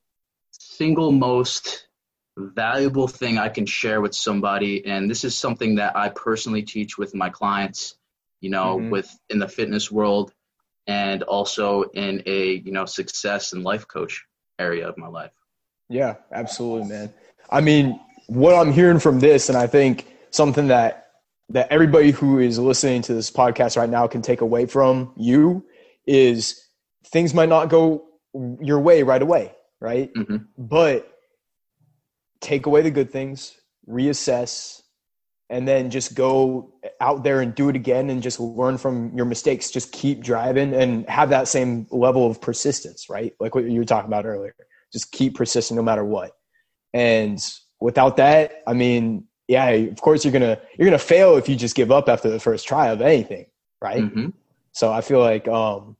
single 0.50 1.12
most 1.12 1.86
valuable 2.36 3.06
thing 3.06 3.38
I 3.38 3.50
can 3.50 3.66
share 3.66 4.00
with 4.00 4.14
somebody. 4.14 4.84
And 4.84 5.08
this 5.08 5.22
is 5.22 5.36
something 5.36 5.76
that 5.76 5.96
I 5.96 6.08
personally 6.08 6.62
teach 6.62 6.98
with 6.98 7.14
my 7.14 7.28
clients, 7.28 7.96
you 8.42 8.50
know, 8.50 8.76
Mhm. 8.76 8.90
with 8.90 9.18
in 9.30 9.38
the 9.38 9.48
fitness 9.48 9.90
world 9.90 10.34
and 10.86 11.22
also 11.22 11.84
in 11.94 12.22
a, 12.26 12.56
you 12.56 12.72
know, 12.72 12.84
success 12.84 13.52
and 13.52 13.64
life 13.64 13.86
coach 13.88 14.22
area 14.58 14.86
of 14.86 14.98
my 14.98 15.06
life. 15.08 15.32
Yeah, 15.88 16.16
absolutely, 16.32 16.88
man. 16.88 17.14
I 17.50 17.60
mean, 17.60 17.98
what 18.26 18.54
I'm 18.54 18.72
hearing 18.72 18.98
from 18.98 19.20
this, 19.20 19.48
and 19.48 19.56
I 19.56 19.66
think 19.66 20.06
something 20.30 20.68
that 20.68 20.98
that 21.48 21.70
everybody 21.70 22.12
who 22.12 22.38
is 22.38 22.58
listening 22.58 23.02
to 23.02 23.12
this 23.14 23.30
podcast 23.30 23.76
right 23.76 23.90
now 23.90 24.06
can 24.06 24.22
take 24.22 24.40
away 24.40 24.64
from 24.64 25.12
you 25.16 25.64
is 26.06 26.66
things 27.06 27.34
might 27.34 27.48
not 27.48 27.68
go 27.68 28.06
your 28.60 28.80
way 28.80 29.02
right 29.02 29.20
away, 29.20 29.52
right? 29.80 30.12
Mhm. 30.14 30.46
But 30.56 31.06
take 32.40 32.66
away 32.66 32.82
the 32.82 32.90
good 32.90 33.10
things, 33.10 33.56
reassess, 33.88 34.81
and 35.52 35.68
then 35.68 35.90
just 35.90 36.14
go 36.14 36.72
out 37.02 37.22
there 37.24 37.42
and 37.42 37.54
do 37.54 37.68
it 37.68 37.76
again 37.76 38.08
and 38.08 38.22
just 38.22 38.40
learn 38.40 38.78
from 38.78 39.14
your 39.14 39.26
mistakes. 39.26 39.70
Just 39.70 39.92
keep 39.92 40.22
driving 40.24 40.72
and 40.72 41.06
have 41.10 41.28
that 41.28 41.46
same 41.46 41.86
level 41.90 42.26
of 42.26 42.40
persistence, 42.40 43.10
right? 43.10 43.34
Like 43.38 43.54
what 43.54 43.64
you 43.64 43.78
were 43.78 43.84
talking 43.84 44.08
about 44.08 44.24
earlier. 44.24 44.54
Just 44.94 45.12
keep 45.12 45.34
persistent 45.34 45.76
no 45.76 45.82
matter 45.82 46.06
what. 46.06 46.32
And 46.94 47.38
without 47.80 48.16
that, 48.16 48.62
I 48.66 48.72
mean, 48.72 49.26
yeah, 49.46 49.68
of 49.68 50.00
course 50.00 50.24
you're 50.24 50.32
gonna 50.32 50.58
you're 50.78 50.86
gonna 50.86 50.98
fail 50.98 51.36
if 51.36 51.50
you 51.50 51.54
just 51.54 51.76
give 51.76 51.92
up 51.92 52.08
after 52.08 52.30
the 52.30 52.40
first 52.40 52.66
try 52.66 52.88
of 52.88 53.02
anything, 53.02 53.44
right? 53.82 54.02
Mhm. 54.02 54.32
So 54.72 54.90
I 54.90 55.02
feel 55.02 55.20
like 55.20 55.46
um, 55.48 55.98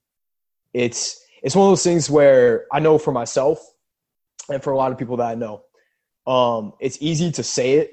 it's 0.73 1.23
it's 1.43 1.55
one 1.55 1.67
of 1.67 1.73
those 1.73 1.85
things 1.85 2.09
where 2.09 2.65
I 2.73 2.81
know 2.81 2.97
for 2.97 3.13
myself 3.13 3.59
and 4.49 4.63
for 4.63 4.73
a 4.73 4.77
lot 4.79 4.93
of 4.93 4.99
people 4.99 5.19
that 5.19 5.27
I 5.27 5.35
know, 5.35 5.63
um, 6.27 6.73
it's 6.81 6.97
easy 7.03 7.31
to 7.33 7.43
say 7.43 7.75
it, 7.75 7.93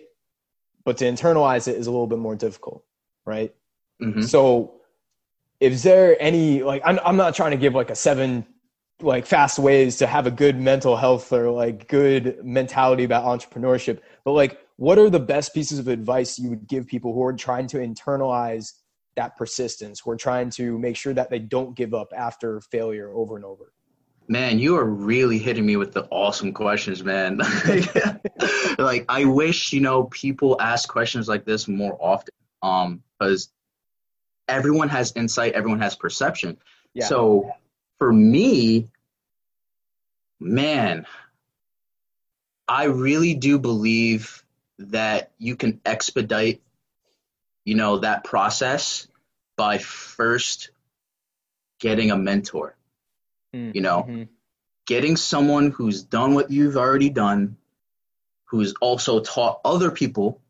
but 0.83 0.97
to 0.97 1.05
internalize 1.05 1.67
it 1.67 1.75
is 1.75 1.87
a 1.87 1.91
little 1.91 2.07
bit 2.07 2.19
more 2.19 2.35
difficult, 2.35 2.83
right? 3.25 3.53
Mhm. 4.01 4.23
So, 4.23 4.81
is 5.59 5.83
there 5.83 6.15
any 6.21 6.63
like 6.63 6.81
I'm 6.85 6.99
I'm 7.05 7.17
not 7.17 7.35
trying 7.35 7.51
to 7.51 7.57
give 7.57 7.75
like 7.75 7.89
a 7.89 7.95
seven 7.95 8.45
like 9.01 9.25
fast 9.25 9.59
ways 9.59 9.97
to 9.97 10.07
have 10.07 10.27
a 10.27 10.31
good 10.31 10.59
mental 10.59 10.97
health 10.97 11.31
or 11.31 11.49
like 11.51 11.87
good 11.87 12.43
mentality 12.43 13.03
about 13.03 13.23
entrepreneurship, 13.25 13.99
but 14.25 14.33
like 14.33 14.59
what 14.75 14.97
are 14.97 15.09
the 15.09 15.19
best 15.19 15.53
pieces 15.53 15.79
of 15.79 15.87
advice 15.87 16.39
you 16.39 16.49
would 16.49 16.67
give 16.67 16.87
people 16.87 17.13
who 17.13 17.23
are 17.23 17.33
trying 17.33 17.67
to 17.67 17.77
internalize 17.77 18.73
that 19.15 19.35
persistence, 19.35 19.99
who 19.99 20.11
are 20.11 20.17
trying 20.17 20.49
to 20.49 20.79
make 20.79 20.95
sure 20.95 21.13
that 21.13 21.29
they 21.29 21.39
don't 21.39 21.75
give 21.75 21.93
up 21.93 22.13
after 22.15 22.61
failure 22.61 23.11
over 23.13 23.35
and 23.35 23.43
over? 23.43 23.73
Man, 24.31 24.59
you 24.59 24.77
are 24.77 24.85
really 24.85 25.39
hitting 25.39 25.65
me 25.65 25.75
with 25.75 25.91
the 25.91 26.07
awesome 26.11 26.53
questions, 26.53 27.03
man. 27.03 27.37
like 28.77 29.05
I 29.09 29.25
wish, 29.25 29.73
you 29.73 29.81
know, 29.81 30.03
people 30.03 30.55
ask 30.61 30.87
questions 30.87 31.27
like 31.27 31.45
this 31.45 31.67
more 31.67 31.97
often. 31.99 32.33
Um, 32.61 33.03
because 33.19 33.49
everyone 34.47 34.89
has 34.89 35.13
insight, 35.15 35.53
everyone 35.53 35.79
has 35.79 35.95
perception. 35.95 36.57
Yeah. 36.93 37.05
So 37.05 37.51
for 37.97 38.11
me, 38.11 38.89
man, 40.39 41.05
I 42.67 42.85
really 42.85 43.33
do 43.33 43.59
believe 43.59 44.43
that 44.79 45.31
you 45.37 45.55
can 45.55 45.81
expedite, 45.85 46.61
you 47.65 47.75
know, 47.75 47.99
that 47.99 48.23
process 48.23 49.07
by 49.57 49.79
first 49.79 50.71
getting 51.79 52.11
a 52.11 52.17
mentor. 52.17 52.75
You 53.53 53.81
know, 53.81 54.03
Mhm. 54.03 54.27
getting 54.85 55.17
someone 55.17 55.71
who's 55.71 56.03
done 56.03 56.33
what 56.33 56.51
you've 56.51 56.77
already 56.77 57.09
done, 57.09 57.57
who's 58.45 58.73
also 58.81 59.19
taught 59.19 59.61
other 59.63 59.91
people 59.91 60.41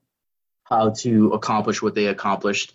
how 0.64 0.92
to 0.92 1.34
accomplish 1.34 1.82
what 1.82 1.96
they 1.96 2.06
accomplished, 2.08 2.74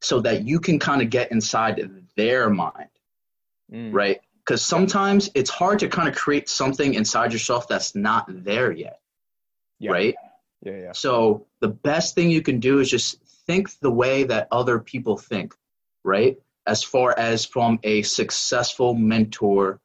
so 0.00 0.20
that 0.20 0.44
you 0.44 0.60
can 0.60 0.78
kind 0.78 1.02
of 1.02 1.10
get 1.10 1.30
inside 1.30 2.06
their 2.16 2.48
mind, 2.48 2.88
Mm. 3.70 3.92
right? 3.92 4.20
Because 4.38 4.64
sometimes 4.64 5.30
it's 5.34 5.50
hard 5.50 5.80
to 5.80 5.88
kind 5.88 6.08
of 6.08 6.14
create 6.14 6.48
something 6.48 6.94
inside 6.94 7.32
yourself 7.32 7.68
that's 7.68 7.94
not 7.94 8.26
there 8.28 8.72
yet, 8.72 9.00
Yeah. 9.78 9.90
right? 9.90 10.14
Yeah, 10.62 10.78
yeah. 10.78 10.92
So 10.92 11.46
the 11.60 11.68
best 11.68 12.14
thing 12.14 12.30
you 12.30 12.40
can 12.42 12.60
do 12.60 12.78
is 12.80 12.90
just 12.90 13.20
think 13.46 13.78
the 13.80 13.90
way 13.90 14.24
that 14.24 14.48
other 14.50 14.78
people 14.78 15.16
think, 15.18 15.54
right? 16.02 16.40
As 16.68 16.82
far 16.82 17.18
as 17.18 17.46
from 17.46 17.80
a 17.82 18.02
successful 18.02 18.92
mentor 18.94 19.80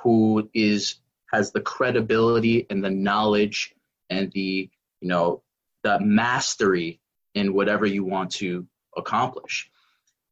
who 0.00 0.50
is 0.52 0.96
has 1.32 1.52
the 1.52 1.60
credibility 1.60 2.66
and 2.68 2.82
the 2.84 2.90
knowledge 2.90 3.74
and 4.10 4.32
the 4.32 4.68
you 5.00 5.08
know 5.08 5.42
the 5.84 6.00
mastery 6.00 7.00
in 7.34 7.54
whatever 7.54 7.86
you 7.86 8.02
want 8.02 8.32
to 8.32 8.66
accomplish. 8.96 9.70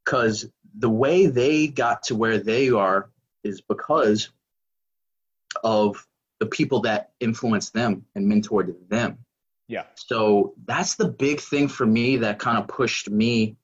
Because 0.05 0.47
the 0.77 0.91
way 0.91 1.27
they 1.27 1.69
got 1.69 2.03
to 2.05 2.17
where 2.17 2.39
they 2.39 2.71
are 2.71 3.11
is 3.45 3.61
because 3.61 4.31
of 5.63 6.05
the 6.41 6.47
people 6.47 6.81
that 6.81 7.13
influenced 7.21 7.73
them 7.73 8.05
and 8.17 8.27
mentored 8.27 8.75
them. 8.89 9.19
Yeah. 9.69 9.85
So 9.95 10.55
that's 10.67 10.97
the 10.97 11.09
big 11.09 11.41
thing 11.41 11.69
for 11.69 11.87
me 11.87 12.17
that 12.19 12.41
kind 12.41 12.59
of 12.59 12.67
pushed 12.67 13.09
me 13.09 13.57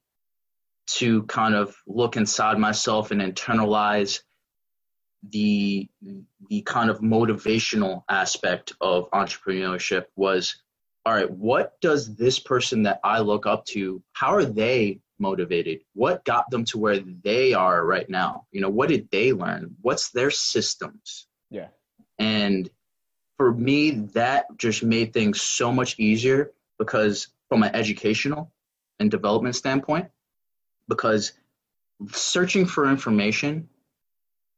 to 0.94 1.22
kind 1.24 1.54
of 1.54 1.76
look 1.86 2.16
inside 2.16 2.58
myself 2.58 3.10
and 3.10 3.20
internalize 3.20 4.20
the 5.28 5.88
the 6.48 6.62
kind 6.62 6.88
of 6.90 7.00
motivational 7.00 8.04
aspect 8.08 8.72
of 8.80 9.10
entrepreneurship 9.10 10.06
was 10.16 10.62
all 11.04 11.12
right 11.12 11.30
what 11.30 11.78
does 11.82 12.16
this 12.16 12.38
person 12.38 12.84
that 12.84 13.00
i 13.04 13.20
look 13.20 13.44
up 13.44 13.66
to 13.66 14.02
how 14.12 14.34
are 14.34 14.46
they 14.46 14.98
motivated? 15.20 15.80
What 15.92 16.24
got 16.24 16.50
them 16.50 16.64
to 16.66 16.78
where 16.78 16.98
they 16.98 17.52
are 17.52 17.84
right 17.84 18.08
now? 18.08 18.46
You 18.50 18.62
know 18.62 18.70
what 18.70 18.88
did 18.88 19.08
they 19.10 19.32
learn? 19.32 19.76
What's 19.82 20.10
their 20.10 20.30
systems? 20.30 21.26
Yeah. 21.52 21.68
and 22.18 22.70
for 23.36 23.52
me 23.52 23.90
that 24.14 24.46
just 24.56 24.84
made 24.84 25.12
things 25.12 25.42
so 25.42 25.72
much 25.72 25.98
easier 25.98 26.52
because 26.78 27.26
from 27.48 27.64
an 27.64 27.74
educational 27.74 28.52
and 29.00 29.10
development 29.10 29.56
standpoint 29.56 30.10
because 30.90 31.32
searching 32.12 32.66
for 32.66 32.90
information 32.90 33.68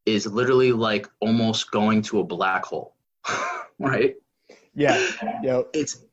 is 0.04 0.26
literally 0.26 0.72
like 0.72 1.08
almost 1.20 1.70
going 1.70 2.02
to 2.02 2.18
a 2.18 2.24
black 2.24 2.64
hole 2.64 2.96
right 3.78 4.16
Yeah. 4.74 4.98
Yeah. 5.42 5.62
it's 5.72 6.04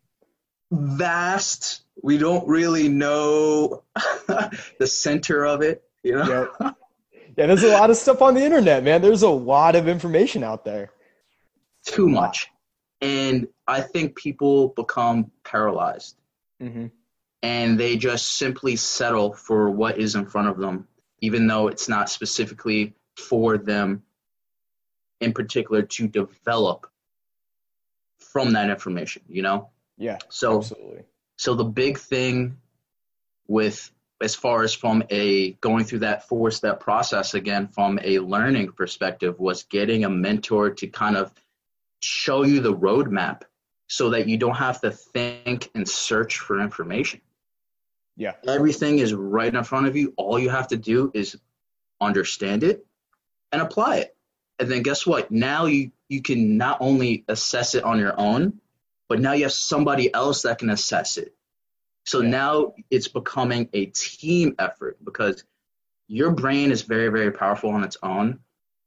vast 0.72 1.82
we 2.04 2.18
don't 2.20 2.48
really 2.48 2.88
know 2.88 3.84
the 4.28 4.86
center 4.88 5.46
of 5.46 5.62
it 5.62 5.82
you 6.04 6.14
know 6.16 6.50
Yep. 6.62 6.76
Yeah, 7.38 7.46
there's 7.46 7.64
a 7.64 7.70
lot 7.72 7.90
of 7.90 7.96
stuff 7.96 8.22
on 8.22 8.34
the 8.34 8.44
internet, 8.44 8.84
man. 8.84 9.02
There's 9.02 9.22
a 9.22 9.30
lot 9.30 9.78
of 9.78 9.88
information 9.88 10.44
out 10.44 10.66
there. 10.66 10.92
Too 11.86 12.10
much. 12.10 12.50
And 13.00 13.48
I 13.66 13.80
think 13.80 14.18
people 14.18 14.70
become 14.70 15.32
paralyzed 15.46 16.18
Mm-hmm. 16.62 16.88
And 17.42 17.80
they 17.80 17.96
just 17.98 18.38
simply 18.38 18.76
settle 18.76 19.34
for 19.34 19.70
what 19.70 19.98
is 19.98 20.16
in 20.16 20.26
front 20.26 20.50
of 20.50 20.58
them, 20.58 20.88
even 21.22 21.48
though 21.48 21.68
it's 21.68 21.88
not 21.88 22.10
specifically 22.10 22.94
for 23.18 23.58
them 23.58 24.04
in 25.22 25.34
particular 25.34 25.82
to 25.84 26.08
develop 26.08 26.88
from 28.20 28.54
that 28.54 28.70
information, 28.70 29.22
you 29.28 29.42
know? 29.42 29.70
Yeah, 29.98 30.18
So 30.30 30.58
absolutely. 30.58 31.04
so 31.38 31.56
the 31.56 31.66
big 31.66 31.98
thing 31.98 32.58
with 33.48 33.92
as 34.22 34.36
far 34.36 34.64
as 34.64 34.74
from 34.74 35.04
a 35.10 35.52
going 35.54 35.86
through 35.86 36.00
that 36.00 36.28
four 36.28 36.52
step 36.52 36.80
process 36.80 37.34
again 37.34 37.68
from 37.68 38.00
a 38.04 38.20
learning 38.20 38.72
perspective 38.74 39.40
was 39.40 39.64
getting 39.64 40.04
a 40.06 40.10
mentor 40.10 40.72
to 40.72 40.88
kind 40.88 41.18
of 41.18 41.34
show 42.02 42.44
you 42.44 42.62
the 42.62 42.74
roadmap 42.74 43.42
so 43.88 44.12
that 44.12 44.28
you 44.28 44.38
don't 44.38 44.56
have 44.56 44.80
to 44.82 44.92
think 44.92 45.70
and 45.74 45.88
search 45.88 46.38
for 46.38 46.62
information 46.62 47.20
Yeah. 48.20 48.34
everything 48.48 49.00
is 49.00 49.14
right 49.14 49.54
in 49.54 49.64
front 49.64 49.88
of 49.88 49.96
you 49.96 50.14
all 50.18 50.38
you 50.38 50.50
have 50.50 50.68
to 50.68 50.78
do 50.78 51.10
is 51.14 51.38
understand 52.02 52.64
it 52.64 52.86
and 53.54 53.62
apply 53.62 53.98
it 54.00 54.16
and 54.60 54.70
then 54.70 54.84
guess 54.84 55.08
what 55.08 55.32
now 55.32 55.66
you 55.66 55.92
you 56.10 56.22
can 56.22 56.58
not 56.58 56.78
only 56.82 57.24
assess 57.30 57.76
it 57.76 57.84
on 57.86 57.98
your 57.98 58.14
own 58.20 58.60
but 59.08 59.20
now 59.22 59.32
you 59.32 59.44
have 59.44 59.54
somebody 59.54 60.14
else 60.14 60.42
that 60.44 60.60
can 60.60 60.70
assess 60.70 61.18
it 61.18 61.34
so 62.06 62.20
Yeah. 62.20 62.30
now 62.30 62.74
it's 62.92 63.08
becoming 63.08 63.70
a 63.74 63.86
team 63.86 64.54
effort 64.60 64.98
because 65.04 65.46
your 66.08 66.32
brain 66.32 66.72
is 66.72 66.82
very 66.82 67.08
very 67.08 67.32
powerful 67.32 67.70
on 67.72 67.86
its 67.86 67.98
own 68.04 68.40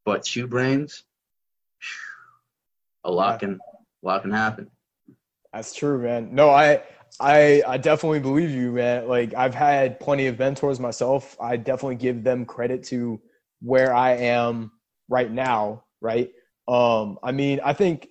but 0.05 0.25
two 0.25 0.47
brains 0.47 1.05
a 3.05 3.11
lot 3.11 3.33
Yeah. 3.35 3.39
can 3.39 3.61
a 4.03 4.07
lot 4.07 4.23
can 4.23 4.31
happen 4.31 4.71
That's 5.53 5.75
true, 5.75 5.99
man. 6.03 6.35
No, 6.35 6.49
I 6.51 6.83
I 7.21 7.63
I 7.67 7.77
definitely 7.79 8.21
believe 8.21 8.51
you, 8.51 8.73
man. 8.73 9.09
Like 9.09 9.35
I've 9.35 9.55
had 9.55 10.01
plenty 10.01 10.27
of 10.27 10.39
mentors 10.39 10.81
myself. 10.81 11.37
I 11.41 11.57
definitely 11.57 11.97
give 11.97 12.25
them 12.25 12.45
credit 12.45 12.83
to 12.85 13.21
where 13.61 13.95
I 13.95 14.13
am 14.13 14.73
right 15.09 15.31
now, 15.31 15.85
right? 16.01 16.31
Um 16.69 17.19
I 17.23 17.33
mean, 17.33 17.61
I 17.65 17.73
think 17.73 18.09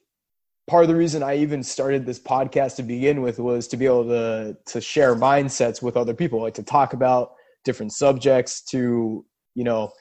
part 0.68 0.84
of 0.84 0.90
the 0.90 0.96
reason 0.96 1.24
I 1.24 1.38
even 1.38 1.64
started 1.64 2.06
this 2.06 2.20
podcast 2.20 2.76
to 2.78 2.84
begin 2.84 3.22
with 3.22 3.40
was 3.40 3.68
to 3.70 3.78
be 3.78 3.86
able 3.86 4.06
to 4.06 4.58
to 4.68 4.82
share 4.82 5.16
mindsets 5.16 5.82
with 5.82 5.98
other 5.98 6.14
people, 6.14 6.42
like 6.42 6.54
to 6.56 6.64
talk 6.64 6.94
about 6.94 7.34
different 7.64 7.94
subjects 7.94 8.62
to, 8.64 9.26
you 9.56 9.64
know, 9.64 9.92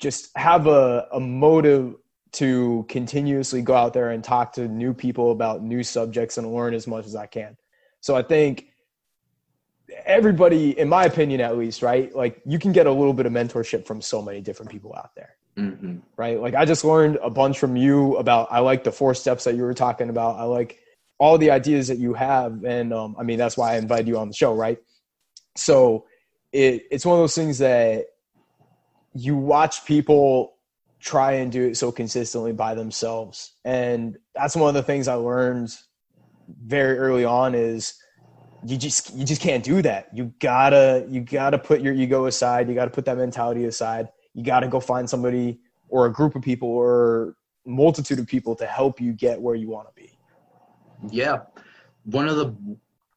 just 0.00 0.30
have 0.36 0.66
a, 0.66 1.06
a 1.12 1.20
motive 1.20 1.94
to 2.32 2.86
continuously 2.88 3.60
go 3.60 3.74
out 3.74 3.92
there 3.92 4.10
and 4.10 4.22
talk 4.22 4.52
to 4.52 4.68
new 4.68 4.94
people 4.94 5.32
about 5.32 5.62
new 5.62 5.82
subjects 5.82 6.38
and 6.38 6.52
learn 6.52 6.74
as 6.74 6.86
much 6.86 7.06
as 7.06 7.16
I 7.16 7.26
can. 7.26 7.56
So 8.00 8.16
I 8.16 8.22
think 8.22 8.66
everybody, 10.04 10.78
in 10.78 10.88
my 10.88 11.04
opinion 11.04 11.40
at 11.40 11.56
least, 11.56 11.82
right? 11.82 12.14
Like 12.14 12.40
you 12.46 12.58
can 12.58 12.72
get 12.72 12.86
a 12.86 12.92
little 12.92 13.12
bit 13.12 13.26
of 13.26 13.32
mentorship 13.32 13.86
from 13.86 14.00
so 14.00 14.22
many 14.22 14.40
different 14.40 14.70
people 14.70 14.94
out 14.94 15.14
there, 15.14 15.36
hmm 15.56 15.98
right? 16.16 16.40
Like 16.40 16.54
I 16.54 16.64
just 16.64 16.84
learned 16.84 17.18
a 17.22 17.30
bunch 17.30 17.58
from 17.58 17.76
you 17.76 18.16
about, 18.16 18.48
I 18.50 18.60
like 18.60 18.84
the 18.84 18.92
four 18.92 19.14
steps 19.14 19.44
that 19.44 19.54
you 19.54 19.62
were 19.62 19.74
talking 19.74 20.10
about. 20.10 20.38
I 20.38 20.44
like 20.44 20.78
all 21.18 21.38
the 21.38 21.50
ideas 21.50 21.88
that 21.88 21.98
you 21.98 22.14
have. 22.14 22.64
And 22.64 22.92
um, 22.92 23.16
I 23.18 23.22
mean, 23.22 23.38
that's 23.38 23.56
why 23.56 23.74
I 23.74 23.76
invited 23.78 24.08
you 24.08 24.18
on 24.18 24.28
the 24.28 24.34
show, 24.34 24.54
right? 24.54 24.78
So 25.56 26.06
it, 26.52 26.84
it's 26.90 27.06
one 27.06 27.16
of 27.16 27.22
those 27.22 27.34
things 27.34 27.58
that 27.58 28.06
you 29.14 29.36
watch 29.36 29.84
people 29.84 30.54
try 31.00 31.32
and 31.32 31.50
do 31.50 31.66
it 31.68 31.76
so 31.76 31.90
consistently 31.90 32.52
by 32.52 32.74
themselves 32.74 33.54
and 33.64 34.18
that's 34.34 34.54
one 34.54 34.68
of 34.68 34.74
the 34.74 34.82
things 34.82 35.08
i 35.08 35.14
learned 35.14 35.74
very 36.64 36.98
early 36.98 37.24
on 37.24 37.54
is 37.54 37.94
you 38.64 38.76
just 38.76 39.14
you 39.14 39.24
just 39.24 39.40
can't 39.40 39.64
do 39.64 39.80
that 39.82 40.08
you 40.14 40.32
gotta 40.38 41.06
you 41.08 41.20
gotta 41.20 41.58
put 41.58 41.80
your 41.80 41.94
ego 41.94 42.26
aside 42.26 42.68
you 42.68 42.74
gotta 42.74 42.90
put 42.90 43.04
that 43.04 43.16
mentality 43.16 43.64
aside 43.64 44.08
you 44.34 44.44
gotta 44.44 44.68
go 44.68 44.78
find 44.80 45.08
somebody 45.08 45.58
or 45.88 46.06
a 46.06 46.12
group 46.12 46.34
of 46.34 46.42
people 46.42 46.68
or 46.68 47.36
multitude 47.66 48.18
of 48.18 48.26
people 48.26 48.54
to 48.54 48.66
help 48.66 49.00
you 49.00 49.12
get 49.12 49.40
where 49.40 49.54
you 49.54 49.68
want 49.68 49.88
to 49.88 49.94
be 49.94 50.18
Yeah. 51.10 51.40
One 52.04 52.28
of 52.28 52.36
the 52.36 52.54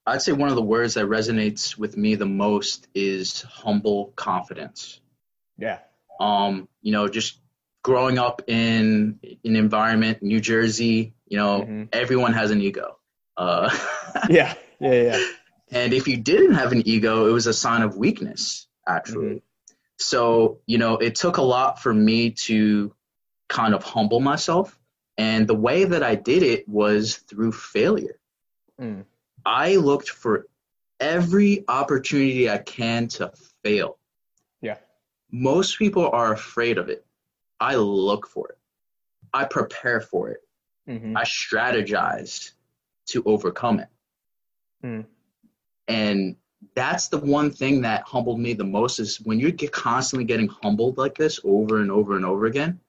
I'd 0.06 0.22
say 0.22 0.34
one 0.34 0.50
of 0.50 0.56
the 0.56 0.62
words 0.62 0.96
that 0.96 1.06
resonates 1.06 1.78
with 1.78 1.96
me 1.96 2.16
the 2.16 2.26
most 2.26 2.88
is 2.94 3.42
humble 3.42 4.14
confidence. 4.16 5.00
yeah 5.58 5.80
Um, 6.20 6.68
you 6.82 6.92
know, 6.92 7.08
just 7.08 7.40
growing 7.84 8.18
up 8.18 8.42
in 8.48 9.20
an 9.46 9.56
environment, 9.56 10.22
New 10.22 10.40
Jersey, 10.40 11.14
you 11.28 11.38
know, 11.38 11.62
Mhm. 11.62 11.90
everyone 11.94 12.34
has 12.34 12.52
an 12.52 12.62
ego. 12.62 12.98
Uh, 13.36 13.70
yeah 14.30 14.54
yeah 14.80 14.94
yeah 14.94 15.26
and 15.74 15.92
if 15.94 16.08
you 16.08 16.18
didn't 16.18 16.54
have 16.54 16.72
an 16.72 16.88
ego, 16.88 17.26
it 17.26 17.32
was 17.32 17.48
a 17.48 17.54
sign 17.54 17.82
of 17.82 17.98
weakness, 17.98 18.68
actually. 18.88 19.42
So, 19.98 20.60
you 20.68 20.78
know, 20.78 20.98
it 20.98 21.16
took 21.16 21.38
a 21.38 21.42
lot 21.42 21.82
for 21.82 21.92
me 21.94 22.32
to 22.32 22.94
kind 23.50 23.74
of 23.74 23.84
humble 23.84 24.20
myself. 24.20 24.78
And 25.18 25.48
the 25.48 25.56
way 25.56 25.86
that 25.86 26.04
I 26.04 26.16
did 26.16 26.44
it 26.44 26.68
was 26.68 27.16
through 27.16 27.54
failure. 27.54 28.20
Mm. 28.80 29.06
I 29.46 29.76
looked 29.78 30.10
for 30.10 30.48
every 31.00 31.66
opportunity 31.68 32.50
I 32.50 32.60
can 32.60 33.08
to 33.10 33.32
fail. 33.64 33.98
Yeah. 34.62 34.78
Most 35.32 35.80
people 35.80 36.10
are 36.10 36.34
afraid 36.34 36.78
of 36.78 36.90
it. 36.90 37.06
I 37.60 37.76
look 37.76 38.28
for 38.28 38.50
it. 38.50 38.58
I 39.34 39.46
prepare 39.46 40.02
for 40.02 40.30
it. 40.30 40.42
Mhm. 40.88 41.18
I 41.18 41.24
strategize 41.24 42.52
to 43.08 43.24
overcome 43.26 43.80
it. 43.80 43.88
Mm. 44.84 45.06
And 45.88 46.36
that's 46.76 47.10
the 47.10 47.18
one 47.18 47.52
thing 47.52 47.82
that 47.82 48.04
humbled 48.04 48.40
me 48.40 48.54
the 48.54 48.64
most 48.64 49.00
is 49.00 49.20
when 49.22 49.40
you 49.40 49.52
get 49.52 49.72
constantly 49.72 50.26
getting 50.26 50.48
humbled 50.48 50.98
like 50.98 51.16
this 51.16 51.40
over 51.44 51.82
and 51.82 51.92
over 51.92 52.16
and 52.16 52.26
over 52.26 52.46
again, 52.46 52.80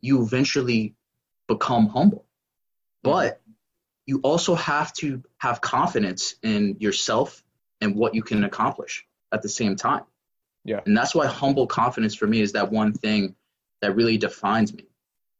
you 0.00 0.22
eventually 0.22 0.94
become 1.48 1.88
humble. 1.88 2.24
But 3.02 3.40
you 4.06 4.20
also 4.22 4.54
have 4.54 4.92
to 4.94 5.22
have 5.38 5.60
confidence 5.60 6.34
in 6.42 6.76
yourself 6.80 7.42
and 7.80 7.94
what 7.94 8.14
you 8.14 8.22
can 8.22 8.44
accomplish 8.44 9.06
at 9.32 9.42
the 9.42 9.48
same 9.48 9.76
time. 9.76 10.04
Yeah. 10.64 10.80
And 10.84 10.96
that's 10.96 11.14
why 11.14 11.26
humble 11.26 11.66
confidence 11.66 12.14
for 12.14 12.26
me 12.26 12.40
is 12.40 12.52
that 12.52 12.70
one 12.70 12.92
thing 12.92 13.34
that 13.80 13.96
really 13.96 14.18
defines 14.18 14.74
me 14.74 14.84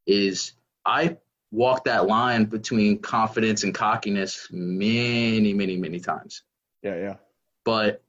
is 0.06 0.52
I 0.84 1.18
walk 1.51 1.84
that 1.84 2.07
line 2.07 2.44
between 2.44 2.98
confidence 2.98 3.64
and 3.64 3.74
cockiness 3.74 4.48
many, 4.51 5.53
many, 5.53 5.76
many 5.76 6.01
times. 6.01 6.42
yeah 6.82 6.96
yeah 6.96 7.16
But 7.64 8.03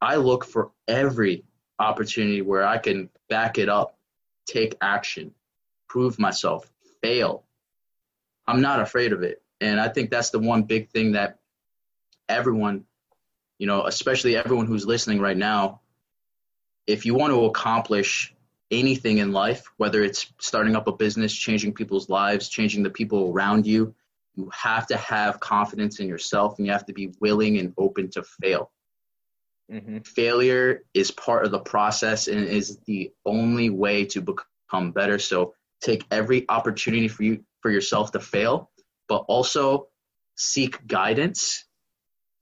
I 0.00 0.16
look 0.16 0.44
for 0.44 0.70
every 0.88 1.44
opportunity 1.78 2.42
where 2.42 2.64
I 2.64 2.78
can 2.78 3.10
back 3.28 3.58
it 3.58 3.68
up, 3.68 3.98
take 4.46 4.76
action, 4.80 5.32
prove 5.88 6.18
myself, 6.18 6.70
fail. 7.02 7.44
I'm 8.46 8.60
not 8.60 8.80
afraid 8.80 9.12
of 9.12 9.22
it. 9.22 9.42
And 9.60 9.80
I 9.80 9.88
think 9.88 10.10
that's 10.10 10.30
the 10.30 10.38
one 10.38 10.62
big 10.62 10.90
thing 10.90 11.12
that 11.12 11.38
everyone, 12.28 12.84
you 13.58 13.66
know, 13.66 13.86
especially 13.86 14.36
everyone 14.36 14.66
who's 14.66 14.86
listening 14.86 15.20
right 15.20 15.36
now, 15.36 15.80
if 16.86 17.06
you 17.06 17.14
want 17.14 17.32
to 17.32 17.46
accomplish 17.46 18.34
anything 18.70 19.18
in 19.18 19.32
life, 19.32 19.70
whether 19.76 20.02
it's 20.02 20.32
starting 20.40 20.76
up 20.76 20.88
a 20.88 20.92
business, 20.92 21.34
changing 21.34 21.74
people's 21.74 22.08
lives, 22.08 22.48
changing 22.48 22.82
the 22.82 22.90
people 22.90 23.30
around 23.30 23.66
you, 23.66 23.94
you 24.34 24.50
have 24.52 24.86
to 24.88 24.96
have 24.96 25.40
confidence 25.40 26.00
in 26.00 26.08
yourself 26.08 26.58
and 26.58 26.66
you 26.66 26.72
have 26.72 26.86
to 26.86 26.92
be 26.92 27.12
willing 27.20 27.58
and 27.58 27.74
open 27.78 28.10
to 28.10 28.22
fail. 28.22 28.70
hmm 29.70 29.98
Failure 29.98 30.84
is 30.94 31.10
part 31.10 31.44
of 31.44 31.50
the 31.50 31.58
process 31.58 32.28
and 32.28 32.44
is 32.46 32.78
the 32.86 33.12
only 33.24 33.70
way 33.70 34.04
to 34.06 34.20
become 34.20 34.92
better. 34.92 35.18
So 35.18 35.54
take 35.80 36.04
every 36.10 36.48
opportunity 36.48 37.08
for 37.08 37.22
you 37.22 37.44
for 37.60 37.70
yourself 37.70 38.12
to 38.12 38.20
fail, 38.20 38.70
but 39.08 39.24
also 39.28 39.88
seek 40.36 40.86
guidance 40.86 41.64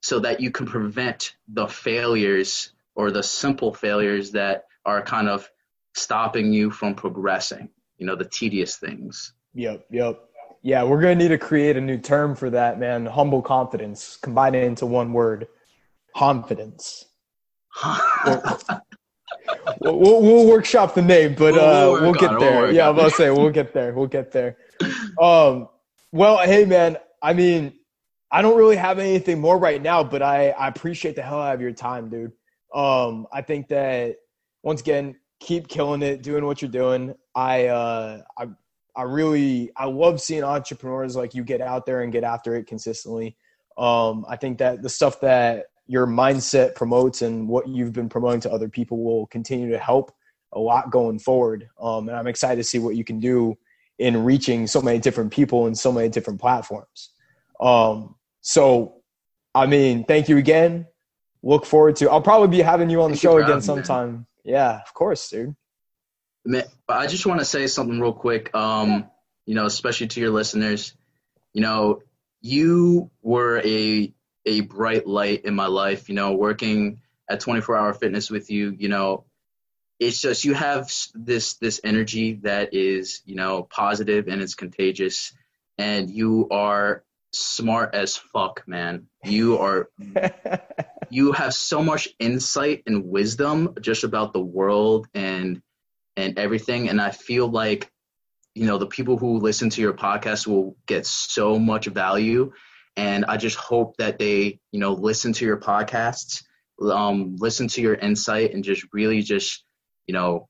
so 0.01 0.19
that 0.19 0.39
you 0.39 0.51
can 0.51 0.65
prevent 0.65 1.35
the 1.47 1.67
failures 1.67 2.71
or 2.93 3.11
the 3.11 3.23
simple 3.23 3.73
failures 3.73 4.31
that 4.31 4.65
are 4.85 5.01
kind 5.01 5.27
of 5.29 5.49
stopping 5.95 6.53
you 6.53 6.69
from 6.69 6.93
progressing. 6.93 7.69
You 7.97 8.05
know, 8.05 8.15
the 8.15 8.25
tedious 8.25 8.75
things. 8.77 9.33
Yep, 9.53 9.85
yep. 9.89 10.19
Yeah, 10.61 10.83
we're 10.83 11.01
gonna 11.01 11.15
need 11.15 11.29
to 11.29 11.37
create 11.37 11.77
a 11.77 11.81
new 11.81 11.97
term 11.97 12.35
for 12.35 12.49
that, 12.49 12.79
man. 12.79 13.05
Humble 13.05 13.41
confidence. 13.41 14.17
Combine 14.21 14.55
it 14.55 14.63
into 14.63 14.85
one 14.85 15.13
word. 15.13 15.47
Confidence. 16.15 17.05
We'll, 19.79 19.99
we'll, 19.99 20.21
we'll 20.21 20.47
workshop 20.47 20.95
the 20.95 21.01
name, 21.01 21.35
but 21.35 21.53
We'll- 21.53 21.59
uh, 21.63 21.91
we'll 21.91 22.01
we'll 22.01 22.13
get 22.13 22.31
on 22.31 22.39
there. 22.39 22.71
yeah, 22.71 22.89
I'm 22.89 22.95
about 22.95 23.09
to 23.09 23.15
say 23.15 23.29
we'll 23.29 23.49
get 23.51 23.73
there. 23.73 23.93
We'll 23.93 24.07
get 24.07 24.31
there. 24.31 24.57
Um, 25.21 25.67
well, 26.11 26.37
hey, 26.39 26.65
man. 26.65 26.97
I 27.21 27.33
mean, 27.33 27.73
I 28.31 28.41
don't 28.41 28.57
really 28.57 28.75
have 28.77 28.97
anything 28.97 29.39
more 29.41 29.57
right 29.59 29.81
now, 29.81 30.03
but 30.03 30.21
I 30.23 30.49
I 30.51 30.67
appreciate 30.67 31.15
the 31.15 31.21
hell 31.21 31.41
out 31.41 31.53
of 31.53 31.61
your 31.61 31.73
time, 31.73 32.09
dude. 32.09 32.31
Um, 32.73 33.27
I 33.31 33.41
think 33.41 33.67
that 33.67 34.15
once 34.63 34.81
again, 34.81 35.15
keep 35.39 35.67
killing 35.67 36.01
it, 36.01 36.21
doing 36.21 36.45
what 36.45 36.61
you're 36.61 36.71
doing. 36.71 37.13
I 37.33 37.67
uh, 37.67 38.21
I 38.37 38.47
I 38.95 39.03
really 39.03 39.71
I 39.75 39.85
love 39.85 40.21
seeing 40.21 40.43
entrepreneurs 40.43 41.15
like 41.15 41.33
you 41.33 41.43
get 41.43 41.61
out 41.61 41.85
there 41.85 42.01
and 42.01 42.11
get 42.11 42.23
after 42.23 42.55
it 42.55 42.65
consistently. 42.65 43.37
Um, 43.77 44.25
I 44.29 44.37
think 44.37 44.57
that 44.59 44.81
the 44.81 44.89
stuff 44.89 45.19
that 45.21 45.65
your 45.87 46.07
mindset 46.07 46.75
promotes 46.75 47.21
and 47.21 47.47
what 47.47 47.67
you've 47.67 47.93
been 47.93 48.09
promoting 48.09 48.39
to 48.41 48.51
other 48.51 48.69
people 48.69 49.03
will 49.03 49.27
continue 49.27 49.69
to 49.69 49.77
help 49.77 50.11
a 50.53 50.59
lot 50.59 50.89
going 50.89 51.19
forward. 51.19 51.69
Um, 51.79 52.07
and 52.07 52.17
I'm 52.17 52.27
excited 52.27 52.55
to 52.57 52.63
see 52.63 52.79
what 52.79 52.95
you 52.95 53.03
can 53.03 53.19
do 53.19 53.57
in 53.99 54.23
reaching 54.23 54.67
so 54.67 54.81
many 54.81 54.99
different 54.99 55.31
people 55.31 55.67
and 55.67 55.77
so 55.77 55.91
many 55.91 56.09
different 56.09 56.39
platforms. 56.39 57.11
Um, 57.59 58.15
so, 58.41 59.01
I 59.53 59.65
mean, 59.67 60.05
thank 60.05 60.27
you 60.27 60.37
again. 60.37 60.87
Look 61.43 61.65
forward 61.65 61.95
to. 61.97 62.09
I'll 62.09 62.21
probably 62.21 62.47
be 62.47 62.61
having 62.61 62.89
you 62.89 63.01
on 63.01 63.11
the 63.11 63.17
show 63.17 63.37
again 63.37 63.61
sometime. 63.61 64.25
Yeah, 64.45 64.79
of 64.79 64.93
course, 64.93 65.27
dude. 65.29 65.55
I 66.87 67.07
just 67.07 67.25
want 67.25 67.39
to 67.39 67.45
say 67.45 67.65
something 67.65 67.99
real 67.99 68.13
quick. 68.13 68.55
Um, 68.55 69.09
you 69.45 69.55
know, 69.55 69.65
especially 69.65 70.07
to 70.07 70.21
your 70.21 70.29
listeners. 70.29 70.93
You 71.53 71.61
know, 71.61 72.01
you 72.41 73.09
were 73.23 73.59
a 73.65 74.13
a 74.45 74.61
bright 74.61 75.07
light 75.07 75.45
in 75.45 75.55
my 75.55 75.65
life. 75.65 76.09
You 76.09 76.15
know, 76.15 76.33
working 76.33 77.01
at 77.27 77.39
24 77.39 77.75
Hour 77.75 77.93
Fitness 77.95 78.29
with 78.29 78.51
you. 78.51 78.75
You 78.77 78.87
know, 78.87 79.25
it's 79.99 80.21
just 80.21 80.45
you 80.45 80.53
have 80.53 80.91
this 81.15 81.55
this 81.55 81.81
energy 81.83 82.33
that 82.43 82.75
is 82.75 83.23
you 83.25 83.35
know 83.35 83.63
positive 83.63 84.27
and 84.27 84.43
it's 84.43 84.53
contagious, 84.53 85.33
and 85.79 86.07
you 86.11 86.47
are 86.51 87.03
smart 87.31 87.95
as 87.95 88.15
fuck, 88.15 88.63
man. 88.67 89.07
You 89.23 89.57
are 89.57 89.89
you 91.09 91.31
have 91.31 91.53
so 91.53 91.83
much 91.83 92.07
insight 92.19 92.83
and 92.85 93.05
wisdom 93.05 93.75
just 93.81 94.03
about 94.03 94.33
the 94.33 94.39
world 94.39 95.07
and 95.13 95.61
and 96.17 96.39
everything 96.39 96.89
and 96.89 97.01
I 97.01 97.11
feel 97.11 97.47
like 97.47 97.91
you 98.53 98.65
know 98.65 98.77
the 98.77 98.87
people 98.87 99.17
who 99.17 99.39
listen 99.39 99.69
to 99.71 99.81
your 99.81 99.93
podcast 99.93 100.47
will 100.47 100.75
get 100.85 101.05
so 101.05 101.59
much 101.59 101.87
value 101.87 102.51
and 102.97 103.25
I 103.25 103.37
just 103.37 103.57
hope 103.57 103.97
that 103.97 104.19
they, 104.19 104.59
you 104.71 104.79
know, 104.79 104.93
listen 104.93 105.33
to 105.33 105.45
your 105.45 105.57
podcasts, 105.57 106.43
um 106.81 107.35
listen 107.37 107.67
to 107.69 107.81
your 107.81 107.95
insight 107.95 108.53
and 108.53 108.63
just 108.63 108.85
really 108.93 109.21
just, 109.21 109.63
you 110.07 110.13
know, 110.13 110.49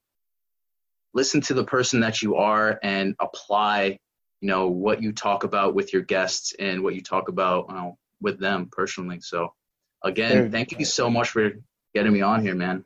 listen 1.14 1.42
to 1.42 1.54
the 1.54 1.64
person 1.64 2.02
that 2.02 2.22
you 2.22 2.36
are 2.36 2.80
and 2.84 3.16
apply 3.20 4.00
you 4.42 4.50
know 4.50 4.68
what 4.68 5.02
you 5.02 5.14
talk 5.14 5.44
about 5.44 5.74
with 5.74 5.94
your 5.94 6.02
guests 6.02 6.54
and 6.60 6.84
what 6.84 6.94
you 6.94 7.02
talk 7.02 7.30
about 7.30 7.70
know, 7.70 7.98
with 8.22 8.40
them 8.40 8.70
personally. 8.72 9.20
So 9.22 9.54
again, 10.06 10.52
thank 10.52 10.78
you 10.78 10.86
so 10.86 11.10
much 11.10 11.30
for 11.30 11.52
getting 11.94 12.14
me 12.14 12.22
on 12.22 12.42
here, 12.42 12.56
man. 12.56 12.86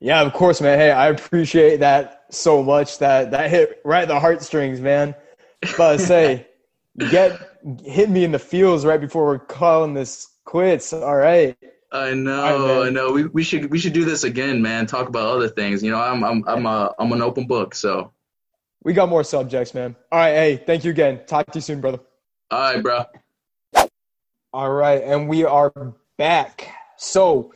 Yeah, 0.00 0.20
of 0.20 0.32
course, 0.34 0.60
man. 0.60 0.78
Hey, 0.78 0.90
I 0.90 1.08
appreciate 1.08 1.80
that 1.80 2.24
so 2.30 2.62
much. 2.62 2.98
That 2.98 3.30
that 3.30 3.50
hit 3.50 3.80
right 3.84 4.06
the 4.06 4.20
heartstrings, 4.20 4.80
man. 4.80 5.14
But 5.78 5.98
say, 5.98 6.46
get 6.98 7.40
hit 7.84 8.10
me 8.10 8.24
in 8.24 8.32
the 8.32 8.38
feels 8.38 8.84
right 8.84 9.00
before 9.00 9.24
we're 9.24 9.38
calling 9.38 9.94
this 9.94 10.28
quits. 10.44 10.92
All 10.92 11.16
right. 11.16 11.56
I 11.92 12.12
know, 12.12 12.80
right, 12.80 12.88
I 12.88 12.90
know. 12.90 13.12
We 13.12 13.24
we 13.26 13.42
should 13.42 13.70
we 13.70 13.78
should 13.78 13.94
do 13.94 14.04
this 14.04 14.24
again, 14.24 14.60
man. 14.60 14.86
Talk 14.86 15.08
about 15.08 15.28
other 15.28 15.48
things. 15.48 15.82
You 15.82 15.92
know, 15.92 16.00
I'm 16.00 16.22
I'm 16.24 16.44
I'm 16.46 16.66
a 16.66 16.94
I'm 16.98 17.12
an 17.12 17.22
open 17.22 17.46
book, 17.46 17.74
so 17.74 18.12
we 18.82 18.92
got 18.92 19.08
more 19.08 19.24
subjects, 19.24 19.72
man. 19.72 19.96
All 20.12 20.18
right, 20.18 20.34
hey, 20.34 20.56
thank 20.56 20.84
you 20.84 20.90
again. 20.90 21.22
Talk 21.26 21.46
to 21.46 21.58
you 21.58 21.62
soon, 21.62 21.80
brother. 21.80 22.00
All 22.50 22.74
right, 22.74 22.82
bro. 22.82 23.04
All 24.52 24.70
right, 24.70 25.02
and 25.02 25.28
we 25.28 25.44
are 25.44 25.72
back. 26.16 26.68
So 26.96 27.52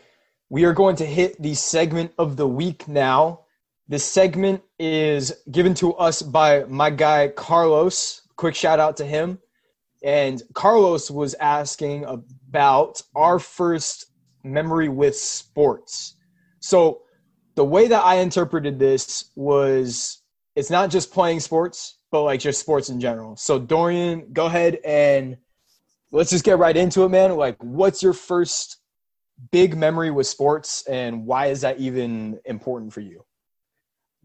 we 0.48 0.64
are 0.64 0.72
going 0.72 0.96
to 0.96 1.06
hit 1.06 1.40
the 1.40 1.54
segment 1.54 2.12
of 2.18 2.36
the 2.36 2.46
week 2.46 2.88
now. 2.88 3.40
This 3.88 4.04
segment 4.04 4.62
is 4.78 5.32
given 5.50 5.74
to 5.74 5.94
us 5.94 6.22
by 6.22 6.64
my 6.64 6.90
guy 6.90 7.28
Carlos. 7.28 8.22
Quick 8.36 8.54
shout 8.54 8.80
out 8.80 8.96
to 8.98 9.04
him. 9.04 9.38
And 10.02 10.42
Carlos 10.54 11.10
was 11.10 11.34
asking 11.34 12.04
about 12.04 13.02
our 13.14 13.38
first 13.38 14.06
memory 14.42 14.88
with 14.88 15.16
sports. 15.16 16.16
So 16.60 17.02
the 17.54 17.64
way 17.64 17.88
that 17.88 18.04
I 18.04 18.16
interpreted 18.16 18.78
this 18.78 19.30
was 19.34 20.22
it's 20.56 20.70
not 20.70 20.90
just 20.90 21.12
playing 21.12 21.40
sports, 21.40 21.98
but 22.10 22.22
like 22.22 22.40
just 22.40 22.60
sports 22.60 22.88
in 22.88 23.00
general. 23.00 23.36
So 23.36 23.58
Dorian, 23.58 24.32
go 24.32 24.46
ahead 24.46 24.78
and 24.84 25.36
let's 26.10 26.30
just 26.30 26.44
get 26.44 26.58
right 26.58 26.76
into 26.76 27.04
it, 27.04 27.08
man. 27.08 27.36
Like, 27.36 27.56
what's 27.62 28.02
your 28.02 28.12
first 28.12 28.78
big 29.50 29.76
memory 29.76 30.10
with 30.10 30.26
sports, 30.26 30.84
and 30.86 31.26
why 31.26 31.46
is 31.46 31.62
that 31.62 31.78
even 31.78 32.40
important 32.44 32.92
for 32.92 33.00
you? 33.00 33.24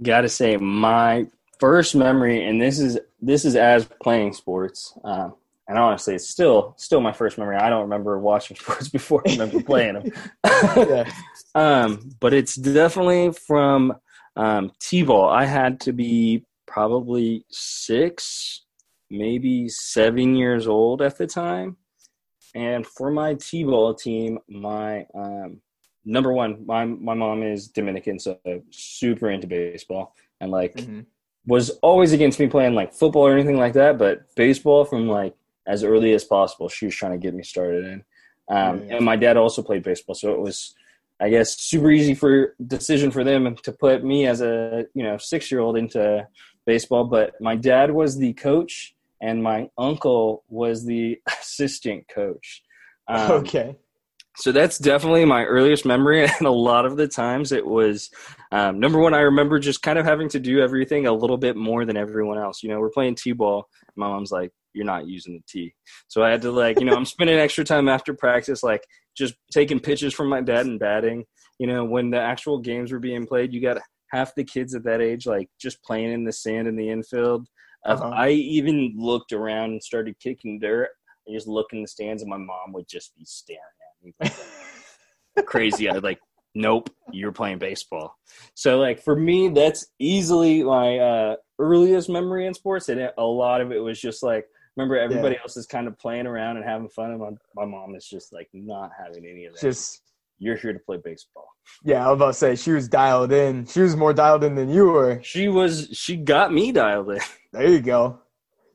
Got 0.01 0.21
to 0.21 0.29
say, 0.29 0.57
my 0.57 1.27
first 1.59 1.95
memory, 1.95 2.45
and 2.45 2.61
this 2.61 2.79
is 2.79 2.99
this 3.21 3.45
is 3.45 3.55
as 3.55 3.85
playing 4.01 4.33
sports. 4.33 4.97
Um, 5.03 5.35
and 5.67 5.79
honestly, 5.79 6.15
it's 6.15 6.29
still 6.29 6.75
still 6.77 7.01
my 7.01 7.13
first 7.13 7.37
memory. 7.37 7.57
I 7.57 7.69
don't 7.69 7.83
remember 7.83 8.19
watching 8.19 8.57
sports 8.59 8.89
before 8.89 9.23
I 9.27 9.31
remember 9.31 9.61
playing 9.61 9.93
them. 9.93 10.11
yeah. 10.45 11.11
um, 11.55 12.11
but 12.19 12.33
it's 12.33 12.55
definitely 12.55 13.31
from 13.31 13.93
um, 14.35 14.71
T-ball, 14.79 15.29
I 15.29 15.45
had 15.45 15.79
to 15.81 15.93
be 15.93 16.45
probably 16.65 17.45
six, 17.49 18.64
maybe 19.17 19.69
seven 19.69 20.35
years 20.35 20.67
old 20.67 21.01
at 21.01 21.17
the 21.17 21.27
time. 21.27 21.77
And 22.53 22.85
for 22.85 23.11
my 23.11 23.33
T-ball 23.35 23.95
team, 23.95 24.39
my 24.47 25.05
um, 25.13 25.61
number 26.05 26.31
one, 26.31 26.65
my 26.65 26.85
my 26.85 27.13
mom 27.13 27.43
is 27.43 27.67
Dominican, 27.67 28.19
so 28.19 28.39
super 28.69 29.29
into 29.29 29.47
baseball, 29.47 30.15
and 30.39 30.51
like 30.51 30.75
mm-hmm. 30.75 31.01
was 31.45 31.71
always 31.81 32.13
against 32.13 32.39
me 32.39 32.47
playing 32.47 32.75
like 32.75 32.93
football 32.93 33.27
or 33.27 33.33
anything 33.33 33.57
like 33.57 33.73
that. 33.73 33.97
But 33.97 34.33
baseball 34.35 34.85
from 34.85 35.07
like 35.09 35.35
as 35.67 35.83
early 35.83 36.13
as 36.13 36.23
possible, 36.23 36.69
she 36.69 36.85
was 36.85 36.95
trying 36.95 37.13
to 37.13 37.17
get 37.17 37.33
me 37.33 37.43
started 37.43 37.85
in. 37.85 38.03
Um, 38.47 38.79
mm-hmm. 38.79 38.91
And 38.91 39.05
my 39.05 39.15
dad 39.15 39.37
also 39.37 39.61
played 39.61 39.83
baseball, 39.83 40.15
so 40.15 40.31
it 40.31 40.39
was 40.39 40.75
I 41.19 41.29
guess 41.29 41.59
super 41.59 41.91
easy 41.91 42.13
for 42.13 42.55
decision 42.65 43.11
for 43.11 43.23
them 43.23 43.55
to 43.63 43.71
put 43.71 44.03
me 44.03 44.27
as 44.27 44.41
a 44.41 44.85
you 44.93 45.03
know 45.03 45.17
six 45.17 45.51
year 45.51 45.61
old 45.61 45.77
into 45.77 46.27
baseball. 46.65 47.05
But 47.05 47.39
my 47.41 47.55
dad 47.55 47.91
was 47.91 48.17
the 48.17 48.33
coach, 48.33 48.94
and 49.21 49.41
my 49.41 49.69
uncle 49.77 50.43
was 50.49 50.85
the 50.85 51.17
assistant 51.39 52.05
coach. 52.13 52.61
Um, 53.07 53.31
okay. 53.31 53.75
So 54.37 54.51
that's 54.51 54.77
definitely 54.77 55.23
my 55.23 55.45
earliest 55.45 55.85
memory, 55.85 56.23
and 56.39 56.47
a 56.47 56.51
lot 56.51 56.85
of 56.85 56.97
the 56.97 57.07
times 57.07 57.51
it 57.51 57.65
was 57.65 58.09
um, 58.51 58.79
number 58.79 58.99
one. 58.99 59.13
I 59.13 59.21
remember 59.21 59.59
just 59.59 59.81
kind 59.81 59.97
of 59.97 60.05
having 60.05 60.29
to 60.29 60.39
do 60.39 60.59
everything 60.59 61.07
a 61.07 61.13
little 61.13 61.37
bit 61.37 61.55
more 61.55 61.85
than 61.85 61.97
everyone 61.97 62.37
else. 62.37 62.61
You 62.61 62.69
know, 62.69 62.79
we're 62.79 62.89
playing 62.89 63.15
t-ball. 63.15 63.65
My 63.95 64.07
mom's 64.07 64.31
like, 64.31 64.51
"You're 64.73 64.85
not 64.85 65.07
using 65.07 65.35
the 65.35 65.43
tee," 65.47 65.73
so 66.07 66.21
I 66.21 66.31
had 66.31 66.41
to 66.41 66.51
like, 66.51 66.79
you 66.79 66.85
know, 66.85 66.95
I'm 66.95 67.05
spending 67.05 67.37
extra 67.37 67.63
time 67.63 67.87
after 67.87 68.13
practice, 68.13 68.61
like 68.61 68.83
just 69.15 69.35
taking 69.53 69.79
pitches 69.79 70.13
from 70.13 70.27
my 70.27 70.41
dad 70.41 70.65
and 70.65 70.79
batting. 70.79 71.23
You 71.57 71.67
know, 71.67 71.85
when 71.85 72.09
the 72.09 72.19
actual 72.19 72.59
games 72.59 72.91
were 72.91 72.99
being 72.99 73.25
played, 73.25 73.53
you 73.53 73.61
got 73.61 73.81
half 74.11 74.35
the 74.35 74.43
kids 74.43 74.75
at 74.75 74.83
that 74.83 75.01
age 75.01 75.25
like 75.25 75.49
just 75.59 75.83
playing 75.83 76.11
in 76.11 76.23
the 76.23 76.31
sand 76.31 76.67
in 76.67 76.75
the 76.75 76.89
infield. 76.89 77.47
Uh-huh. 77.85 78.09
I 78.09 78.29
even 78.29 78.93
looked 78.97 79.31
around 79.31 79.71
and 79.71 79.83
started 79.83 80.19
kicking 80.19 80.59
dirt. 80.59 80.89
I 81.27 81.33
just 81.33 81.47
look 81.47 81.67
in 81.71 81.81
the 81.81 81.87
stands, 81.87 82.21
and 82.21 82.29
my 82.29 82.37
mom 82.37 82.73
would 82.73 82.87
just 82.87 83.15
be 83.15 83.25
staring 83.25 83.61
at 83.61 84.05
me 84.05 84.13
like, 85.35 85.45
crazy. 85.47 85.89
I 85.89 85.93
like, 85.93 86.19
nope, 86.53 86.89
you're 87.11 87.31
playing 87.31 87.59
baseball. 87.59 88.15
So 88.53 88.79
like 88.79 89.01
for 89.01 89.15
me, 89.15 89.49
that's 89.49 89.87
easily 89.99 90.63
my 90.63 90.99
uh, 90.99 91.35
earliest 91.59 92.09
memory 92.09 92.47
in 92.47 92.53
sports, 92.53 92.89
and 92.89 93.11
a 93.17 93.23
lot 93.23 93.61
of 93.61 93.71
it 93.71 93.79
was 93.79 93.99
just 93.99 94.23
like 94.23 94.45
remember 94.75 94.97
everybody 94.97 95.35
yeah. 95.35 95.41
else 95.41 95.57
is 95.57 95.65
kind 95.65 95.87
of 95.87 95.97
playing 95.97 96.27
around 96.27 96.57
and 96.57 96.65
having 96.65 96.89
fun 96.89 97.11
and 97.11 97.19
my, 97.19 97.29
my 97.55 97.65
mom 97.65 97.95
is 97.95 98.05
just 98.05 98.33
like 98.33 98.49
not 98.53 98.91
having 98.97 99.25
any 99.25 99.45
of 99.45 99.53
that 99.53 99.61
just 99.61 100.01
you're 100.37 100.57
here 100.57 100.73
to 100.73 100.79
play 100.79 100.97
baseball. 101.03 101.47
Yeah 101.83 102.05
i 102.05 102.11
was 102.11 102.17
about 102.17 102.27
to 102.27 102.33
say 102.33 102.55
she 102.55 102.71
was 102.71 102.87
dialed 102.87 103.31
in. 103.31 103.65
She 103.65 103.81
was 103.81 103.95
more 103.95 104.13
dialed 104.13 104.43
in 104.43 104.55
than 104.55 104.69
you 104.69 104.85
were. 104.85 105.21
She 105.23 105.47
was 105.47 105.89
she 105.93 106.15
got 106.17 106.53
me 106.53 106.71
dialed 106.71 107.11
in. 107.11 107.19
There 107.53 107.69
you 107.69 107.79
go. 107.79 108.19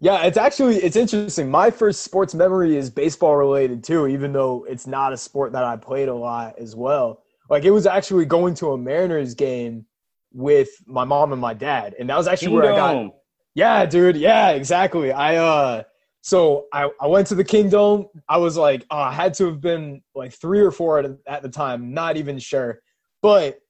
Yeah 0.01 0.23
it's 0.25 0.39
actually 0.39 0.77
it's 0.77 0.97
interesting. 0.97 1.51
My 1.51 1.71
first 1.71 2.03
sports 2.03 2.35
memory 2.35 2.77
is 2.77 2.89
baseball 2.91 3.37
related 3.37 3.85
too 3.85 4.07
even 4.07 4.33
though 4.33 4.65
it's 4.69 4.87
not 4.87 5.13
a 5.13 5.17
sport 5.17 5.53
that 5.53 5.65
i 5.65 5.77
played 5.77 6.09
a 6.09 6.15
lot 6.15 6.59
as 6.59 6.75
well. 6.75 7.23
Like 7.49 7.65
it 7.65 7.71
was 7.71 7.87
actually 7.87 8.25
going 8.25 8.55
to 8.55 8.73
a 8.73 8.79
mariners 8.79 9.35
game 9.35 9.85
with 10.33 10.69
my 10.87 11.05
mom 11.05 11.33
and 11.33 11.41
my 11.41 11.53
dad 11.53 11.95
and 11.99 12.09
that 12.09 12.17
was 12.17 12.29
actually 12.29 12.53
where 12.53 12.73
i 12.73 12.77
got 12.77 13.13
yeah 13.55 13.85
dude 13.85 14.17
yeah 14.17 14.51
exactly. 14.51 15.13
I 15.13 15.37
uh 15.37 15.83
so 16.23 16.66
I, 16.73 16.91
I 17.01 17.07
went 17.07 17.27
to 17.29 17.35
the 17.35 17.45
Kingdome. 17.45 18.07
I 18.29 18.37
was 18.37 18.57
like, 18.57 18.85
oh, 18.91 18.99
I 18.99 19.12
had 19.12 19.35
to 19.35 19.47
have 19.47 19.61
been 19.61 20.03
like 20.14 20.33
three 20.33 20.61
or 20.61 20.71
four 20.71 20.99
at, 20.99 21.11
at 21.27 21.43
the 21.43 21.49
time, 21.49 21.95
not 21.95 22.16
even 22.16 22.39
sure. 22.39 22.81
But 23.23 23.61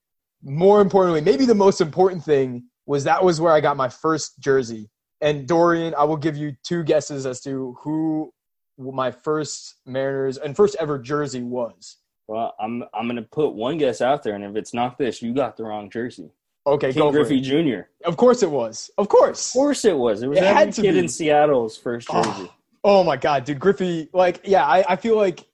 more 0.43 0.81
importantly, 0.81 1.21
maybe 1.21 1.45
the 1.45 1.55
most 1.55 1.81
important 1.81 2.25
thing 2.25 2.65
was 2.87 3.05
that 3.05 3.23
was 3.23 3.41
where 3.41 3.53
I 3.53 3.61
got 3.61 3.77
my 3.77 3.89
first 3.89 4.41
jersey. 4.41 4.91
And 5.21 5.47
Dorian, 5.47 5.95
I 5.95 6.05
will 6.05 6.17
give 6.17 6.37
you 6.37 6.57
two 6.65 6.83
guesses 6.83 7.27
as 7.27 7.41
to 7.43 7.77
who 7.81 8.33
my 8.79 9.11
first 9.11 9.77
Mariners 9.87 10.39
and 10.39 10.57
first 10.57 10.77
ever 10.81 10.99
jersey 10.99 11.43
was. 11.43 11.99
Well, 12.27 12.55
I'm 12.59 12.85
I'm 12.95 13.07
gonna 13.07 13.23
put 13.23 13.55
one 13.55 13.77
guess 13.77 14.01
out 14.01 14.23
there, 14.23 14.35
and 14.35 14.45
if 14.45 14.57
it's 14.57 14.73
not 14.73 14.97
this, 14.97 15.21
you 15.21 15.35
got 15.35 15.57
the 15.57 15.65
wrong 15.65 15.91
jersey. 15.91 16.31
Okay, 16.67 16.93
Ken 16.93 17.11
Griffey. 17.11 17.41
Jr. 17.41 17.81
Of 18.05 18.17
course 18.17 18.43
it 18.43 18.51
was. 18.51 18.91
Of 18.99 19.09
course. 19.09 19.49
Of 19.49 19.53
course 19.55 19.85
it 19.85 19.97
was. 19.97 20.23
It 20.23 20.29
was 20.29 20.39
It 20.39 20.45
every 20.45 20.59
had 20.65 20.73
to 20.75 20.83
kid 20.83 20.93
be. 20.93 20.99
in 20.99 21.09
Seattle's 21.09 21.77
first 21.77 22.09
Oh. 22.11 22.23
jersey. 22.23 22.51
Oh 22.85 23.05
my 23.05 23.17
god, 23.17 23.45
dude, 23.45 23.59
Griffey. 23.61 24.09
Like, 24.13 24.41
yeah, 24.45 24.65
I, 24.65 24.85
I 24.93 24.97
feel 24.97 25.17
like 25.17 25.47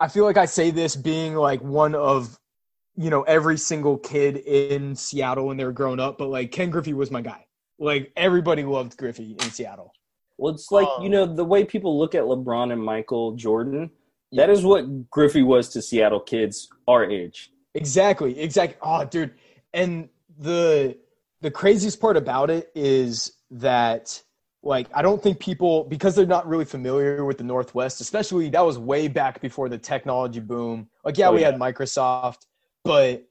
I 0.00 0.08
feel 0.08 0.24
like 0.24 0.36
I 0.36 0.46
say 0.46 0.70
this 0.70 0.96
being 0.96 1.34
like 1.34 1.60
one 1.62 1.94
of 1.94 2.38
you 2.96 3.08
know 3.10 3.22
every 3.22 3.56
single 3.58 3.96
kid 3.98 4.36
in 4.38 4.94
Seattle 4.94 5.46
when 5.46 5.56
they 5.56 5.64
were 5.64 5.72
growing 5.72 6.00
up, 6.00 6.18
but 6.18 6.28
like 6.28 6.50
Ken 6.52 6.70
Griffey 6.70 6.92
was 6.94 7.10
my 7.10 7.20
guy. 7.22 7.46
Like 7.78 8.12
everybody 8.16 8.62
loved 8.64 8.96
Griffey 8.96 9.32
in 9.32 9.50
Seattle. 9.50 9.92
Well, 10.38 10.54
it's 10.54 10.70
like 10.70 10.88
Um, 10.88 11.02
you 11.02 11.08
know 11.10 11.26
the 11.26 11.44
way 11.44 11.64
people 11.64 11.98
look 11.98 12.14
at 12.14 12.22
LeBron 12.24 12.72
and 12.72 12.82
Michael 12.82 13.32
Jordan. 13.32 13.90
That 14.32 14.48
is 14.48 14.64
what 14.64 15.10
Griffey 15.10 15.42
was 15.42 15.68
to 15.70 15.82
Seattle 15.82 16.20
kids 16.20 16.68
our 16.88 17.04
age. 17.04 17.50
Exactly, 17.74 18.38
exactly. 18.40 18.78
Oh, 18.82 19.04
dude, 19.04 19.32
and 19.74 20.08
the 20.38 20.96
the 21.40 21.50
craziest 21.50 22.00
part 22.00 22.16
about 22.16 22.50
it 22.50 22.70
is 22.74 23.32
that 23.50 24.22
like 24.62 24.88
I 24.94 25.02
don't 25.02 25.22
think 25.22 25.40
people 25.40 25.84
because 25.84 26.14
they're 26.14 26.26
not 26.26 26.46
really 26.46 26.64
familiar 26.64 27.24
with 27.24 27.38
the 27.38 27.44
Northwest, 27.44 28.00
especially 28.00 28.48
that 28.50 28.64
was 28.64 28.78
way 28.78 29.08
back 29.08 29.40
before 29.40 29.68
the 29.68 29.78
technology 29.78 30.40
boom. 30.40 30.88
Like, 31.04 31.18
yeah, 31.18 31.28
Oh, 31.28 31.32
we 31.34 31.40
yeah. 31.40 31.50
had 31.50 31.56
Microsoft, 31.60 32.46
but 32.84 33.24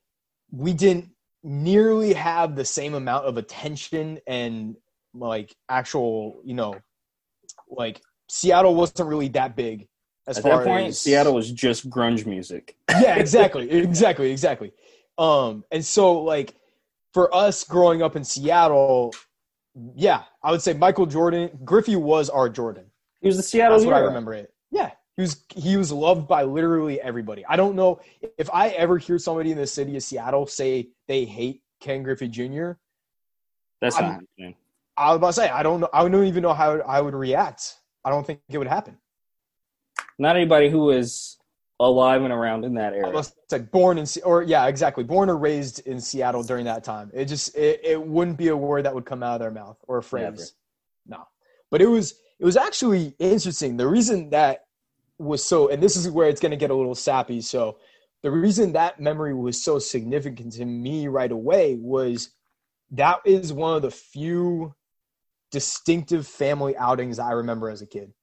we 0.52 0.74
didn't 0.74 1.10
nearly 1.43 2.14
have 2.14 2.56
the 2.56 2.66
same 2.66 2.93
amount 2.93 3.26
of 3.26 3.38
attention 3.38 4.20
and 4.28 4.76
like 5.14 5.56
actual, 5.70 6.41
you 6.43 6.54
know, 6.54 6.76
like 7.70 8.02
Seattle 8.30 8.76
wasn't 8.76 9.10
really 9.10 9.30
that 9.30 9.56
big 9.56 9.88
as 10.28 10.38
At 10.38 10.43
far 10.43 10.58
that 10.60 10.68
point, 10.68 10.88
as 10.89 10.99
Seattle 10.99 11.34
was 11.34 11.52
just 11.52 11.89
grunge 11.89 12.26
music. 12.26 12.76
yeah 12.89 13.16
exactly 13.16 13.72
exactly 13.72 14.32
exactly 14.32 14.72
um 15.18 15.64
and 15.72 15.84
so 15.84 16.22
like 16.22 16.56
for 17.14 17.34
us 17.36 17.64
growing 17.64 18.01
up 18.01 18.16
in 18.16 18.24
seattle 18.24 19.14
yeah 19.95 20.24
i 20.43 20.51
would 20.51 20.62
say 20.62 20.74
michael 20.74 21.05
jordan 21.05 21.49
griffey 21.64 21.95
was 21.95 22.30
our 22.30 22.49
jordan. 22.49 22.86
He 23.22 23.28
was 23.28 23.38
the 23.38 23.43
Seattle 23.43 23.78
that's 23.78 23.86
what 23.86 23.95
i 23.95 23.99
remember 23.99 24.34
it. 24.34 24.53
Yeah 24.72 24.91
he 25.16 25.22
was 25.22 25.43
he 25.55 25.78
was 25.78 25.91
loved 25.91 26.28
by 26.28 26.43
literally 26.43 26.99
everybody. 27.01 27.45
I 27.45 27.55
don't 27.55 27.76
know 27.76 27.99
if 28.38 28.49
i 28.53 28.70
ever 28.70 28.97
hear 28.97 29.20
somebody 29.20 29.51
in 29.51 29.57
the 29.57 29.68
city 29.68 29.95
of 29.95 30.03
seattle 30.03 30.47
say 30.47 30.89
they 31.07 31.26
hate 31.26 31.62
ken 31.80 32.03
griffey 32.03 32.28
jr 32.28 32.72
That's 33.82 33.95
I'm- 33.97 34.05
not 34.05 34.14
happening. 34.14 34.55
i 34.97 35.09
was 35.09 35.18
about 35.18 35.28
to 35.28 35.34
say 35.34 35.49
i 35.49 35.64
don't 35.64 35.80
know 35.82 35.89
i 35.93 36.07
don't 36.07 36.26
even 36.26 36.41
know 36.43 36.53
how 36.53 36.80
i 36.82 36.99
would 37.01 37.14
react. 37.14 37.76
I 38.03 38.09
don't 38.09 38.26
think 38.26 38.39
it 38.49 38.57
would 38.57 38.68
happen. 38.68 38.97
Not 40.18 40.36
anybody 40.36 40.70
who 40.70 40.80
was 40.80 41.38
alive 41.82 42.21
and 42.21 42.32
around 42.32 42.63
in 42.63 42.75
that 42.75 42.93
area. 42.93 43.05
Almost 43.05 43.36
like 43.51 43.71
born 43.71 43.97
in 43.97 44.05
or 44.23 44.43
yeah, 44.43 44.67
exactly. 44.67 45.03
Born 45.03 45.29
or 45.29 45.38
raised 45.38 45.86
in 45.88 45.99
Seattle 45.99 46.43
during 46.43 46.65
that 46.65 46.84
time. 46.84 47.11
It 47.13 47.25
just 47.25 47.55
it, 47.55 47.82
it 47.84 48.01
wouldn't 48.01 48.38
be 48.38 48.49
a 48.49 48.57
word 48.57 48.86
that 48.86 48.93
would 48.93 49.05
come 49.05 49.23
out 49.23 49.36
of 49.36 49.39
their 49.41 49.51
mouth 49.51 49.77
or 49.88 49.97
a 49.97 50.03
phrase. 50.03 50.23
Never. 51.07 51.21
No. 51.21 51.27
But 51.71 51.82
it 51.82 51.88
was 51.88 52.15
it 52.39 52.45
was 52.45 52.55
actually 52.55 53.15
interesting. 53.19 53.77
The 53.77 53.88
reason 53.88 54.29
that 54.29 54.65
was 55.17 55.43
so 55.43 55.69
and 55.69 55.82
this 55.82 55.95
is 55.95 56.09
where 56.09 56.29
it's 56.29 56.39
going 56.39 56.51
to 56.51 56.57
get 56.57 56.69
a 56.69 56.75
little 56.75 56.95
sappy. 56.95 57.41
So 57.41 57.77
the 58.21 58.32
reason 58.32 58.73
that 58.73 58.99
memory 58.99 59.34
was 59.34 59.63
so 59.63 59.79
significant 59.79 60.53
to 60.53 60.65
me 60.65 61.07
right 61.07 61.32
away 61.32 61.75
was 61.75 62.29
that 62.91 63.21
is 63.25 63.51
one 63.51 63.75
of 63.75 63.82
the 63.82 63.91
few 63.91 64.75
distinctive 65.49 66.27
family 66.27 66.77
outings 66.77 67.17
I 67.17 67.32
remember 67.32 67.69
as 67.69 67.82
a 67.82 67.88
kid. 67.88 68.13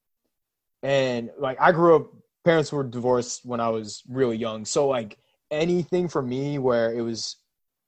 And 0.83 1.31
like 1.39 1.61
I 1.61 1.73
grew 1.73 1.97
up 1.97 2.13
parents 2.45 2.73
were 2.73 2.85
divorced 2.85 3.45
when 3.45 3.61
I 3.61 3.69
was 3.69 4.03
really 4.09 4.37
young. 4.37 4.65
So 4.65 4.89
like 4.89 5.19
anything 5.51 6.09
for 6.09 6.23
me 6.23 6.59
where 6.59 6.93
it 6.93 7.03
was 7.03 7.37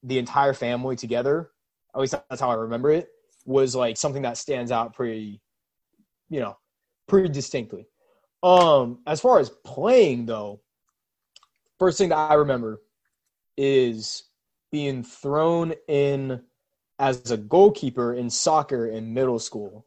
the 0.03 0.19
entire 0.19 0.55
family 0.55 0.97
together, 0.97 1.51
at 1.95 2.01
least 2.01 2.15
that's 2.29 2.41
how 2.41 2.51
I 2.51 2.55
remember 2.55 2.91
it, 2.91 3.09
was 3.45 3.75
like 3.75 3.97
something 3.97 4.23
that 4.23 4.37
stands 4.37 4.71
out 4.71 4.95
pretty, 4.95 5.41
you 6.29 6.41
know, 6.41 6.57
pretty 7.09 7.29
distinctly. 7.29 7.87
Um, 8.43 9.01
as 9.07 9.21
far 9.21 9.39
as 9.39 9.51
playing 9.65 10.27
though, 10.27 10.61
first 11.79 11.99
thing 11.99 12.11
that 12.11 12.31
I 12.31 12.35
remember 12.35 12.81
is 13.57 14.25
being 14.73 15.03
thrown 15.03 15.75
in 15.89 16.43
as 16.99 17.31
a 17.31 17.37
goalkeeper 17.37 18.15
in 18.15 18.31
soccer 18.31 18.87
in 18.87 19.15
middle 19.15 19.39
school. 19.39 19.87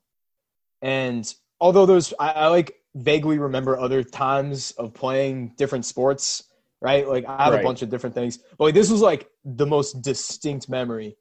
And 0.82 1.32
although 1.62 1.86
those 1.86 2.14
I, 2.20 2.32
I 2.32 2.48
like 2.48 2.76
vaguely 2.96 3.40
remember 3.40 3.78
other 3.78 4.04
times 4.04 4.72
of 4.72 4.94
playing 4.94 5.54
different 5.58 5.86
sports, 5.86 6.44
right? 6.82 7.08
Like 7.08 7.26
I 7.26 7.44
have 7.46 7.54
Right. 7.54 7.62
a 7.62 7.64
bunch 7.64 7.82
of 7.82 7.90
different 7.90 8.16
things. 8.16 8.40
But 8.58 8.66
like 8.66 8.74
this 8.74 8.92
was 8.92 9.02
like 9.02 9.30
the 9.44 9.66
most 9.66 10.02
distinct 10.02 10.70
memory. 10.70 11.18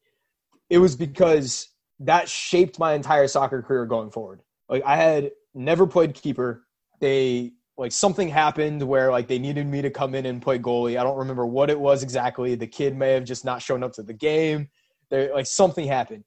It 0.71 0.79
was 0.79 0.97
because 0.97 1.69
that 2.01 2.29
shaped 2.29 2.79
my 2.79 2.95
entire 2.95 3.27
soccer 3.27 3.63
career 3.63 3.87
going 3.87 4.11
forward. 4.11 4.43
Like 4.69 4.83
I 4.85 4.97
had 4.97 5.31
never 5.55 5.87
played 5.87 6.15
keeper. 6.15 6.65
They 7.01 7.53
like 7.79 7.93
something 7.93 8.29
happened 8.29 8.83
where 8.83 9.11
like 9.11 9.29
they 9.29 9.39
needed 9.39 9.67
me 9.67 9.83
to 9.83 9.91
come 9.91 10.15
in 10.15 10.27
and 10.27 10.43
play 10.43 10.59
goalie. 10.59 10.99
I 10.99 11.03
don't 11.03 11.19
remember 11.19 11.47
what 11.47 11.71
it 11.71 11.79
was 11.79 12.03
exactly. 12.03 12.55
The 12.55 12.67
kid 12.67 12.97
may 12.97 13.13
have 13.13 13.25
just 13.25 13.45
not 13.45 13.63
shown 13.63 13.83
up 13.83 13.93
to 13.95 14.03
the 14.03 14.13
game. 14.13 14.69
There 15.11 15.33
like 15.35 15.47
something 15.47 15.87
happened. 15.87 16.25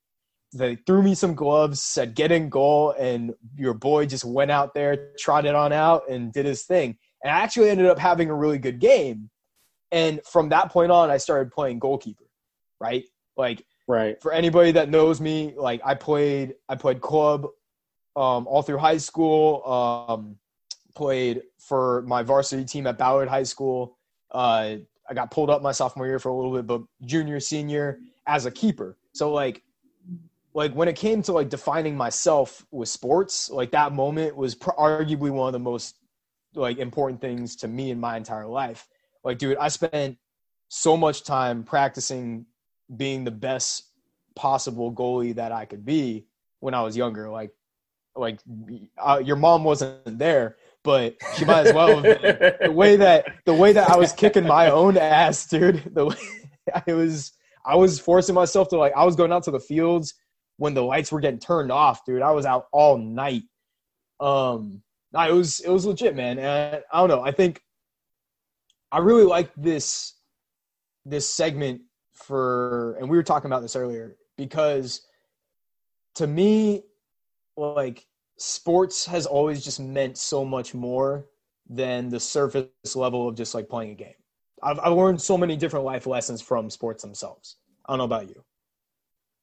They 0.55 0.75
threw 0.75 1.03
me 1.03 1.15
some 1.15 1.35
gloves, 1.35 1.81
said 1.81 2.15
get 2.15 2.31
in 2.31 2.49
goal, 2.49 2.91
and 2.97 3.33
your 3.57 3.73
boy 3.73 4.05
just 4.05 4.25
went 4.25 4.51
out 4.51 4.73
there, 4.73 5.11
trotted 5.19 5.53
on 5.53 5.73
out, 5.73 6.09
and 6.09 6.31
did 6.31 6.45
his 6.45 6.63
thing. 6.63 6.97
And 7.23 7.31
I 7.31 7.39
actually 7.41 7.69
ended 7.69 7.87
up 7.87 7.99
having 7.99 8.29
a 8.29 8.35
really 8.35 8.57
good 8.57 8.79
game. 8.79 9.29
And 9.91 10.21
from 10.25 10.49
that 10.49 10.71
point 10.71 10.91
on, 10.91 11.09
I 11.09 11.17
started 11.17 11.51
playing 11.51 11.79
goalkeeper, 11.79 12.25
right? 12.79 13.03
Like 13.37 13.65
Right. 13.87 14.19
for 14.21 14.33
anybody 14.33 14.71
that 14.71 14.89
knows 14.89 15.21
me, 15.21 15.53
like 15.55 15.81
I 15.85 15.93
played 15.93 16.55
I 16.67 16.75
played 16.75 17.01
club 17.01 17.45
um, 18.15 18.47
all 18.47 18.63
through 18.63 18.79
high 18.79 18.97
school. 18.97 19.63
Um, 20.09 20.37
played 20.95 21.43
for 21.59 22.01
my 22.03 22.23
varsity 22.23 22.65
team 22.65 22.87
at 22.87 22.97
Ballard 22.97 23.27
High 23.27 23.43
School. 23.43 23.97
Uh, 24.31 24.77
I 25.07 25.13
got 25.13 25.29
pulled 25.29 25.49
up 25.49 25.61
my 25.61 25.71
sophomore 25.71 26.07
year 26.07 26.19
for 26.19 26.29
a 26.29 26.35
little 26.35 26.53
bit, 26.53 26.65
but 26.65 26.81
junior, 27.05 27.39
senior 27.39 27.99
as 28.25 28.45
a 28.45 28.51
keeper. 28.51 28.97
So 29.13 29.31
like, 29.31 29.61
like 30.55 30.73
when 30.73 30.87
it 30.87 30.95
came 30.95 31.21
to 31.21 31.33
like 31.33 31.49
defining 31.49 31.97
myself 31.97 32.65
with 32.71 32.87
sports, 32.87 33.49
like 33.49 33.71
that 33.71 33.91
moment 33.91 34.37
was 34.37 34.55
pr- 34.55 34.71
arguably 34.71 35.29
one 35.29 35.47
of 35.47 35.53
the 35.53 35.59
most 35.59 35.97
like 36.55 36.77
important 36.77 37.19
things 37.19 37.57
to 37.57 37.67
me 37.67 37.91
in 37.91 37.99
my 37.99 38.15
entire 38.15 38.47
life. 38.47 38.87
Like, 39.25 39.37
dude, 39.37 39.57
I 39.57 39.67
spent 39.67 40.17
so 40.69 40.95
much 40.95 41.25
time 41.25 41.63
practicing 41.63 42.45
being 42.95 43.25
the 43.25 43.31
best 43.31 43.89
possible 44.35 44.93
goalie 44.93 45.35
that 45.35 45.51
I 45.51 45.65
could 45.65 45.85
be 45.85 46.25
when 46.61 46.73
I 46.73 46.83
was 46.83 46.95
younger. 46.95 47.29
Like, 47.29 47.51
like 48.15 48.39
uh, 48.97 49.21
your 49.21 49.35
mom 49.35 49.65
wasn't 49.65 50.17
there, 50.17 50.55
but 50.83 51.17
she 51.35 51.43
might 51.43 51.67
as 51.67 51.73
well. 51.73 52.01
The 52.01 52.71
way 52.73 52.95
that 52.95 53.25
the 53.43 53.53
way 53.53 53.73
that 53.73 53.89
I 53.89 53.97
was 53.97 54.13
kicking 54.13 54.47
my 54.47 54.69
own 54.69 54.95
ass, 54.95 55.47
dude. 55.47 55.83
The 55.93 56.05
way 56.05 56.15
I 56.87 56.93
was, 56.93 57.33
I 57.65 57.75
was 57.75 57.99
forcing 57.99 58.35
myself 58.35 58.69
to 58.69 58.77
like. 58.77 58.93
I 58.95 59.03
was 59.03 59.17
going 59.17 59.33
out 59.33 59.43
to 59.43 59.51
the 59.51 59.59
fields 59.59 60.13
when 60.57 60.73
the 60.73 60.83
lights 60.83 61.11
were 61.11 61.19
getting 61.19 61.39
turned 61.39 61.71
off, 61.71 62.05
dude. 62.05 62.21
I 62.21 62.31
was 62.31 62.45
out 62.45 62.67
all 62.71 62.97
night. 62.97 63.43
Um, 64.19 64.81
it 65.13 65.33
was 65.33 65.59
it 65.61 65.69
was 65.69 65.85
legit, 65.85 66.15
man. 66.15 66.39
And 66.39 66.81
I 66.91 66.99
don't 66.99 67.09
know. 67.09 67.21
I 67.21 67.31
think 67.31 67.61
I 68.91 68.99
really 68.99 69.23
like 69.23 69.51
this 69.55 70.13
this 71.05 71.29
segment 71.29 71.81
for, 72.13 72.95
and 72.99 73.09
we 73.09 73.17
were 73.17 73.23
talking 73.23 73.47
about 73.47 73.61
this 73.61 73.75
earlier 73.75 74.15
because 74.37 75.01
to 76.15 76.27
me, 76.27 76.83
like 77.57 78.05
sports 78.37 79.05
has 79.05 79.25
always 79.25 79.63
just 79.63 79.79
meant 79.79 80.17
so 80.17 80.43
much 80.43 80.73
more 80.73 81.27
than 81.69 82.09
the 82.09 82.19
surface 82.19 82.69
level 82.95 83.27
of 83.27 83.35
just 83.35 83.53
like 83.53 83.69
playing 83.69 83.91
a 83.91 83.95
game. 83.95 84.13
I've, 84.63 84.79
I've 84.79 84.93
learned 84.93 85.21
so 85.21 85.37
many 85.37 85.55
different 85.55 85.85
life 85.85 86.07
lessons 86.07 86.41
from 86.41 86.69
sports 86.69 87.03
themselves. 87.03 87.57
I 87.85 87.91
don't 87.91 87.99
know 87.99 88.05
about 88.05 88.29
you. 88.29 88.43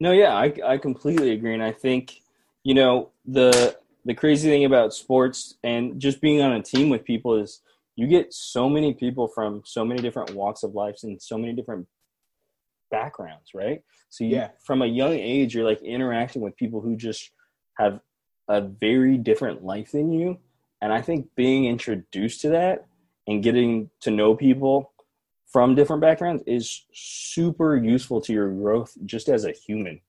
No, 0.03 0.11
yeah, 0.11 0.34
I 0.34 0.53
I 0.66 0.78
completely 0.78 1.30
agree, 1.30 1.55
and 1.55 1.62
I 1.62 1.70
think 1.70 2.22
you 2.64 2.74
know 2.74 3.11
the 3.24 3.78
the 4.05 4.14
crazy 4.14 4.48
thing 4.50 4.64
about 4.64 4.92
sports 4.92 5.55
and 5.62 6.00
just 6.00 6.20
being 6.20 6.42
on 6.42 6.53
a 6.55 6.61
team 6.61 6.90
with 6.90 7.05
people 7.05 7.36
is 7.36 7.61
you 7.94 8.09
get 8.09 8.34
so 8.34 8.68
many 8.68 8.94
people 8.94 9.28
from 9.28 9.62
so 9.64 9.84
many 9.84 10.03
different 10.03 10.34
walks 10.34 10.64
of 10.64 10.74
life 10.74 10.98
and 11.05 11.22
so 11.22 11.38
many 11.38 11.53
different 11.53 11.86
backgrounds, 12.90 13.55
right? 13.55 13.84
So 14.11 14.24
you, 14.24 14.30
Yeah. 14.36 14.48
from 14.64 14.82
a 14.82 14.86
young 14.86 15.12
age, 15.12 15.55
you're 15.55 15.64
like 15.72 15.80
interacting 15.82 16.42
with 16.42 16.57
people 16.57 16.80
who 16.80 16.96
just 16.96 17.30
have 17.78 18.00
a 18.48 18.61
very 18.61 19.16
different 19.18 19.62
life 19.62 19.92
than 19.92 20.11
you, 20.11 20.36
and 20.80 20.92
I 20.92 21.00
think 21.00 21.32
being 21.36 21.66
introduced 21.66 22.40
to 22.40 22.48
that 22.48 22.86
and 23.28 23.40
getting 23.40 23.88
to 24.00 24.11
know 24.11 24.34
people 24.34 24.91
from 25.53 25.74
different 25.74 26.00
backgrounds 26.00 26.42
is 26.46 26.86
super 26.94 27.76
useful 27.76 28.20
to 28.22 28.32
your 28.32 28.50
growth 28.50 28.96
just 29.05 29.28
as 29.28 29.44
a 29.44 29.53
human. 29.53 30.00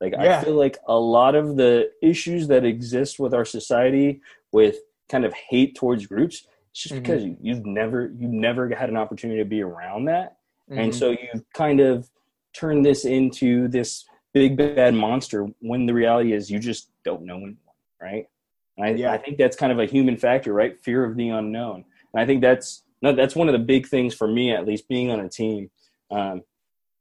Like 0.00 0.12
Yeah. 0.12 0.38
I 0.40 0.44
feel 0.44 0.54
like 0.54 0.78
a 0.86 0.98
lot 0.98 1.34
of 1.34 1.56
the 1.56 1.90
issues 2.02 2.48
that 2.48 2.64
exist 2.64 3.18
with 3.18 3.32
our 3.34 3.44
society 3.46 4.20
with 4.52 4.76
kind 5.08 5.24
of 5.24 5.32
hate 5.32 5.74
towards 5.74 6.06
groups, 6.06 6.46
it's 6.70 6.82
just 6.82 6.94
Mhm. 6.94 6.98
because 7.02 7.24
you, 7.24 7.36
you've 7.40 7.66
never 7.66 8.12
you've 8.18 8.30
never 8.32 8.68
had 8.74 8.90
an 8.90 8.96
opportunity 8.96 9.38
to 9.40 9.44
be 9.48 9.62
around 9.62 10.04
that. 10.04 10.36
And 10.68 10.92
Mhm. 10.92 10.94
so 10.94 11.10
you've 11.10 11.44
kind 11.54 11.80
of 11.80 12.08
turn 12.52 12.82
this 12.82 13.04
into 13.04 13.68
this 13.68 14.04
big 14.32 14.56
bad 14.56 14.94
monster 14.94 15.48
when 15.60 15.86
the 15.86 15.94
reality 15.94 16.32
is 16.32 16.50
you 16.50 16.58
just 16.58 16.90
don't 17.04 17.22
know 17.22 17.36
anyone, 17.36 17.56
right? 18.00 18.28
And 18.76 18.86
I, 18.86 18.90
Yeah. 18.90 19.12
I 19.12 19.18
think 19.18 19.38
that's 19.38 19.56
kind 19.56 19.72
of 19.72 19.78
a 19.78 19.86
human 19.86 20.16
factor, 20.16 20.52
right? 20.52 20.78
Fear 20.78 21.04
of 21.04 21.16
the 21.16 21.28
unknown. 21.30 21.84
And 22.12 22.20
I 22.22 22.26
think 22.26 22.40
that's 22.42 22.84
no, 23.02 23.14
that's 23.14 23.34
one 23.34 23.48
of 23.48 23.52
the 23.52 23.58
big 23.58 23.86
things 23.86 24.14
for 24.14 24.28
me, 24.28 24.52
at 24.52 24.66
least, 24.66 24.88
being 24.88 25.10
on 25.10 25.20
a 25.20 25.28
team, 25.28 25.70
um, 26.10 26.42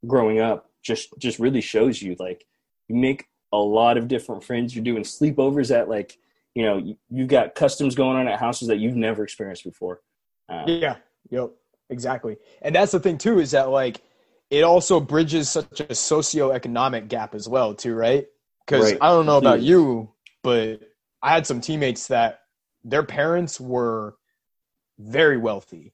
growing 0.05 0.39
up, 0.39 0.69
just 0.81 1.09
just 1.17 1.39
really 1.39 1.61
shows 1.61 2.01
you 2.01 2.15
like 2.19 2.45
you 2.87 2.95
make 2.95 3.25
a 3.51 3.57
lot 3.57 3.97
of 3.97 4.07
different 4.07 4.43
friends. 4.43 4.75
You're 4.75 4.83
doing 4.83 5.03
sleepovers 5.03 5.75
at 5.75 5.89
like 5.89 6.17
you 6.55 6.63
know 6.63 6.77
you, 6.77 6.97
you 7.09 7.27
got 7.27 7.55
customs 7.55 7.95
going 7.95 8.17
on 8.17 8.27
at 8.27 8.39
houses 8.39 8.67
that 8.69 8.77
you've 8.79 8.95
never 8.95 9.23
experienced 9.23 9.63
before. 9.63 10.01
Um, 10.47 10.67
Yeah. 10.67 10.95
Yep. 11.29 11.51
Exactly. 11.89 12.37
And 12.61 12.75
that's 12.75 12.91
the 12.91 12.99
thing 12.99 13.17
too 13.17 13.39
is 13.39 13.51
that 13.51 13.69
like 13.69 14.01
it 14.49 14.63
also 14.63 14.99
bridges 14.99 15.49
such 15.49 15.79
a 15.79 15.85
socioeconomic 15.85 17.07
gap 17.07 17.35
as 17.35 17.47
well 17.47 17.73
too, 17.73 17.93
right? 17.93 18.25
Because 18.65 18.91
Right. 18.91 18.97
I 19.01 19.09
don't 19.09 19.25
know 19.25 19.37
about 19.37 19.61
you, 19.61 20.11
but 20.43 20.81
I 21.21 21.33
had 21.33 21.45
some 21.45 21.61
teammates 21.61 22.07
that 22.07 22.41
their 22.83 23.03
parents 23.03 23.59
were 23.59 24.15
very 24.99 25.37
wealthy. 25.37 25.93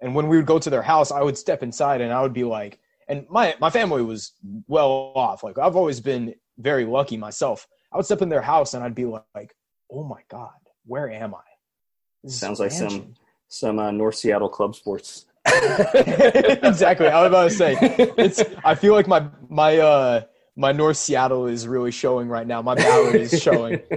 And 0.00 0.14
when 0.14 0.28
we 0.28 0.36
would 0.36 0.46
go 0.46 0.58
to 0.58 0.70
their 0.70 0.82
house, 0.82 1.10
I 1.10 1.22
would 1.22 1.38
step 1.38 1.62
inside 1.62 2.00
and 2.00 2.12
I 2.12 2.22
would 2.22 2.32
be 2.32 2.44
like, 2.44 2.78
and 3.08 3.26
my 3.28 3.54
my 3.60 3.70
family 3.70 4.02
was 4.02 4.32
well 4.68 5.12
off. 5.16 5.42
Like 5.42 5.58
I've 5.58 5.76
always 5.76 6.00
been 6.00 6.34
very 6.58 6.84
lucky 6.84 7.16
myself. 7.16 7.66
I 7.92 7.96
would 7.96 8.06
step 8.06 8.22
in 8.22 8.28
their 8.28 8.42
house 8.42 8.74
and 8.74 8.84
I'd 8.84 8.94
be 8.94 9.06
like, 9.06 9.54
"Oh 9.90 10.04
my 10.04 10.22
god, 10.30 10.52
where 10.86 11.10
am 11.10 11.34
I?" 11.34 11.40
This 12.22 12.38
Sounds 12.38 12.60
like 12.60 12.70
some- 12.70 13.14
some 13.48 13.78
uh, 13.78 13.90
North 13.90 14.14
Seattle 14.14 14.48
club 14.48 14.74
sports. 14.74 15.26
exactly. 15.46 17.06
I 17.08 17.20
was 17.20 17.28
about 17.28 17.44
to 17.44 17.50
say 17.50 17.76
it's. 18.16 18.42
I 18.64 18.74
feel 18.74 18.94
like 18.94 19.06
my 19.08 19.26
my 19.48 19.78
uh 19.78 20.22
my 20.56 20.72
North 20.72 20.96
Seattle 20.96 21.46
is 21.46 21.66
really 21.66 21.90
showing 21.90 22.28
right 22.28 22.46
now. 22.46 22.62
My 22.62 22.74
Ballard 22.74 23.16
is 23.16 23.42
showing. 23.42 23.80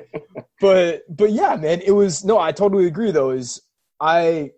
But 0.61 1.03
but 1.13 1.31
yeah, 1.31 1.57
man, 1.57 1.81
it 1.81 1.91
was 1.91 2.23
no. 2.23 2.39
I 2.39 2.53
totally 2.53 2.87
agree 2.87 3.11
though. 3.11 3.31
Is 3.31 3.61
I 4.05 4.51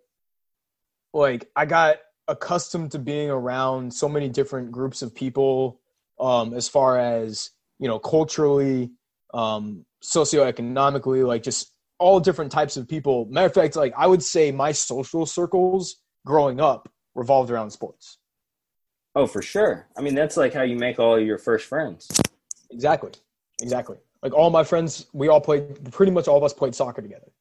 like 1.14 1.50
I 1.56 1.64
got 1.64 1.96
accustomed 2.28 2.92
to 2.92 2.98
being 2.98 3.30
around 3.30 3.94
so 3.94 4.06
many 4.06 4.28
different 4.28 4.72
groups 4.72 5.00
of 5.00 5.14
people, 5.14 5.80
um, 6.20 6.52
as 6.52 6.68
far 6.68 6.98
as 6.98 7.50
you 7.78 7.88
know, 7.88 7.98
culturally, 7.98 8.90
um, 9.32 9.86
socioeconomically, 10.02 11.26
like 11.26 11.42
just 11.42 11.72
all 11.98 12.20
different 12.20 12.52
types 12.52 12.76
of 12.76 12.86
people. 12.86 13.26
Matter 13.30 13.46
of 13.46 13.54
fact, 13.54 13.74
like 13.74 13.94
I 13.96 14.06
would 14.06 14.22
say 14.22 14.52
my 14.52 14.72
social 14.72 15.24
circles 15.24 15.96
growing 16.26 16.60
up 16.60 16.92
revolved 17.14 17.50
around 17.50 17.70
sports. 17.70 18.18
Oh, 19.14 19.26
for 19.26 19.40
sure. 19.40 19.88
I 19.96 20.02
mean, 20.02 20.14
that's 20.14 20.36
like 20.36 20.52
how 20.52 20.62
you 20.62 20.76
make 20.76 20.98
all 20.98 21.18
your 21.18 21.38
first 21.38 21.66
friends. 21.66 22.06
Exactly. 22.70 23.12
Exactly. 23.62 23.96
Like 24.22 24.34
all 24.34 24.50
my 24.50 24.62
friends, 24.62 25.06
we 25.14 25.28
all 25.28 25.40
played. 25.40 25.90
Pretty 25.90 26.12
much 26.12 26.28
all 26.28 26.36
of 26.36 26.44
us 26.44 26.52
played 26.52 26.74
soccer 26.74 27.00
together. 27.00 27.32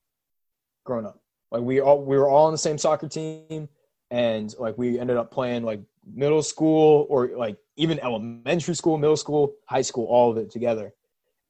Growing 0.86 1.06
up, 1.06 1.20
like 1.52 1.62
we 1.62 1.80
all 1.80 2.04
we 2.04 2.18
were 2.18 2.30
all 2.30 2.48
on 2.48 2.52
the 2.52 2.58
same 2.58 2.78
soccer 2.78 3.08
team, 3.08 3.70
and 4.12 4.54
like 4.60 4.78
we 4.78 5.00
ended 5.00 5.18
up 5.18 5.32
playing 5.32 5.64
like 5.64 5.82
middle 6.06 6.42
school 6.42 7.06
or 7.10 7.28
like 7.36 7.58
even 7.76 8.00
elementary 8.00 8.76
school, 8.76 8.98
middle 8.98 9.18
school, 9.18 9.56
high 9.66 9.82
school, 9.82 10.06
all 10.06 10.32
of 10.32 10.38
it 10.38 10.52
together. 10.52 10.94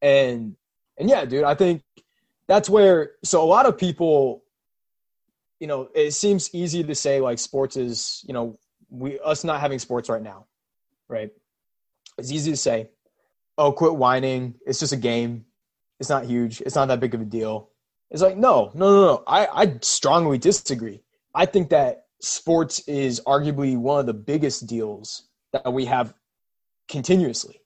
And 0.02 0.56
and 0.98 1.10
yeah, 1.10 1.26
dude, 1.26 1.44
I 1.44 1.56
think 1.56 1.84
that's 2.48 2.70
where. 2.70 3.12
So 3.24 3.44
a 3.44 3.46
lot 3.46 3.66
of 3.66 3.78
people, 3.78 4.44
you 5.60 5.68
know, 5.68 5.90
it 5.94 6.12
seems 6.12 6.54
easy 6.54 6.84
to 6.84 6.96
say 6.96 7.20
like 7.20 7.40
sports 7.40 7.78
is, 7.78 8.24
you 8.28 8.34
know, 8.34 8.58
we 8.90 9.20
us 9.20 9.44
not 9.44 9.60
having 9.60 9.80
sports 9.80 10.10
right 10.10 10.22
now, 10.22 10.46
right? 11.08 11.32
It's 12.18 12.32
easy 12.32 12.52
to 12.52 12.58
say 12.58 12.90
oh, 13.58 13.72
quit 13.72 13.96
whining. 13.96 14.56
It's 14.66 14.80
just 14.80 14.94
a 14.94 14.98
game. 14.98 15.46
It's 16.00 16.10
not 16.10 16.26
huge. 16.26 16.62
It's 16.62 16.76
not 16.76 16.88
that 16.90 17.00
big 17.00 17.16
of 17.16 17.22
a 17.22 17.26
deal. 17.26 17.70
It's 18.10 18.22
like, 18.22 18.38
no, 18.38 18.72
no, 18.74 18.92
no, 18.92 19.06
no. 19.06 19.24
I, 19.28 19.48
I 19.48 19.78
strongly 19.82 20.38
disagree. 20.38 21.02
I 21.36 21.46
think 21.46 21.70
that 21.70 22.06
sports 22.22 22.80
is 22.88 23.22
arguably 23.28 23.78
one 23.78 24.00
of 24.00 24.06
the 24.06 24.14
biggest 24.14 24.66
deals 24.66 25.24
that 25.52 25.72
we 25.72 25.86
have 25.86 26.14
continuously. 26.88 27.62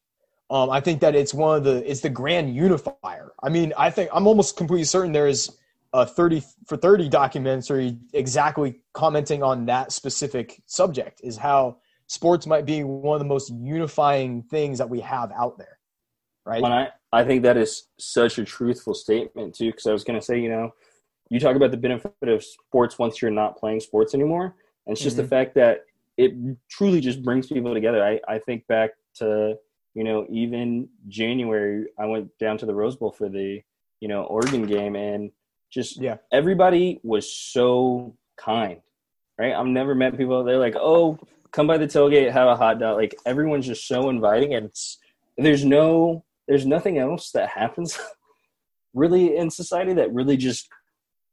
Um, 0.50 0.70
I 0.70 0.82
think 0.82 1.00
that 1.02 1.16
it's 1.16 1.34
one 1.34 1.58
of 1.58 1.64
the 1.64 1.90
it's 1.90 2.02
the 2.02 2.10
grand 2.10 2.54
unifier. 2.54 3.32
I 3.42 3.50
mean, 3.50 3.72
I 3.78 3.90
think 3.90 4.10
I'm 4.14 4.28
almost 4.28 4.58
completely 4.58 4.84
certain 4.84 5.14
there 5.14 5.28
is 5.28 5.58
a 5.94 6.06
30 6.06 6.44
for 6.66 6.76
30 6.76 7.08
documentary 7.08 7.98
exactly 8.14 8.80
commenting 8.94 9.44
on 9.44 9.66
that 9.68 9.92
specific 9.92 10.62
subject 10.66 11.22
is 11.24 11.38
how 11.38 11.78
sports 12.08 12.46
might 12.48 12.66
be 12.66 12.84
one 12.84 13.16
of 13.16 13.20
the 13.20 13.28
most 13.28 13.50
unifying 13.50 14.44
things 14.44 14.78
that 14.78 14.90
we 14.90 15.00
have 15.00 15.32
out 15.32 15.58
there 15.58 15.78
right 16.46 16.64
And 16.64 16.74
I, 16.74 16.90
I 17.12 17.24
think 17.24 17.44
that 17.44 17.58
is 17.58 17.88
such 17.98 18.38
a 18.38 18.46
truthful 18.46 18.94
statement 18.94 19.56
too, 19.56 19.72
because 19.72 19.86
I 19.86 19.94
was 19.94 20.04
going 20.04 20.20
to 20.20 20.26
say, 20.26 20.40
you 20.40 20.50
know, 20.50 20.74
you 21.30 21.40
talk 21.40 21.56
about 21.56 21.72
the 21.72 21.78
benefit 21.78 22.14
of 22.24 22.44
sports 22.44 23.00
once 23.00 23.22
you're 23.22 23.32
not 23.32 23.58
playing 23.58 23.80
sports 23.80 24.14
anymore, 24.14 24.56
and 24.86 24.94
it's 24.94 25.02
just 25.02 25.16
the 25.16 25.24
mm-hmm. 25.24 25.30
fact 25.30 25.56
that 25.56 25.86
it 26.18 26.34
truly 26.70 27.00
just 27.00 27.24
brings 27.24 27.48
people 27.48 27.74
together. 27.74 28.04
I, 28.04 28.20
I 28.28 28.40
think 28.40 28.68
back 28.68 28.92
to, 29.16 29.56
you 29.94 30.04
know, 30.04 30.26
even 30.30 30.90
January, 31.08 31.86
I 31.98 32.06
went 32.06 32.38
down 32.38 32.58
to 32.60 32.66
the 32.66 32.74
Rose 32.76 32.96
Bowl 32.98 33.12
for 33.12 33.30
the, 33.30 33.62
you 34.02 34.08
know, 34.08 34.24
Oregon 34.24 34.64
game, 34.66 34.96
and 34.96 35.32
just 35.70 36.02
Yeah. 36.02 36.18
everybody 36.34 37.00
was 37.04 37.32
so 37.32 38.16
kind, 38.36 38.82
right? 39.38 39.54
I've 39.54 39.68
never 39.68 39.96
met 39.96 40.18
people. 40.18 40.44
They're 40.44 40.58
like, 40.58 40.76
oh, 40.76 41.18
come 41.52 41.68
by 41.68 41.78
the 41.78 41.88
tailgate, 41.88 42.32
have 42.32 42.48
a 42.48 42.56
hot 42.56 42.80
dog. 42.80 42.98
Like 42.98 43.16
everyone's 43.26 43.68
just 43.68 43.88
so 43.88 44.10
inviting, 44.10 44.54
and 44.54 44.66
it's 44.66 44.98
there's 45.38 45.64
no 45.64 46.26
there's 46.52 46.66
nothing 46.66 46.98
else 46.98 47.32
that 47.32 47.48
happens 47.48 47.98
really 48.94 49.38
in 49.38 49.50
society 49.50 49.94
that 49.94 50.14
really 50.14 50.36
just 50.36 50.68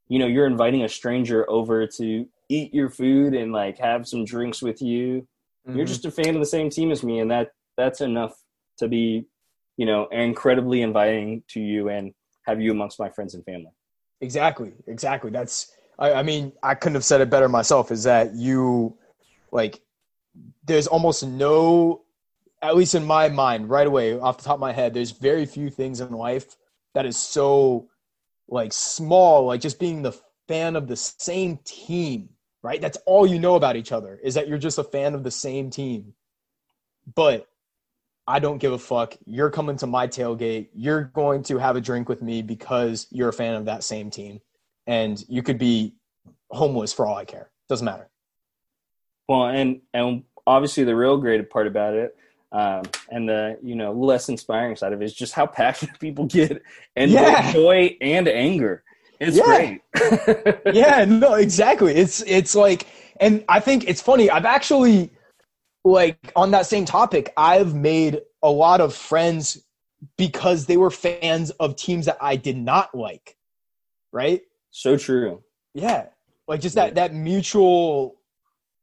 you 0.07 0.17
know 0.21 0.29
you're 0.29 0.47
inviting 0.47 0.85
a 0.85 0.89
stranger 0.89 1.45
over 1.51 1.89
to 1.89 2.25
eat 2.49 2.73
your 2.73 2.89
food 2.89 3.35
and 3.35 3.53
like 3.53 3.77
have 3.79 4.07
some 4.07 4.25
drinks 4.25 4.63
with 4.63 4.81
you 4.81 5.27
you're 5.67 5.85
Mhm. 5.85 5.89
just 5.89 6.05
a 6.05 6.11
fan 6.13 6.35
of 6.37 6.41
the 6.41 6.47
same 6.47 6.71
team 6.71 6.93
as 6.93 7.03
me 7.03 7.19
and 7.19 7.31
that 7.33 7.51
that's 7.77 8.01
enough 8.01 8.35
to 8.79 8.87
be 8.87 9.25
you 9.77 9.87
know 9.87 10.07
incredibly 10.13 10.83
inviting 10.83 11.43
to 11.49 11.61
you 11.61 11.89
and 11.89 12.15
have 12.47 12.61
you 12.61 12.71
amongst 12.71 13.01
my 13.01 13.11
friends 13.11 13.35
and 13.35 13.45
family 13.45 13.73
Exactly, 14.21 14.73
exactly. 14.87 15.31
That's 15.31 15.73
I, 15.99 16.13
I 16.15 16.23
mean, 16.23 16.53
I 16.63 16.75
couldn't 16.75 16.95
have 16.95 17.05
said 17.05 17.21
it 17.21 17.31
better 17.31 17.49
myself, 17.49 17.93
is 17.93 18.03
that 18.05 18.35
you 18.35 18.97
like 19.53 19.81
there's 20.65 20.87
almost 20.89 21.25
no 21.25 22.03
at 22.63 22.77
least 22.77 22.95
in 22.95 23.05
my 23.05 23.29
mind, 23.29 23.71
right 23.71 23.87
away, 23.87 24.19
off 24.19 24.39
the 24.39 24.45
top 24.45 24.55
of 24.55 24.61
my 24.61 24.73
head, 24.73 24.95
there's 24.95 25.13
very 25.13 25.47
few 25.47 25.71
things 25.71 26.01
in 26.01 26.13
life 26.13 26.57
that 26.95 27.07
is 27.07 27.17
so 27.17 27.89
like 28.49 28.73
small, 28.73 29.47
like 29.47 29.61
just 29.61 29.79
being 29.79 30.03
the 30.03 30.19
fan 30.49 30.77
of 30.77 30.89
the 30.89 30.97
same 30.97 31.59
team, 31.65 32.31
right? 32.63 32.81
That's 32.81 32.99
all 33.07 33.27
you 33.27 33.39
know 33.39 33.55
about 33.55 33.77
each 33.77 33.93
other 33.93 34.19
is 34.23 34.35
that 34.35 34.49
you're 34.49 34.59
just 34.59 34.79
a 34.79 34.85
fan 34.85 35.15
of 35.15 35.23
the 35.23 35.31
same 35.31 35.71
team. 35.71 36.15
But 37.15 37.47
I 38.27 38.41
don't 38.41 38.59
give 38.59 38.73
a 38.73 38.79
fuck. 38.79 39.17
You're 39.25 39.51
coming 39.51 39.77
to 39.79 39.87
my 39.87 40.07
tailgate. 40.07 40.69
You're 40.75 41.05
going 41.05 41.43
to 41.45 41.59
have 41.59 41.77
a 41.77 41.81
drink 41.81 42.09
with 42.09 42.23
me 42.23 42.43
because 42.43 43.07
you're 43.11 43.31
a 43.31 43.33
fan 43.33 43.55
of 43.55 43.67
that 43.67 43.83
same 43.85 44.11
team. 44.11 44.41
And 44.87 45.23
you 45.29 45.43
could 45.43 45.59
be 45.59 45.95
homeless 46.51 46.93
for 46.93 47.07
all 47.07 47.17
I 47.17 47.25
care. 47.25 47.51
Doesn't 47.69 47.85
matter. 47.85 48.09
well 49.29 49.47
and 49.47 49.83
and 49.93 50.25
obviously 50.47 50.85
the 50.85 50.97
real 50.97 51.19
great 51.19 51.49
part 51.51 51.67
about 51.67 51.95
it 51.95 52.17
um, 52.53 52.83
and 53.11 53.29
the 53.29 53.59
you 53.63 53.75
know 53.75 53.93
less 53.93 54.29
inspiring 54.29 54.77
side 54.77 54.93
of 54.93 55.03
it 55.03 55.05
is 55.05 55.15
just 55.15 55.35
how 55.35 55.47
passionate 55.47 55.99
people 56.01 56.27
get 56.27 56.63
and 56.97 57.11
Yeah. 57.13 57.53
joy 57.53 57.97
and 58.01 58.29
anger 58.29 58.83
it's 59.21 59.37
Yeah. 59.37 59.45
great 59.45 59.83
yeah, 60.73 61.05
no, 61.05 61.35
exactly. 61.35 61.95
It's 61.95 62.23
it's 62.23 62.55
like 62.55 62.87
and 63.21 63.45
I 63.49 63.61
think 63.61 63.89
it's 63.89 64.01
funny. 64.01 64.31
I've 64.31 64.45
actually 64.45 65.11
like 65.85 66.33
on 66.37 66.53
that 66.53 66.67
same 66.67 66.85
topic, 66.85 67.33
I've 67.37 67.75
made 67.75 68.21
a 68.43 68.51
lot 68.51 68.81
of 68.81 68.95
friends 68.95 69.65
because 70.17 70.67
they 70.67 70.77
were 70.77 70.91
fans 70.91 71.51
of 71.53 71.77
teams 71.77 72.07
that 72.07 72.19
I 72.21 72.37
did 72.37 72.57
not 72.57 72.95
like. 72.95 73.37
Right? 74.13 74.43
so 74.71 74.97
true 74.97 75.43
Yeah. 75.75 76.07
Like 76.47 76.61
just 76.61 76.77
that 76.77 76.95
that 76.95 77.13
mutual 77.15 78.21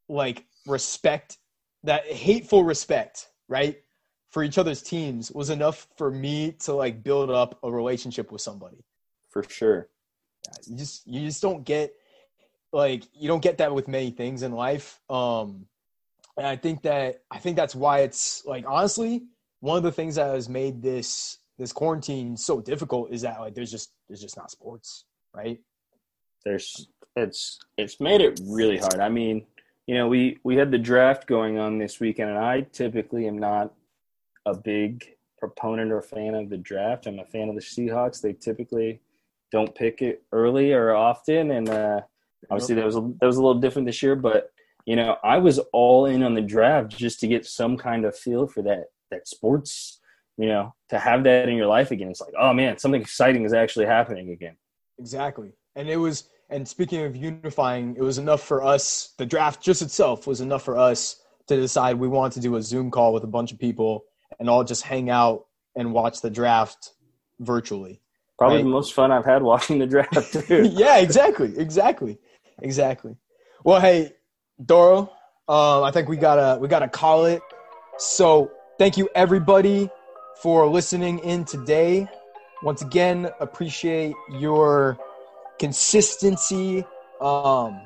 like 0.10 0.46
respect, 0.68 1.38
that 1.84 2.06
hateful 2.06 2.64
respect, 2.64 3.28
right? 3.48 3.82
For 4.30 4.44
each 4.44 4.58
other's 4.58 4.82
teams 4.82 5.32
was 5.32 5.50
enough 5.50 5.88
for 5.96 6.12
me 6.12 6.54
to 6.60 6.74
like 6.74 7.04
build 7.04 7.30
up 7.30 7.58
a 7.64 7.72
relationship 7.72 8.32
with 8.32 8.42
somebody. 8.42 8.84
for 9.30 9.44
sure 9.44 9.88
You 10.68 10.78
just 10.78 11.08
you 11.08 11.22
just 11.26 11.42
don't 11.42 11.64
get 11.64 11.94
like 12.72 13.04
you 13.14 13.28
don't 13.28 13.42
get 13.42 13.58
that 13.60 13.74
with 13.74 13.88
many 13.88 14.12
things 14.12 14.44
in 14.44 14.52
life. 14.52 15.00
Um 15.10 15.68
and 16.38 16.46
I 16.46 16.58
think 16.58 16.82
that 16.82 17.22
I 17.32 17.40
think 17.40 17.56
that's 17.56 17.76
why 17.76 18.00
it's 18.00 18.46
like 18.46 18.66
honestly, 18.68 19.24
one 19.62 19.78
of 19.78 19.84
the 19.84 19.92
things 19.92 20.16
that 20.16 20.34
has 20.34 20.50
made 20.50 20.82
this 20.82 21.40
this 21.58 21.72
quarantine 21.72 22.36
so 22.36 22.60
difficult 22.60 23.12
is 23.12 23.22
that 23.22 23.40
like 23.40 23.56
there's 23.56 23.72
just 23.72 23.92
there's 24.10 24.22
just 24.22 24.36
not 24.36 24.52
sports, 24.52 25.06
right? 25.34 25.60
there's 26.46 26.88
it's 27.16 27.60
it's 27.78 28.00
made 28.00 28.22
it 28.22 28.40
really 28.46 28.78
hard 28.78 29.00
i 29.00 29.10
mean 29.10 29.46
you 29.88 29.96
know, 29.96 30.08
we 30.08 30.40
we 30.44 30.56
had 30.56 30.72
the 30.72 30.78
draft 30.78 31.28
going 31.28 31.60
on 31.60 31.78
this 31.78 32.00
weekend, 32.00 32.30
and 32.30 32.40
I 32.40 32.62
typically 32.62 33.28
am 33.28 33.38
not 33.38 33.74
a 34.46 34.56
big 34.56 35.06
proponent 35.38 35.92
or 35.92 36.02
fan 36.02 36.34
of 36.34 36.50
the 36.50 36.58
draft. 36.58 37.06
I'm 37.06 37.20
a 37.20 37.26
fan 37.26 37.50
of 37.50 37.56
the 37.56 37.62
Seahawks. 37.62 38.22
They 38.22 38.34
typically 38.34 39.02
don't 39.52 39.76
pick 39.76 40.02
it 40.02 40.24
early 40.32 40.74
or 40.74 40.96
often, 40.96 41.52
and 41.52 41.70
uh, 41.70 42.02
obviously 42.50 42.76
that 42.76 42.86
was 42.86 42.96
that 42.96 43.26
was 43.26 43.38
a 43.38 43.44
little 43.44 43.62
different 43.62 43.86
this 43.86 44.02
year. 44.02 44.16
But 44.16 44.52
you 44.86 44.96
know, 44.96 45.18
I 45.24 45.38
was 45.38 45.60
all 45.72 46.08
in 46.08 46.24
on 46.24 46.34
the 46.34 46.42
draft 46.42 46.90
just 46.90 47.20
to 47.20 47.28
get 47.28 47.46
some 47.46 47.78
kind 47.78 48.06
of 48.06 48.18
feel 48.18 48.48
for 48.48 48.64
that 48.64 48.86
that 49.12 49.28
sports. 49.28 50.00
You 50.38 50.48
know, 50.48 50.76
to 50.90 51.00
have 51.00 51.24
that 51.24 51.48
in 51.48 51.56
your 51.56 51.68
life 51.68 51.92
again, 51.92 52.10
it's 52.10 52.20
like, 52.20 52.34
oh 52.38 52.54
man, 52.54 52.78
something 52.78 53.00
exciting 53.02 53.46
is 53.46 53.54
actually 53.54 53.86
happening 53.86 54.32
again. 54.32 54.58
Exactly, 54.98 55.52
and 55.76 55.90
it 55.90 55.98
was. 55.98 56.30
And 56.50 56.68
speaking 56.68 57.04
of 57.04 57.16
unifying, 57.16 57.96
it 57.98 58.02
was 58.02 58.18
enough 58.18 58.42
for 58.42 58.64
us. 58.64 59.14
The 59.18 59.26
draft 59.26 59.64
just 59.64 59.82
itself 59.82 60.28
was 60.28 60.42
enough 60.42 60.64
for 60.64 60.78
us 60.78 61.22
to 61.48 61.56
decide 61.56 61.98
we 61.98 62.08
wanted 62.08 62.34
to 62.34 62.40
do 62.42 62.56
a 62.56 62.62
Zoom 62.62 62.92
call 62.92 63.14
with 63.14 63.24
a 63.24 63.28
bunch 63.28 63.52
of 63.52 63.60
people 63.60 64.06
and 64.40 64.50
all 64.50 64.64
just 64.64 64.84
hang 64.84 65.10
out 65.10 65.46
and 65.76 65.94
watch 65.94 66.22
the 66.22 66.30
draft 66.30 66.92
virtually. 67.40 68.02
Probably 68.38 68.58
right? 68.58 68.64
the 68.64 68.70
most 68.70 68.94
fun 68.94 69.12
I've 69.12 69.26
had 69.26 69.42
watching 69.42 69.80
the 69.80 69.88
draft 69.88 70.34
too. 70.48 70.70
yeah, 70.74 70.98
exactly, 70.98 71.58
exactly, 71.58 72.18
exactly. 72.62 73.16
Well, 73.64 73.80
hey, 73.80 74.14
Doro, 74.64 75.12
um, 75.48 75.84
I 75.84 75.92
think 75.92 76.10
we 76.10 76.18
gotta 76.18 76.60
we 76.60 76.68
gotta 76.68 76.88
call 76.88 77.26
it. 77.26 77.42
So 77.98 78.52
thank 78.78 78.98
you 78.98 79.10
everybody 79.16 79.90
for 80.42 80.68
listening 80.68 81.20
in 81.20 81.46
today. 81.46 82.08
Once 82.62 82.82
again, 82.82 83.30
appreciate 83.40 84.16
your 84.40 84.98
consistency. 85.60 86.86
Um, 87.22 87.82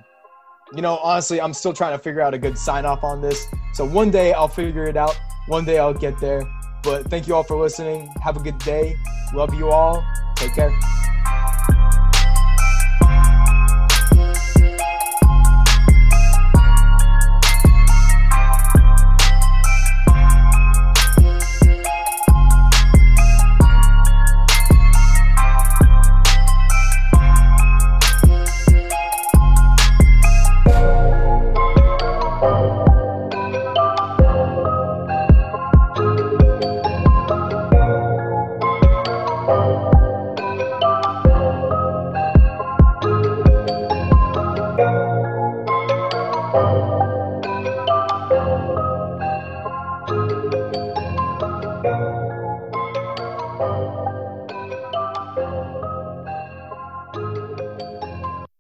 you 0.74 0.82
know, 0.82 0.98
honestly, 0.98 1.42
I'm 1.42 1.54
still 1.54 1.74
trying 1.74 1.98
to 1.98 2.04
figure 2.04 2.22
out 2.22 2.34
a 2.34 2.38
good 2.38 2.58
sign 2.58 2.86
off 2.86 3.04
on 3.04 3.22
this. 3.22 3.46
So 3.74 3.86
one 3.86 4.12
day 4.12 4.34
I'll 4.34 4.48
figure 4.48 4.86
it 4.86 4.98
out. 4.98 5.18
One 5.48 5.66
day 5.66 5.80
I'll 5.80 5.94
get 5.94 6.20
there. 6.20 6.42
But 6.84 7.10
thank 7.10 7.28
you 7.28 7.36
all 7.36 7.44
for 7.44 7.58
listening. 7.58 8.14
Have 8.24 8.38
a 8.38 8.40
good 8.40 8.58
day. 8.60 8.96
Love 9.34 9.54
you 9.54 9.70
all. 9.70 10.06
Take 10.36 10.54
care. 10.56 10.78